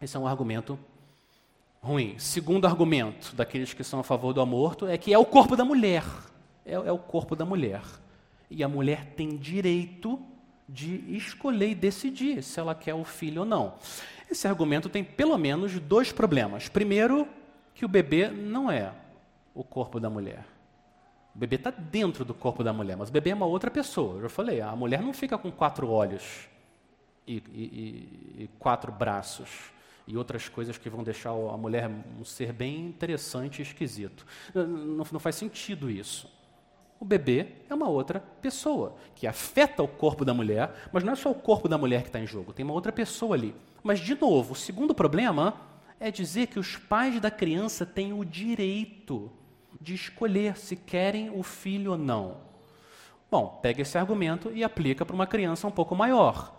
Esse 0.00 0.16
é 0.16 0.20
um 0.20 0.26
argumento 0.26 0.78
ruim. 1.82 2.18
Segundo 2.18 2.66
argumento 2.66 3.34
daqueles 3.34 3.72
que 3.72 3.84
são 3.84 4.00
a 4.00 4.04
favor 4.04 4.32
do 4.32 4.40
aborto 4.40 4.86
é 4.86 4.96
que 4.96 5.12
é 5.12 5.18
o 5.18 5.24
corpo 5.24 5.56
da 5.56 5.64
mulher. 5.64 6.04
É, 6.64 6.74
é 6.74 6.92
o 6.92 6.98
corpo 6.98 7.34
da 7.34 7.44
mulher. 7.44 7.82
E 8.50 8.62
a 8.64 8.68
mulher 8.68 9.12
tem 9.16 9.36
direito 9.36 10.20
de 10.68 11.16
escolher 11.16 11.70
e 11.70 11.74
decidir 11.74 12.42
se 12.42 12.60
ela 12.60 12.74
quer 12.74 12.94
o 12.94 13.04
filho 13.04 13.40
ou 13.40 13.46
não. 13.46 13.74
Esse 14.30 14.46
argumento 14.46 14.88
tem 14.88 15.02
pelo 15.02 15.36
menos 15.36 15.78
dois 15.80 16.12
problemas. 16.12 16.68
Primeiro, 16.68 17.26
que 17.74 17.84
o 17.84 17.88
bebê 17.88 18.28
não 18.28 18.70
é 18.70 18.92
o 19.54 19.64
corpo 19.64 19.98
da 19.98 20.08
mulher. 20.08 20.44
O 21.34 21.38
bebê 21.38 21.56
está 21.56 21.70
dentro 21.70 22.24
do 22.24 22.34
corpo 22.34 22.64
da 22.64 22.72
mulher, 22.72 22.96
mas 22.96 23.08
o 23.08 23.12
bebê 23.12 23.30
é 23.30 23.34
uma 23.34 23.46
outra 23.46 23.70
pessoa. 23.70 24.16
Eu 24.16 24.22
já 24.22 24.28
falei, 24.28 24.60
a 24.60 24.74
mulher 24.74 25.00
não 25.00 25.12
fica 25.12 25.38
com 25.38 25.50
quatro 25.50 25.88
olhos 25.88 26.48
e, 27.26 27.36
e, 27.36 28.42
e 28.42 28.50
quatro 28.58 28.90
braços 28.90 29.72
e 30.06 30.16
outras 30.16 30.48
coisas 30.48 30.76
que 30.76 30.90
vão 30.90 31.04
deixar 31.04 31.30
a 31.30 31.56
mulher 31.56 31.88
um 32.18 32.24
ser 32.24 32.52
bem 32.52 32.86
interessante 32.86 33.60
e 33.60 33.62
esquisito. 33.62 34.26
Não, 34.52 35.04
não 35.12 35.20
faz 35.20 35.36
sentido 35.36 35.88
isso. 35.88 36.28
O 36.98 37.04
bebê 37.04 37.46
é 37.68 37.74
uma 37.74 37.88
outra 37.88 38.20
pessoa 38.42 38.94
que 39.14 39.26
afeta 39.26 39.82
o 39.82 39.88
corpo 39.88 40.24
da 40.24 40.34
mulher, 40.34 40.88
mas 40.92 41.04
não 41.04 41.12
é 41.12 41.16
só 41.16 41.30
o 41.30 41.34
corpo 41.34 41.68
da 41.68 41.78
mulher 41.78 42.02
que 42.02 42.08
está 42.08 42.18
em 42.18 42.26
jogo, 42.26 42.52
tem 42.52 42.64
uma 42.64 42.74
outra 42.74 42.92
pessoa 42.92 43.36
ali. 43.36 43.54
Mas, 43.82 44.00
de 44.00 44.20
novo, 44.20 44.52
o 44.52 44.56
segundo 44.56 44.94
problema 44.94 45.54
é 45.98 46.10
dizer 46.10 46.48
que 46.48 46.58
os 46.58 46.76
pais 46.76 47.18
da 47.20 47.30
criança 47.30 47.86
têm 47.86 48.12
o 48.12 48.24
direito 48.24 49.30
de 49.80 49.94
escolher 49.94 50.56
se 50.56 50.76
querem 50.76 51.30
o 51.30 51.42
filho 51.42 51.92
ou 51.92 51.98
não. 51.98 52.38
Bom, 53.30 53.58
pega 53.62 53.82
esse 53.82 53.96
argumento 53.96 54.50
e 54.52 54.64
aplica 54.64 55.06
para 55.06 55.14
uma 55.14 55.26
criança 55.26 55.66
um 55.66 55.70
pouco 55.70 55.94
maior. 55.94 56.54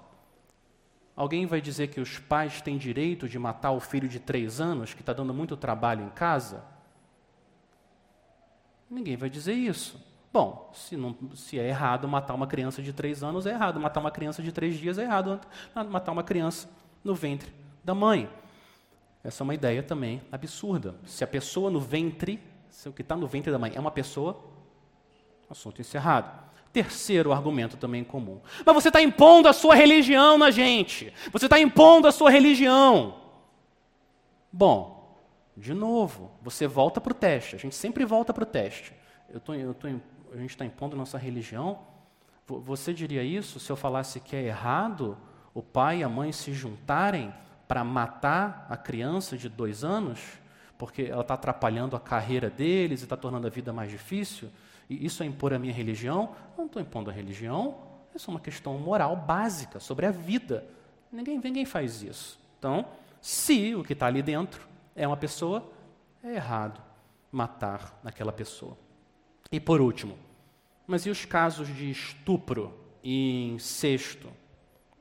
Alguém 1.15 1.45
vai 1.45 1.59
dizer 1.61 1.89
que 1.89 1.99
os 1.99 2.17
pais 2.17 2.61
têm 2.61 2.77
direito 2.77 3.27
de 3.27 3.37
matar 3.37 3.71
o 3.71 3.79
filho 3.79 4.07
de 4.07 4.19
três 4.19 4.61
anos 4.61 4.93
que 4.93 5.01
está 5.01 5.13
dando 5.13 5.33
muito 5.33 5.57
trabalho 5.57 6.05
em 6.05 6.09
casa? 6.09 6.63
Ninguém 8.89 9.17
vai 9.17 9.29
dizer 9.29 9.53
isso. 9.53 9.99
Bom, 10.33 10.71
se, 10.73 10.95
não, 10.95 11.15
se, 11.35 11.59
é 11.59 11.67
errado 11.67 12.07
matar 12.07 12.33
uma 12.33 12.47
criança 12.47 12.81
de 12.81 12.93
três 12.93 13.21
anos, 13.21 13.45
é 13.45 13.51
errado. 13.51 13.79
Matar 13.79 13.99
uma 13.99 14.11
criança 14.11 14.41
de 14.41 14.51
três 14.51 14.77
dias 14.77 14.97
é 14.97 15.03
errado. 15.03 15.39
Matar 15.89 16.13
uma 16.13 16.23
criança 16.23 16.69
no 17.03 17.13
ventre 17.13 17.51
da 17.83 17.93
mãe. 17.93 18.29
Essa 19.23 19.43
é 19.43 19.45
uma 19.45 19.53
ideia 19.53 19.83
também 19.83 20.21
absurda. 20.31 20.95
Se 21.05 21.23
a 21.23 21.27
pessoa 21.27 21.69
no 21.69 21.79
ventre, 21.79 22.39
se 22.71 22.89
o 22.89 22.93
que 22.93 23.01
está 23.01 23.15
no 23.15 23.27
ventre 23.27 23.51
da 23.51 23.59
mãe 23.59 23.71
é 23.75 23.79
uma 23.79 23.91
pessoa, 23.91 24.43
assunto 25.49 25.81
encerrado. 25.81 26.49
Terceiro 26.73 27.33
argumento 27.33 27.75
também 27.75 28.03
comum. 28.03 28.39
Mas 28.65 28.73
você 28.73 28.87
está 28.87 29.01
impondo 29.01 29.49
a 29.49 29.53
sua 29.53 29.75
religião 29.75 30.37
na 30.37 30.49
gente. 30.49 31.13
Você 31.31 31.45
está 31.45 31.59
impondo 31.59 32.07
a 32.07 32.11
sua 32.11 32.31
religião. 32.31 33.19
Bom, 34.51 35.19
de 35.55 35.73
novo, 35.73 36.31
você 36.41 36.65
volta 36.65 37.01
para 37.01 37.11
o 37.11 37.15
teste. 37.15 37.55
A 37.57 37.59
gente 37.59 37.75
sempre 37.75 38.05
volta 38.05 38.33
para 38.33 38.43
o 38.43 38.45
teste. 38.45 38.93
Eu 39.29 39.41
tô, 39.41 39.53
eu 39.53 39.73
tô, 39.73 39.87
a 39.87 40.37
gente 40.37 40.51
está 40.51 40.65
impondo 40.65 40.95
nossa 40.95 41.17
religião. 41.17 41.79
Você 42.47 42.93
diria 42.93 43.21
isso 43.21 43.59
se 43.59 43.69
eu 43.69 43.75
falasse 43.75 44.21
que 44.21 44.35
é 44.35 44.43
errado 44.43 45.17
o 45.53 45.61
pai 45.61 45.99
e 45.99 46.03
a 46.03 46.09
mãe 46.09 46.31
se 46.31 46.53
juntarem 46.53 47.33
para 47.67 47.83
matar 47.83 48.65
a 48.69 48.77
criança 48.77 49.37
de 49.37 49.49
dois 49.49 49.83
anos, 49.83 50.19
porque 50.81 51.03
ela 51.03 51.21
está 51.21 51.35
atrapalhando 51.35 51.95
a 51.95 51.99
carreira 51.99 52.49
deles 52.49 53.01
e 53.01 53.03
está 53.03 53.15
tornando 53.15 53.45
a 53.45 53.51
vida 53.51 53.71
mais 53.71 53.91
difícil? 53.91 54.49
E 54.89 55.05
isso 55.05 55.21
é 55.21 55.27
impor 55.27 55.53
a 55.53 55.59
minha 55.59 55.71
religião? 55.71 56.35
não 56.57 56.65
estou 56.65 56.81
impondo 56.81 57.11
a 57.11 57.13
religião, 57.13 57.77
isso 58.15 58.31
é 58.31 58.33
uma 58.33 58.39
questão 58.39 58.79
moral 58.79 59.15
básica 59.15 59.79
sobre 59.79 60.07
a 60.07 60.11
vida. 60.11 60.65
Ninguém, 61.11 61.37
ninguém 61.37 61.65
faz 61.65 62.01
isso. 62.01 62.39
Então, 62.57 62.83
se 63.21 63.75
o 63.75 63.83
que 63.83 63.93
está 63.93 64.07
ali 64.07 64.23
dentro 64.23 64.67
é 64.95 65.07
uma 65.07 65.15
pessoa, 65.15 65.71
é 66.23 66.33
errado 66.33 66.81
matar 67.31 68.01
aquela 68.03 68.31
pessoa. 68.31 68.75
E 69.51 69.59
por 69.59 69.81
último, 69.81 70.17
mas 70.87 71.05
e 71.05 71.11
os 71.11 71.25
casos 71.25 71.67
de 71.67 71.91
estupro 71.91 72.73
e 73.03 73.51
incesto? 73.51 74.29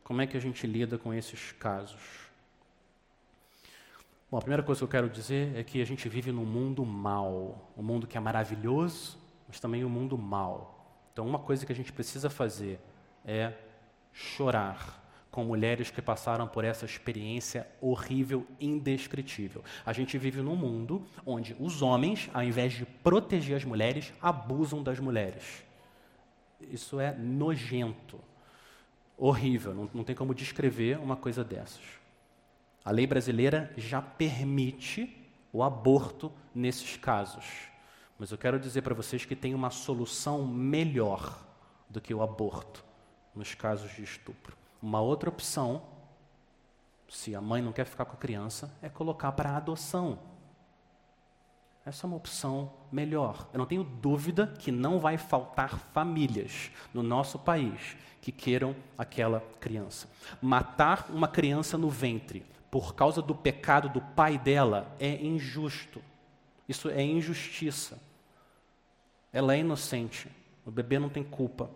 Como 0.05 0.21
é 0.21 0.27
que 0.27 0.37
a 0.37 0.41
gente 0.41 0.67
lida 0.67 0.99
com 0.99 1.15
esses 1.15 1.53
casos? 1.53 2.20
Bom, 4.31 4.39
a 4.39 4.41
primeira 4.41 4.63
coisa 4.63 4.79
que 4.79 4.85
eu 4.85 4.89
quero 4.89 5.11
dizer 5.11 5.57
é 5.57 5.65
que 5.65 5.83
a 5.83 5.85
gente 5.85 6.09
vive 6.09 6.31
num 6.31 6.45
mundo 6.45 6.87
mal, 6.87 7.73
um 7.77 7.83
mundo 7.83 8.07
que 8.07 8.17
é 8.17 8.21
maravilhoso, 8.21 9.19
mas 9.49 9.59
também 9.59 9.85
um 9.85 9.89
mundo 9.89 10.17
mal. 10.17 11.03
Então, 11.13 11.27
uma 11.27 11.41
coisa 11.41 11.67
que 11.67 11.73
a 11.73 11.75
gente 11.75 11.93
precisa 11.93 12.31
fazer 12.31 12.79
é 13.25 13.53
chorar 14.13 15.03
com 15.33 15.43
mulheres 15.43 15.91
que 15.91 16.01
passaram 16.01 16.47
por 16.47 16.65
essa 16.65 16.85
experiência 16.85 17.67
horrível, 17.81 18.47
indescritível. 18.61 19.65
A 19.85 19.93
gente 19.93 20.17
vive 20.17 20.41
num 20.41 20.55
mundo 20.55 21.05
onde 21.27 21.57
os 21.59 21.83
homens, 21.83 22.31
ao 22.33 22.45
invés 22.45 22.73
de 22.73 22.87
proteger 22.87 23.57
as 23.57 23.65
mulheres, 23.65 24.13
abusam 24.23 24.81
das 24.81 25.01
mulheres. 25.01 25.65
Isso 26.61 27.01
é 27.01 27.13
nojento, 27.13 28.21
horrível, 29.19 29.75
não, 29.75 29.91
não 29.93 30.05
tem 30.05 30.15
como 30.15 30.33
descrever 30.33 31.01
uma 31.01 31.17
coisa 31.17 31.43
dessas. 31.43 32.00
A 32.85 32.91
lei 32.91 33.07
brasileira 33.07 33.73
já 33.77 34.01
permite 34.01 35.17
o 35.53 35.63
aborto 35.63 36.33
nesses 36.55 36.97
casos. 36.97 37.45
Mas 38.19 38.31
eu 38.31 38.39
quero 38.39 38.59
dizer 38.59 38.83
para 38.83 38.95
vocês 38.95 39.25
que 39.25 39.37
tem 39.37 39.55
uma 39.55 39.71
solução 39.71 40.47
melhor 40.47 41.39
do 41.89 42.01
que 42.01 42.15
o 42.15 42.23
aborto 42.23 42.85
nos 43.35 43.55
casos 43.55 43.91
de 43.93 44.03
estupro. 44.03 44.57
Uma 44.81 45.01
outra 45.01 45.29
opção, 45.29 45.83
se 47.09 47.35
a 47.35 47.41
mãe 47.41 47.61
não 47.61 47.73
quer 47.73 47.85
ficar 47.85 48.05
com 48.05 48.15
a 48.15 48.19
criança, 48.19 48.73
é 48.81 48.89
colocar 48.89 49.33
para 49.33 49.57
adoção. 49.57 50.19
Essa 51.85 52.07
é 52.07 52.09
uma 52.09 52.17
opção 52.17 52.73
melhor. 52.93 53.49
Eu 53.53 53.59
não 53.59 53.67
tenho 53.67 53.85
dúvida 53.85 54.47
que 54.47 54.71
não 54.71 54.99
vai 54.99 55.19
faltar 55.19 55.79
famílias 55.93 56.71
no 56.95 57.03
nosso 57.03 57.39
país 57.39 57.97
que 58.21 58.31
queiram 58.31 58.77
aquela 58.99 59.41
criança. 59.59 60.09
Matar 60.43 61.07
uma 61.11 61.27
criança 61.27 61.79
no 61.79 61.89
ventre 61.89 62.45
por 62.71 62.95
causa 62.95 63.21
do 63.21 63.35
pecado 63.35 63.89
do 63.89 64.01
pai 64.01 64.39
dela 64.39 64.95
é 64.99 65.15
injusto. 65.25 66.03
Isso 66.69 66.89
é 66.89 67.03
injustiça. 67.03 68.01
Ela 69.33 69.55
é 69.55 69.59
inocente. 69.59 70.29
O 70.65 70.71
bebê 70.71 70.99
não 70.99 71.09
tem 71.09 71.25
culpa. 71.25 71.71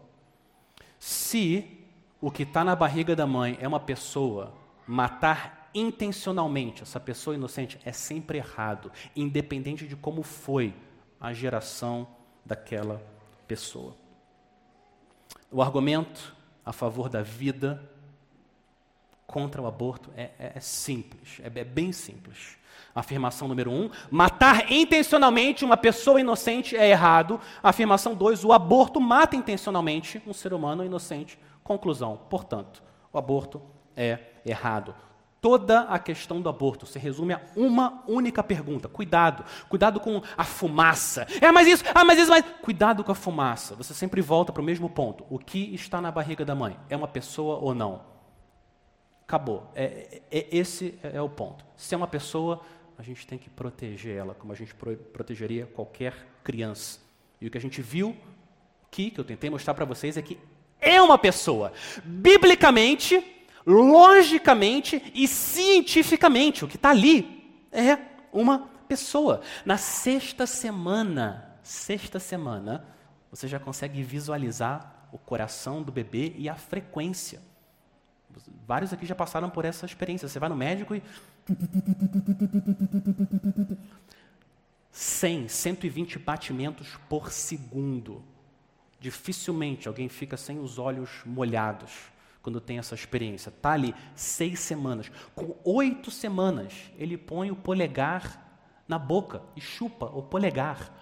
Se 0.98 1.84
o 2.20 2.30
que 2.30 2.44
está 2.44 2.62
na 2.62 2.76
barriga 2.76 3.16
da 3.16 3.26
mãe 3.26 3.58
é 3.60 3.66
uma 3.66 3.80
pessoa, 3.80 4.54
matar 4.86 5.70
intencionalmente 5.74 6.82
essa 6.82 7.00
pessoa 7.00 7.34
inocente 7.34 7.80
é 7.84 7.92
sempre 7.92 8.38
errado, 8.38 8.92
independente 9.16 9.88
de 9.88 9.96
como 9.96 10.22
foi 10.22 10.72
a 11.20 11.32
geração 11.32 12.06
daquela 12.44 13.02
pessoa. 13.48 13.96
O 15.50 15.60
argumento 15.60 16.34
a 16.64 16.72
favor 16.72 17.08
da 17.08 17.22
vida 17.22 17.82
contra 19.26 19.60
o 19.60 19.66
aborto 19.66 20.10
é, 20.16 20.30
é, 20.38 20.52
é 20.56 20.60
simples, 20.60 21.40
é, 21.42 21.46
é 21.46 21.64
bem 21.64 21.92
simples. 21.92 22.56
Afirmação 22.94 23.48
número 23.48 23.70
um: 23.70 23.90
matar 24.10 24.70
intencionalmente 24.70 25.64
uma 25.64 25.76
pessoa 25.76 26.20
inocente 26.20 26.76
é 26.76 26.88
errado. 26.88 27.40
Afirmação 27.62 28.14
dois: 28.14 28.44
o 28.44 28.52
aborto 28.52 29.00
mata 29.00 29.34
intencionalmente 29.34 30.22
um 30.26 30.32
ser 30.32 30.52
humano 30.52 30.84
inocente 30.84 31.38
Conclusão, 31.64 32.20
portanto, 32.28 32.82
o 33.10 33.16
aborto 33.16 33.60
é 33.96 34.18
errado. 34.44 34.94
Toda 35.40 35.80
a 35.80 35.98
questão 35.98 36.40
do 36.40 36.48
aborto 36.48 36.86
se 36.86 36.98
resume 36.98 37.32
a 37.32 37.40
uma 37.56 38.02
única 38.06 38.42
pergunta. 38.42 38.86
Cuidado, 38.86 39.44
cuidado 39.68 39.98
com 39.98 40.22
a 40.36 40.44
fumaça. 40.44 41.26
É, 41.40 41.50
mas 41.50 41.66
isso, 41.66 41.84
ah, 41.94 42.04
mas 42.04 42.18
isso, 42.18 42.30
mas. 42.30 42.44
Cuidado 42.62 43.02
com 43.02 43.12
a 43.12 43.14
fumaça. 43.14 43.74
Você 43.76 43.94
sempre 43.94 44.20
volta 44.20 44.52
para 44.52 44.60
o 44.60 44.64
mesmo 44.64 44.90
ponto. 44.90 45.24
O 45.30 45.38
que 45.38 45.74
está 45.74 46.00
na 46.02 46.10
barriga 46.10 46.44
da 46.44 46.54
mãe? 46.54 46.78
É 46.88 46.96
uma 46.96 47.08
pessoa 47.08 47.56
ou 47.56 47.74
não? 47.74 48.13
Acabou. 49.26 49.70
É, 49.74 50.20
é, 50.30 50.38
é 50.38 50.56
esse 50.56 50.98
é 51.02 51.20
o 51.20 51.28
ponto. 51.28 51.64
Se 51.76 51.94
é 51.94 51.96
uma 51.96 52.06
pessoa, 52.06 52.60
a 52.98 53.02
gente 53.02 53.26
tem 53.26 53.38
que 53.38 53.50
proteger 53.50 54.16
ela, 54.16 54.34
como 54.34 54.52
a 54.52 54.56
gente 54.56 54.74
protegeria 54.74 55.66
qualquer 55.66 56.14
criança. 56.42 57.00
E 57.40 57.46
o 57.46 57.50
que 57.50 57.58
a 57.58 57.60
gente 57.60 57.82
viu 57.82 58.16
aqui, 58.86 59.10
que 59.10 59.18
eu 59.18 59.24
tentei 59.24 59.50
mostrar 59.50 59.74
para 59.74 59.84
vocês, 59.84 60.16
é 60.16 60.22
que 60.22 60.38
é 60.80 61.00
uma 61.00 61.18
pessoa. 61.18 61.72
Biblicamente, 62.04 63.24
logicamente 63.66 65.02
e 65.14 65.26
cientificamente, 65.26 66.64
o 66.64 66.68
que 66.68 66.76
está 66.76 66.90
ali 66.90 67.64
é 67.72 67.98
uma 68.32 68.70
pessoa. 68.86 69.40
Na 69.64 69.76
sexta 69.76 70.46
semana, 70.46 71.58
sexta 71.62 72.20
semana, 72.20 72.86
você 73.30 73.48
já 73.48 73.58
consegue 73.58 74.02
visualizar 74.02 75.08
o 75.10 75.18
coração 75.18 75.82
do 75.82 75.90
bebê 75.90 76.34
e 76.36 76.48
a 76.48 76.54
frequência. 76.54 77.40
Vários 78.66 78.92
aqui 78.92 79.06
já 79.06 79.14
passaram 79.14 79.50
por 79.50 79.64
essa 79.64 79.86
experiência. 79.86 80.28
Você 80.28 80.38
vai 80.38 80.48
no 80.48 80.56
médico 80.56 80.94
e. 80.94 81.02
100, 84.90 85.48
120 85.48 86.18
batimentos 86.18 86.96
por 87.08 87.32
segundo. 87.32 88.22
Dificilmente 89.00 89.88
alguém 89.88 90.08
fica 90.08 90.36
sem 90.36 90.58
os 90.58 90.78
olhos 90.78 91.10
molhados 91.26 92.14
quando 92.40 92.60
tem 92.60 92.78
essa 92.78 92.94
experiência. 92.94 93.48
Está 93.48 93.72
ali 93.72 93.94
seis 94.14 94.60
semanas. 94.60 95.10
Com 95.34 95.56
oito 95.64 96.10
semanas, 96.10 96.74
ele 96.96 97.16
põe 97.16 97.50
o 97.50 97.56
polegar 97.56 98.40
na 98.86 98.98
boca 98.98 99.42
e 99.56 99.60
chupa 99.60 100.06
o 100.06 100.22
polegar. 100.22 100.92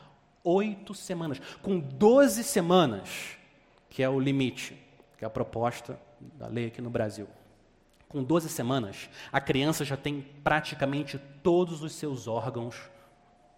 Oito 0.45 0.95
semanas. 0.95 1.41
Com 1.61 1.79
doze 1.79 2.45
semanas, 2.45 3.37
que 3.91 4.03
é 4.03 4.09
o 4.09 4.19
limite, 4.19 4.75
que 5.19 5.25
é 5.25 5.27
a 5.27 5.31
proposta 5.31 6.01
da 6.35 6.47
lei 6.47 6.67
aqui 6.67 6.81
no 6.81 6.91
Brasil. 6.91 7.27
Com 8.09 8.23
12 8.23 8.49
semanas, 8.49 9.09
a 9.33 9.41
criança 9.41 9.85
já 9.85 9.97
tem 9.97 10.21
praticamente 10.45 11.19
todos 11.43 11.83
os 11.83 11.93
seus 11.95 12.29
órgãos 12.29 12.91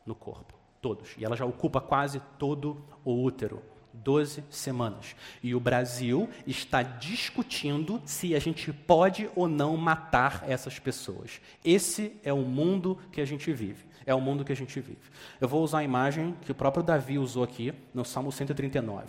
no 0.07 0.15
corpo. 0.15 0.55
Todos. 0.81 1.15
E 1.19 1.25
ela 1.25 1.37
já 1.37 1.45
ocupa 1.45 1.81
quase 1.81 2.21
todo 2.39 2.85
o 3.05 3.23
útero. 3.23 3.63
12 3.93 4.45
semanas. 4.51 5.15
E 5.43 5.55
o 5.55 5.61
Brasil 5.61 6.29
está 6.47 6.83
discutindo 6.83 8.03
se 8.05 8.35
a 8.35 8.39
gente 8.39 8.73
pode 8.73 9.31
ou 9.37 9.49
não 9.49 9.77
matar 9.77 10.45
essas 10.47 10.79
pessoas. 10.79 11.41
Esse 11.65 12.17
é 12.25 12.33
o 12.33 12.43
mundo 12.43 12.99
que 13.13 13.21
a 13.21 13.25
gente 13.25 13.53
vive. 13.53 13.87
É 14.05 14.15
o 14.15 14.21
mundo 14.21 14.45
que 14.45 14.53
a 14.53 14.57
gente 14.57 14.79
vive. 14.81 15.11
Eu 15.41 15.49
vou 15.49 15.63
usar 15.63 15.79
a 15.79 15.85
imagem 15.85 16.37
que 16.43 16.53
o 16.53 16.55
próprio 16.55 16.83
Davi 16.83 17.19
usou 17.19 17.43
aqui 17.43 17.73
no 17.95 18.05
Salmo 18.05 18.31
139 18.31 19.07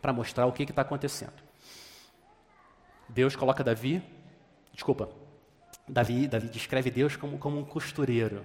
para 0.00 0.12
mostrar 0.12 0.46
o 0.46 0.52
que 0.52 0.64
está 0.64 0.82
acontecendo. 0.82 1.45
Deus 3.08 3.36
coloca 3.36 3.64
Davi, 3.64 4.02
desculpa, 4.72 5.08
Davi, 5.88 6.26
Davi 6.26 6.48
descreve 6.48 6.90
Deus 6.90 7.16
como, 7.16 7.38
como 7.38 7.58
um 7.58 7.64
costureiro 7.64 8.44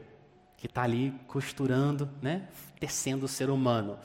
que 0.57 0.67
está 0.67 0.83
ali 0.83 1.13
costurando, 1.27 2.09
né, 2.21 2.47
tecendo 2.79 3.25
o 3.25 3.27
ser 3.27 3.49
humano. 3.49 3.97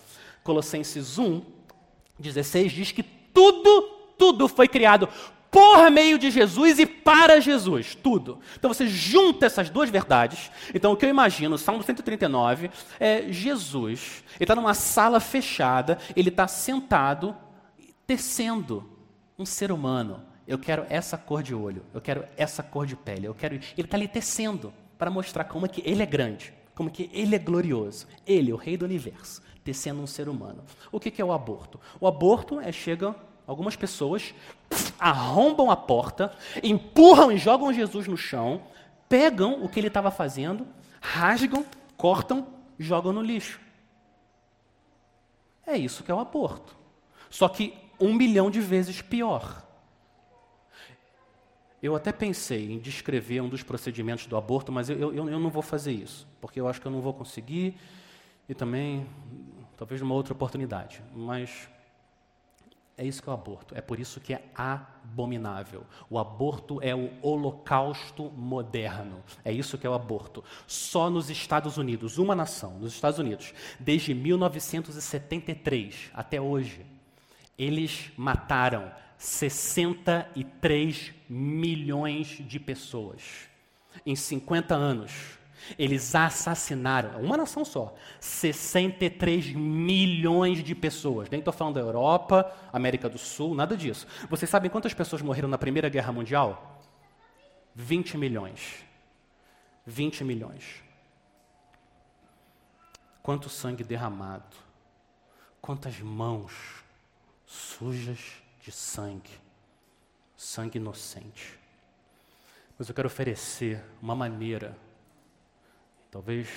Colossenses 0.43 1.19
1, 1.19 1.43
16 2.19 2.73
diz 2.73 2.93
que 2.93 3.03
tudo, 3.03 3.83
tudo 4.17 4.49
foi 4.49 4.67
criado 4.67 5.09
por 5.51 5.91
meio 5.91 6.19
de 6.19 6.31
Jesus 6.31 6.79
e 6.79 6.87
para 6.87 7.41
Jesus, 7.41 7.95
tudo. 7.95 8.41
Então 8.59 8.73
você 8.73 8.87
junta 8.89 9.47
essas 9.47 9.71
duas 9.71 9.91
verdades. 9.91 10.51
Então 10.75 10.93
o 10.93 10.97
que 10.97 11.05
eu 11.05 11.11
imagino, 11.11 11.59
Salmo 11.59 11.83
139, 11.83 12.71
é 12.99 13.31
Jesus, 13.31 14.25
ele 14.35 14.45
está 14.45 14.55
numa 14.55 14.75
sala 14.75 15.21
fechada, 15.21 15.99
ele 16.15 16.31
está 16.31 16.49
sentado, 16.49 17.37
tecendo 18.07 18.89
um 19.39 19.45
ser 19.45 19.71
humano. 19.71 20.25
Eu 20.47 20.59
quero 20.59 20.87
essa 20.89 21.19
cor 21.19 21.43
de 21.43 21.55
olho, 21.55 21.85
eu 21.93 22.01
quero 22.01 22.25
essa 22.37 22.63
cor 22.63 22.87
de 22.87 22.95
pele, 22.97 23.27
eu 23.27 23.35
quero. 23.35 23.55
Ele 23.55 23.65
está 23.77 23.97
ali 23.97 24.07
tecendo 24.07 24.73
para 24.97 25.11
mostrar 25.11 25.45
como 25.45 25.67
é 25.67 25.69
que 25.69 25.83
ele 25.85 26.03
é 26.03 26.07
grande, 26.07 26.55
como 26.75 26.89
é 26.89 26.93
que 26.93 27.11
ele 27.13 27.35
é 27.35 27.39
glorioso. 27.39 28.07
Ele, 28.27 28.53
o 28.53 28.57
rei 28.57 28.77
do 28.77 28.85
universo, 28.85 29.43
tecendo 29.65 30.01
um 30.01 30.07
ser 30.07 30.29
humano. 30.29 30.63
O 30.93 31.01
que, 31.01 31.11
que 31.11 31.21
é 31.21 31.25
o 31.25 31.33
aborto? 31.33 31.81
O 32.01 32.07
aborto 32.07 32.61
é 32.61 32.71
chega 32.71 33.15
algumas 33.47 33.77
pessoas 33.77 34.35
arrombam 34.99 35.71
a 35.71 35.77
porta, 35.77 36.35
empurram 36.63 37.31
e 37.31 37.39
jogam 37.39 37.73
Jesus 37.73 38.07
no 38.09 38.17
chão, 38.17 38.63
pegam 39.09 39.63
o 39.63 39.69
que 39.69 39.79
ele 39.79 39.89
estava 39.89 40.11
fazendo, 40.11 40.67
rasgam, 41.01 41.65
cortam, 41.97 42.47
jogam 42.79 43.13
no 43.13 43.23
lixo. 43.23 43.61
É 45.67 45.77
isso 45.77 46.03
que 46.03 46.11
é 46.11 46.15
o 46.15 46.21
aborto. 46.21 46.77
Só 47.29 47.49
que 47.49 47.75
um 48.01 48.15
milhão 48.15 48.51
de 48.51 48.61
vezes 48.61 49.03
pior. 49.03 49.66
Eu 51.83 51.95
até 51.95 52.13
pensei 52.13 52.73
em 52.73 52.79
descrever 52.79 53.41
um 53.41 53.49
dos 53.49 53.63
procedimentos 53.63 54.27
do 54.27 54.37
aborto, 54.37 54.73
mas 54.73 54.89
eu, 54.89 55.15
eu, 55.15 55.29
eu 55.29 55.39
não 55.39 55.51
vou 55.51 55.63
fazer 55.63 55.93
isso, 55.93 56.27
porque 56.41 56.61
eu 56.61 56.67
acho 56.67 56.81
que 56.81 56.87
eu 56.87 56.93
não 56.93 57.01
vou 57.01 57.13
conseguir 57.13 57.77
e 58.49 58.55
também, 58.55 59.07
talvez 59.77 60.01
numa 60.01 60.15
outra 60.15 60.33
oportunidade. 60.33 61.03
Mas 61.15 61.69
é 62.99 63.05
isso 63.05 63.23
que 63.23 63.29
é 63.29 63.33
o 63.33 63.35
aborto. 63.35 63.75
É 63.77 63.83
por 63.83 64.01
isso 64.01 64.21
que 64.21 64.33
é 64.33 64.43
abominável. 64.55 65.85
O 66.09 66.19
aborto 66.19 66.81
é 66.81 66.95
o 66.95 67.11
holocausto 67.21 68.31
moderno. 68.31 69.23
É 69.45 69.53
isso 69.53 69.77
que 69.77 69.87
é 69.87 69.91
o 69.91 69.95
aborto. 69.95 70.43
Só 70.67 71.11
nos 71.11 71.29
Estados 71.29 71.77
Unidos, 71.77 72.17
uma 72.17 72.35
nação, 72.35 72.79
nos 72.79 72.95
Estados 72.95 73.19
Unidos, 73.19 73.53
desde 73.79 74.15
1973 74.15 76.11
até 76.15 76.41
hoje, 76.41 76.87
eles 77.59 78.11
mataram 78.17 78.91
63 79.19 81.15
milhões 81.29 82.39
de 82.47 82.61
pessoas. 82.61 83.49
Em 84.05 84.15
50 84.15 84.75
anos, 84.75 85.39
eles 85.79 86.15
assassinaram, 86.15 87.21
uma 87.21 87.37
nação 87.37 87.65
só, 87.65 87.95
63 88.21 89.53
milhões 89.55 90.63
de 90.63 90.75
pessoas. 90.75 91.29
Nem 91.31 91.41
estou 91.41 91.53
falando 91.53 91.75
da 91.75 91.81
Europa, 91.81 92.53
América 92.73 93.09
do 93.09 93.19
Sul, 93.19 93.55
nada 93.55 93.77
disso. 93.77 94.07
Vocês 94.29 94.49
sabem 94.49 94.71
quantas 94.71 94.95
pessoas 94.95 95.23
morreram 95.23 95.49
na 95.49 95.59
Primeira 95.59 95.89
Guerra 95.89 96.13
Mundial? 96.13 96.83
20 97.75 98.17
milhões. 98.17 98.85
20 99.87 100.25
milhões. 100.25 100.83
Quanto 103.23 103.49
sangue 103.49 103.83
derramado. 103.83 104.57
Quantas 105.61 105.99
mãos 106.01 106.53
sujas 107.45 108.21
de 108.67 108.73
sangue, 108.73 109.31
sangue 110.37 110.79
inocente. 110.79 111.57
Mas 112.77 112.89
eu 112.89 112.95
quero 112.97 113.07
oferecer 113.07 113.81
uma 114.03 114.17
maneira. 114.17 114.77
Talvez 116.11 116.49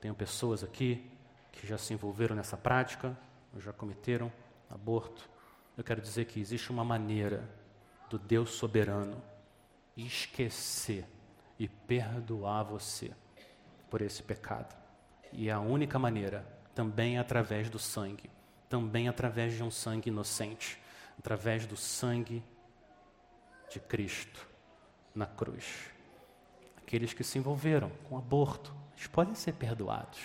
tenham 0.00 0.16
pessoas 0.16 0.64
aqui 0.64 1.08
que 1.52 1.64
já 1.64 1.78
se 1.78 1.94
envolveram 1.94 2.34
nessa 2.34 2.56
prática, 2.56 3.16
ou 3.54 3.60
já 3.60 3.72
cometeram 3.72 4.32
aborto. 4.68 5.30
Eu 5.78 5.84
quero 5.84 6.00
dizer 6.00 6.24
que 6.24 6.40
existe 6.40 6.72
uma 6.72 6.84
maneira 6.84 7.48
do 8.10 8.18
Deus 8.18 8.50
soberano 8.50 9.22
esquecer 9.96 11.06
e 11.56 11.68
perdoar 11.68 12.64
você 12.64 13.12
por 13.88 14.02
esse 14.02 14.24
pecado. 14.24 14.74
E 15.32 15.48
a 15.48 15.60
única 15.60 16.00
maneira 16.00 16.44
também 16.74 17.16
é 17.16 17.20
através 17.20 17.70
do 17.70 17.78
sangue, 17.78 18.28
também 18.68 19.08
através 19.08 19.54
de 19.54 19.62
um 19.62 19.70
sangue 19.70 20.08
inocente 20.08 20.82
através 21.18 21.66
do 21.66 21.76
sangue 21.76 22.42
de 23.70 23.80
Cristo 23.80 24.46
na 25.14 25.26
cruz. 25.26 25.90
Aqueles 26.76 27.12
que 27.12 27.24
se 27.24 27.38
envolveram 27.38 27.90
com 28.08 28.18
aborto, 28.18 28.74
eles 28.96 29.06
podem 29.06 29.34
ser 29.34 29.54
perdoados. 29.54 30.20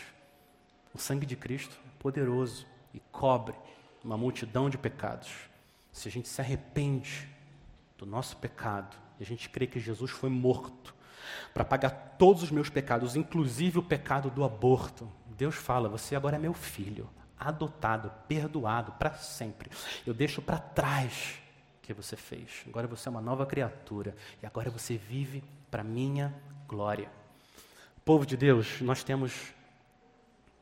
O 0.93 0.97
sangue 0.97 1.25
de 1.25 1.35
Cristo 1.35 1.77
é 1.87 1.89
poderoso 1.99 2.65
e 2.93 2.99
cobre 3.11 3.55
uma 4.03 4.17
multidão 4.17 4.69
de 4.69 4.77
pecados. 4.77 5.31
Se 5.91 6.07
a 6.07 6.11
gente 6.11 6.27
se 6.27 6.41
arrepende 6.41 7.27
do 7.97 8.05
nosso 8.05 8.37
pecado 8.37 8.97
e 9.19 9.23
a 9.23 9.25
gente 9.25 9.49
crê 9.49 9.67
que 9.67 9.79
Jesus 9.79 10.11
foi 10.11 10.29
morto 10.29 10.95
para 11.53 11.65
pagar 11.65 12.15
todos 12.17 12.43
os 12.43 12.51
meus 12.51 12.69
pecados, 12.69 13.15
inclusive 13.15 13.79
o 13.79 13.83
pecado 13.83 14.29
do 14.29 14.43
aborto, 14.43 15.09
Deus 15.27 15.55
fala: 15.55 15.89
Você 15.89 16.15
agora 16.15 16.35
é 16.35 16.39
meu 16.39 16.53
filho 16.53 17.09
adotado, 17.39 18.11
perdoado 18.27 18.91
para 18.93 19.13
sempre. 19.13 19.71
Eu 20.05 20.13
deixo 20.13 20.41
para 20.41 20.59
trás 20.59 21.39
o 21.77 21.81
que 21.81 21.93
você 21.93 22.15
fez. 22.15 22.63
Agora 22.67 22.87
você 22.87 23.07
é 23.07 23.11
uma 23.11 23.21
nova 23.21 23.45
criatura 23.45 24.15
e 24.43 24.45
agora 24.45 24.69
você 24.69 24.97
vive 24.97 25.43
para 25.71 25.83
minha 25.83 26.33
glória. 26.67 27.09
Povo 28.03 28.25
de 28.25 28.35
Deus, 28.35 28.81
nós 28.81 29.03
temos 29.03 29.53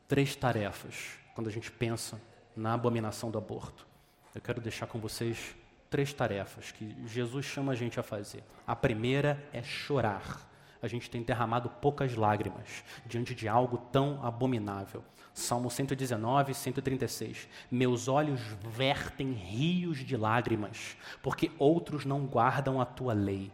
três 0.06 0.36
tarefas 0.36 1.18
quando 1.34 1.48
a 1.48 1.52
gente 1.52 1.70
pensa 1.70 2.20
na 2.54 2.74
abominação 2.74 3.30
do 3.30 3.38
aborto. 3.38 3.86
Eu 4.34 4.40
quero 4.40 4.60
deixar 4.60 4.86
com 4.86 4.98
vocês 4.98 5.54
três 5.90 6.12
tarefas 6.12 6.70
que 6.70 6.94
Jesus 7.06 7.46
chama 7.46 7.72
a 7.72 7.74
gente 7.74 7.98
a 7.98 8.02
fazer. 8.02 8.44
A 8.66 8.76
primeira 8.76 9.42
é 9.52 9.62
chorar. 9.62 10.46
A 10.80 10.86
gente 10.86 11.10
tem 11.10 11.22
derramado 11.22 11.68
poucas 11.68 12.14
lágrimas 12.14 12.84
diante 13.06 13.34
de 13.34 13.48
algo 13.48 13.78
tão 13.90 14.24
abominável. 14.24 15.02
Salmo 15.34 15.70
119, 15.70 16.54
136. 16.54 17.48
Meus 17.70 18.08
olhos 18.08 18.40
vertem 18.70 19.32
rios 19.32 19.98
de 19.98 20.16
lágrimas, 20.16 20.96
porque 21.22 21.50
outros 21.58 22.04
não 22.04 22.26
guardam 22.26 22.80
a 22.80 22.84
tua 22.84 23.12
lei. 23.12 23.50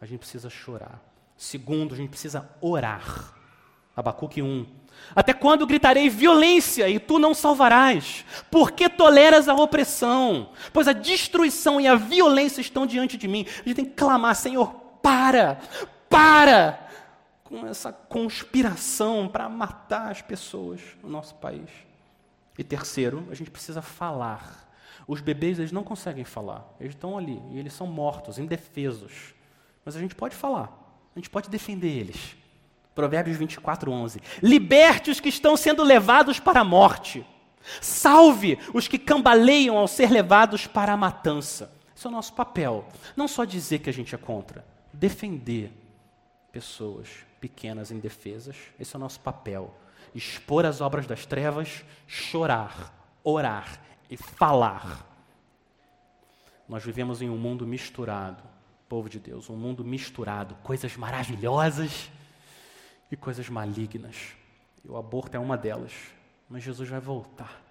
A 0.00 0.06
gente 0.06 0.20
precisa 0.20 0.48
chorar. 0.48 1.00
Segundo, 1.36 1.94
a 1.94 1.96
gente 1.96 2.10
precisa 2.10 2.48
orar. 2.60 3.34
Abacuque 3.96 4.40
1. 4.40 4.66
Até 5.14 5.32
quando 5.32 5.66
gritarei 5.66 6.08
violência 6.08 6.88
e 6.88 6.98
tu 6.98 7.18
não 7.18 7.34
salvarás? 7.34 8.24
Por 8.50 8.72
que 8.72 8.88
toleras 8.88 9.48
a 9.48 9.54
opressão? 9.54 10.50
Pois 10.72 10.86
a 10.86 10.92
destruição 10.92 11.80
e 11.80 11.86
a 11.86 11.94
violência 11.94 12.60
estão 12.60 12.86
diante 12.86 13.16
de 13.16 13.26
mim. 13.26 13.46
A 13.48 13.68
gente 13.68 13.74
tem 13.74 13.84
que 13.84 13.94
clamar, 13.94 14.34
Senhor, 14.34 14.74
para, 15.02 15.58
para 16.10 16.88
com 17.44 17.66
essa 17.66 17.92
conspiração 17.92 19.28
para 19.28 19.48
matar 19.48 20.10
as 20.10 20.20
pessoas 20.20 20.80
no 21.02 21.08
nosso 21.08 21.34
país. 21.36 21.70
E 22.58 22.62
terceiro, 22.62 23.26
a 23.30 23.34
gente 23.34 23.50
precisa 23.50 23.80
falar. 23.80 24.68
Os 25.06 25.20
bebês 25.20 25.58
eles 25.58 25.72
não 25.72 25.82
conseguem 25.82 26.24
falar, 26.24 26.68
eles 26.78 26.94
estão 26.94 27.16
ali 27.16 27.42
e 27.50 27.58
eles 27.58 27.72
são 27.72 27.86
mortos, 27.86 28.38
indefesos. 28.38 29.34
Mas 29.84 29.96
a 29.96 30.00
gente 30.00 30.14
pode 30.14 30.36
falar, 30.36 30.70
a 31.16 31.18
gente 31.18 31.30
pode 31.30 31.48
defender 31.48 31.88
eles. 31.88 32.36
Provérbios 32.94 33.36
24, 33.36 33.90
11. 33.90 34.20
Liberte 34.42 35.10
os 35.10 35.20
que 35.20 35.28
estão 35.28 35.56
sendo 35.56 35.82
levados 35.82 36.38
para 36.38 36.60
a 36.60 36.64
morte. 36.64 37.26
Salve 37.80 38.58
os 38.74 38.86
que 38.86 38.98
cambaleiam 38.98 39.76
ao 39.76 39.88
ser 39.88 40.10
levados 40.10 40.66
para 40.66 40.92
a 40.92 40.96
matança. 40.96 41.72
Esse 41.96 42.06
é 42.06 42.10
o 42.10 42.12
nosso 42.12 42.32
papel. 42.34 42.86
Não 43.16 43.26
só 43.26 43.44
dizer 43.44 43.78
que 43.78 43.90
a 43.90 43.92
gente 43.92 44.14
é 44.14 44.18
contra, 44.18 44.64
defender 44.92 45.79
pessoas 46.52 47.08
pequenas 47.40 47.90
indefesas. 47.90 48.56
Esse 48.78 48.94
é 48.94 48.98
o 48.98 49.00
nosso 49.00 49.20
papel. 49.20 49.74
Expor 50.14 50.66
as 50.66 50.80
obras 50.80 51.06
das 51.06 51.24
trevas, 51.24 51.84
chorar, 52.06 52.92
orar 53.22 53.80
e 54.08 54.16
falar. 54.16 55.06
Nós 56.68 56.84
vivemos 56.84 57.22
em 57.22 57.30
um 57.30 57.36
mundo 57.36 57.66
misturado, 57.66 58.42
povo 58.88 59.08
de 59.08 59.18
Deus, 59.18 59.48
um 59.48 59.56
mundo 59.56 59.84
misturado, 59.84 60.54
coisas 60.62 60.96
maravilhosas 60.96 62.10
e 63.10 63.16
coisas 63.16 63.48
malignas. 63.48 64.34
E 64.84 64.88
o 64.88 64.96
aborto 64.96 65.36
é 65.36 65.40
uma 65.40 65.56
delas. 65.56 65.92
Mas 66.48 66.64
Jesus 66.64 66.88
vai 66.88 67.00
voltar. 67.00 67.62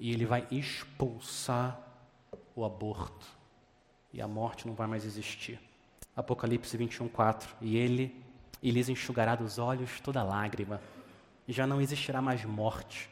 E 0.00 0.12
ele 0.12 0.24
vai 0.24 0.46
expulsar 0.50 1.78
o 2.54 2.64
aborto. 2.64 3.26
E 4.12 4.20
a 4.22 4.28
morte 4.28 4.66
não 4.66 4.74
vai 4.74 4.86
mais 4.86 5.04
existir. 5.04 5.60
Apocalipse 6.16 6.74
21, 6.76 7.08
4. 7.08 7.56
E 7.60 7.76
ele 7.76 8.24
e 8.62 8.70
lhes 8.70 8.88
enxugará 8.88 9.34
dos 9.34 9.58
olhos 9.58 10.00
toda 10.00 10.22
lágrima. 10.22 10.80
Já 11.46 11.66
não 11.66 11.80
existirá 11.80 12.22
mais 12.22 12.44
morte, 12.44 13.08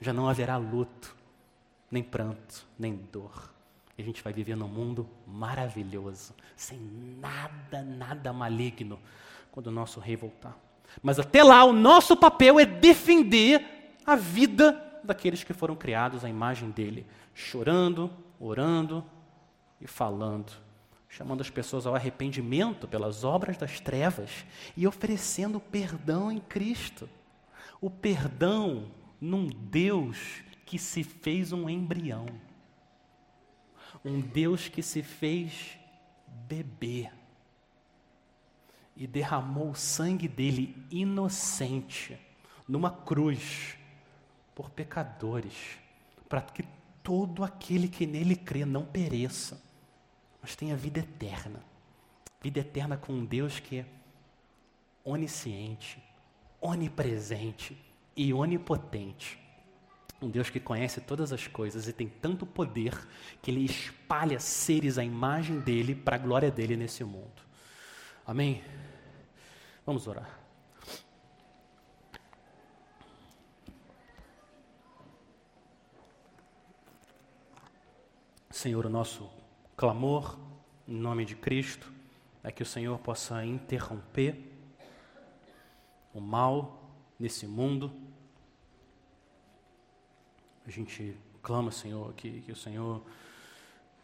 já 0.00 0.12
não 0.12 0.28
haverá 0.28 0.56
luto, 0.56 1.16
nem 1.90 2.02
pranto, 2.02 2.66
nem 2.78 2.94
dor. 2.94 3.52
E 3.96 4.02
a 4.02 4.04
gente 4.04 4.22
vai 4.22 4.32
viver 4.32 4.56
num 4.56 4.68
mundo 4.68 5.08
maravilhoso, 5.26 6.34
sem 6.54 6.78
nada, 7.18 7.82
nada 7.82 8.32
maligno, 8.32 9.00
quando 9.50 9.68
o 9.68 9.72
nosso 9.72 9.98
rei 9.98 10.14
voltar. 10.14 10.56
Mas 11.02 11.18
até 11.18 11.42
lá, 11.42 11.64
o 11.64 11.72
nosso 11.72 12.16
papel 12.16 12.60
é 12.60 12.66
defender 12.66 13.96
a 14.06 14.14
vida 14.14 15.00
daqueles 15.02 15.42
que 15.42 15.52
foram 15.52 15.74
criados 15.74 16.24
à 16.24 16.28
imagem 16.28 16.70
dele, 16.70 17.06
chorando, 17.34 18.10
orando 18.38 19.04
e 19.80 19.86
falando 19.86 20.52
chamando 21.12 21.42
as 21.42 21.50
pessoas 21.50 21.86
ao 21.86 21.94
arrependimento 21.94 22.88
pelas 22.88 23.22
obras 23.22 23.58
das 23.58 23.78
trevas 23.78 24.46
e 24.74 24.86
oferecendo 24.86 25.60
perdão 25.60 26.32
em 26.32 26.40
Cristo. 26.40 27.06
O 27.82 27.90
perdão 27.90 28.90
num 29.20 29.46
Deus 29.46 30.42
que 30.64 30.78
se 30.78 31.04
fez 31.04 31.52
um 31.52 31.68
embrião. 31.68 32.24
Um 34.02 34.22
Deus 34.22 34.68
que 34.68 34.82
se 34.82 35.02
fez 35.02 35.78
bebê 36.48 37.10
e 38.96 39.06
derramou 39.06 39.72
o 39.72 39.76
sangue 39.76 40.26
dele 40.26 40.74
inocente 40.90 42.18
numa 42.66 42.90
cruz 42.90 43.76
por 44.54 44.70
pecadores, 44.70 45.76
para 46.26 46.40
que 46.40 46.64
todo 47.02 47.44
aquele 47.44 47.86
que 47.86 48.06
nele 48.06 48.34
crê 48.34 48.64
não 48.64 48.86
pereça 48.86 49.71
mas 50.42 50.56
tem 50.56 50.72
a 50.72 50.76
vida 50.76 50.98
eterna. 50.98 51.64
Vida 52.42 52.58
eterna 52.58 52.96
com 52.96 53.12
um 53.12 53.24
Deus 53.24 53.60
que 53.60 53.78
é 53.78 53.86
onisciente, 55.04 56.02
onipresente 56.60 57.78
e 58.16 58.34
onipotente. 58.34 59.38
Um 60.20 60.28
Deus 60.28 60.50
que 60.50 60.60
conhece 60.60 61.00
todas 61.00 61.32
as 61.32 61.46
coisas 61.46 61.86
e 61.86 61.92
tem 61.92 62.08
tanto 62.08 62.44
poder 62.44 62.96
que 63.40 63.50
ele 63.50 63.64
espalha 63.64 64.38
seres 64.40 64.98
à 64.98 65.04
imagem 65.04 65.60
dele 65.60 65.94
para 65.94 66.16
a 66.16 66.18
glória 66.18 66.50
dele 66.50 66.76
nesse 66.76 67.04
mundo. 67.04 67.42
Amém? 68.26 68.62
Vamos 69.84 70.06
orar. 70.06 70.38
Senhor, 78.50 78.86
o 78.86 78.88
nosso 78.88 79.28
clamor 79.76 80.38
em 80.86 80.96
nome 80.96 81.24
de 81.24 81.34
Cristo 81.34 81.92
é 82.42 82.50
que 82.50 82.62
o 82.62 82.66
Senhor 82.66 82.98
possa 82.98 83.44
interromper 83.44 84.36
o 86.12 86.20
mal 86.20 86.90
nesse 87.18 87.46
mundo. 87.46 87.92
A 90.66 90.70
gente 90.70 91.16
clama, 91.42 91.70
Senhor, 91.70 92.12
que, 92.14 92.40
que 92.42 92.52
o 92.52 92.56
Senhor 92.56 93.02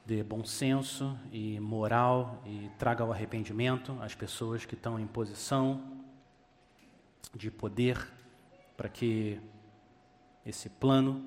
dê 0.07 0.23
bom 0.23 0.45
senso 0.45 1.19
e 1.31 1.61
moral 1.61 2.43
e 2.47 2.71
traga 2.79 3.05
o 3.05 3.13
arrependimento 3.13 3.97
às 4.01 4.15
pessoas 4.15 4.65
que 4.65 4.75
estão 4.75 4.99
em 4.99 5.07
posição 5.07 5.83
de 7.35 7.51
poder 7.51 8.11
para 8.77 8.89
que 8.89 9.41
esse 10.47 10.71
plano 10.71 11.23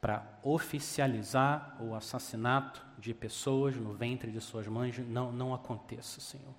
para 0.00 0.24
oficializar 0.42 1.76
o 1.78 1.94
assassinato 1.94 2.82
de 3.00 3.14
pessoas 3.14 3.74
no 3.76 3.94
ventre 3.94 4.30
de 4.30 4.40
suas 4.40 4.66
mães 4.66 4.98
não, 4.98 5.32
não 5.32 5.54
aconteça, 5.54 6.20
Senhor. 6.20 6.54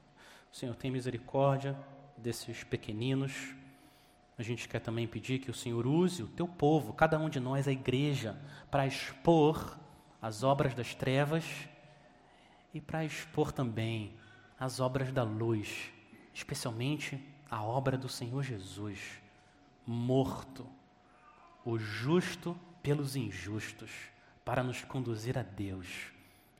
Senhor, 0.51 0.75
tem 0.75 0.91
misericórdia 0.91 1.77
desses 2.17 2.63
pequeninos. 2.63 3.53
A 4.37 4.43
gente 4.43 4.67
quer 4.67 4.79
também 4.79 5.07
pedir 5.07 5.39
que 5.39 5.51
o 5.51 5.53
Senhor 5.53 5.85
use 5.85 6.23
o 6.23 6.27
teu 6.27 6.47
povo, 6.47 6.93
cada 6.93 7.19
um 7.19 7.29
de 7.29 7.39
nós, 7.39 7.67
a 7.67 7.71
igreja, 7.71 8.35
para 8.69 8.87
expor 8.87 9.77
as 10.21 10.43
obras 10.43 10.73
das 10.73 10.95
trevas 10.95 11.45
e 12.73 12.81
para 12.81 13.05
expor 13.05 13.51
também 13.51 14.15
as 14.59 14.79
obras 14.79 15.11
da 15.11 15.23
luz, 15.23 15.89
especialmente 16.33 17.23
a 17.49 17.63
obra 17.63 17.97
do 17.97 18.09
Senhor 18.09 18.43
Jesus, 18.43 18.99
morto, 19.85 20.67
o 21.63 21.77
justo 21.77 22.57
pelos 22.81 23.15
injustos, 23.15 23.91
para 24.43 24.63
nos 24.63 24.83
conduzir 24.83 25.37
a 25.37 25.43
Deus. 25.43 26.11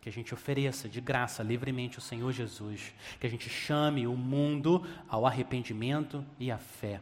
Que 0.01 0.09
a 0.09 0.11
gente 0.11 0.33
ofereça 0.33 0.89
de 0.89 0.99
graça 0.99 1.43
livremente 1.43 1.99
o 1.99 2.01
Senhor 2.01 2.31
Jesus. 2.31 2.93
Que 3.19 3.27
a 3.27 3.29
gente 3.29 3.49
chame 3.49 4.07
o 4.07 4.17
mundo 4.17 4.85
ao 5.07 5.25
arrependimento 5.25 6.25
e 6.39 6.51
à 6.51 6.57
fé. 6.57 6.99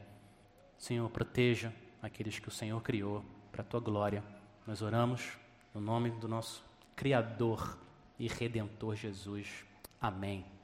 Senhor, 0.77 1.09
proteja 1.09 1.73
aqueles 2.01 2.37
que 2.37 2.49
o 2.49 2.51
Senhor 2.51 2.81
criou 2.81 3.23
para 3.51 3.61
a 3.61 3.65
tua 3.65 3.79
glória. 3.79 4.23
Nós 4.67 4.81
oramos 4.81 5.37
no 5.73 5.81
nome 5.81 6.11
do 6.11 6.27
nosso 6.27 6.63
Criador 6.95 7.77
e 8.19 8.27
Redentor 8.27 8.95
Jesus. 8.95 9.65
Amém. 10.01 10.58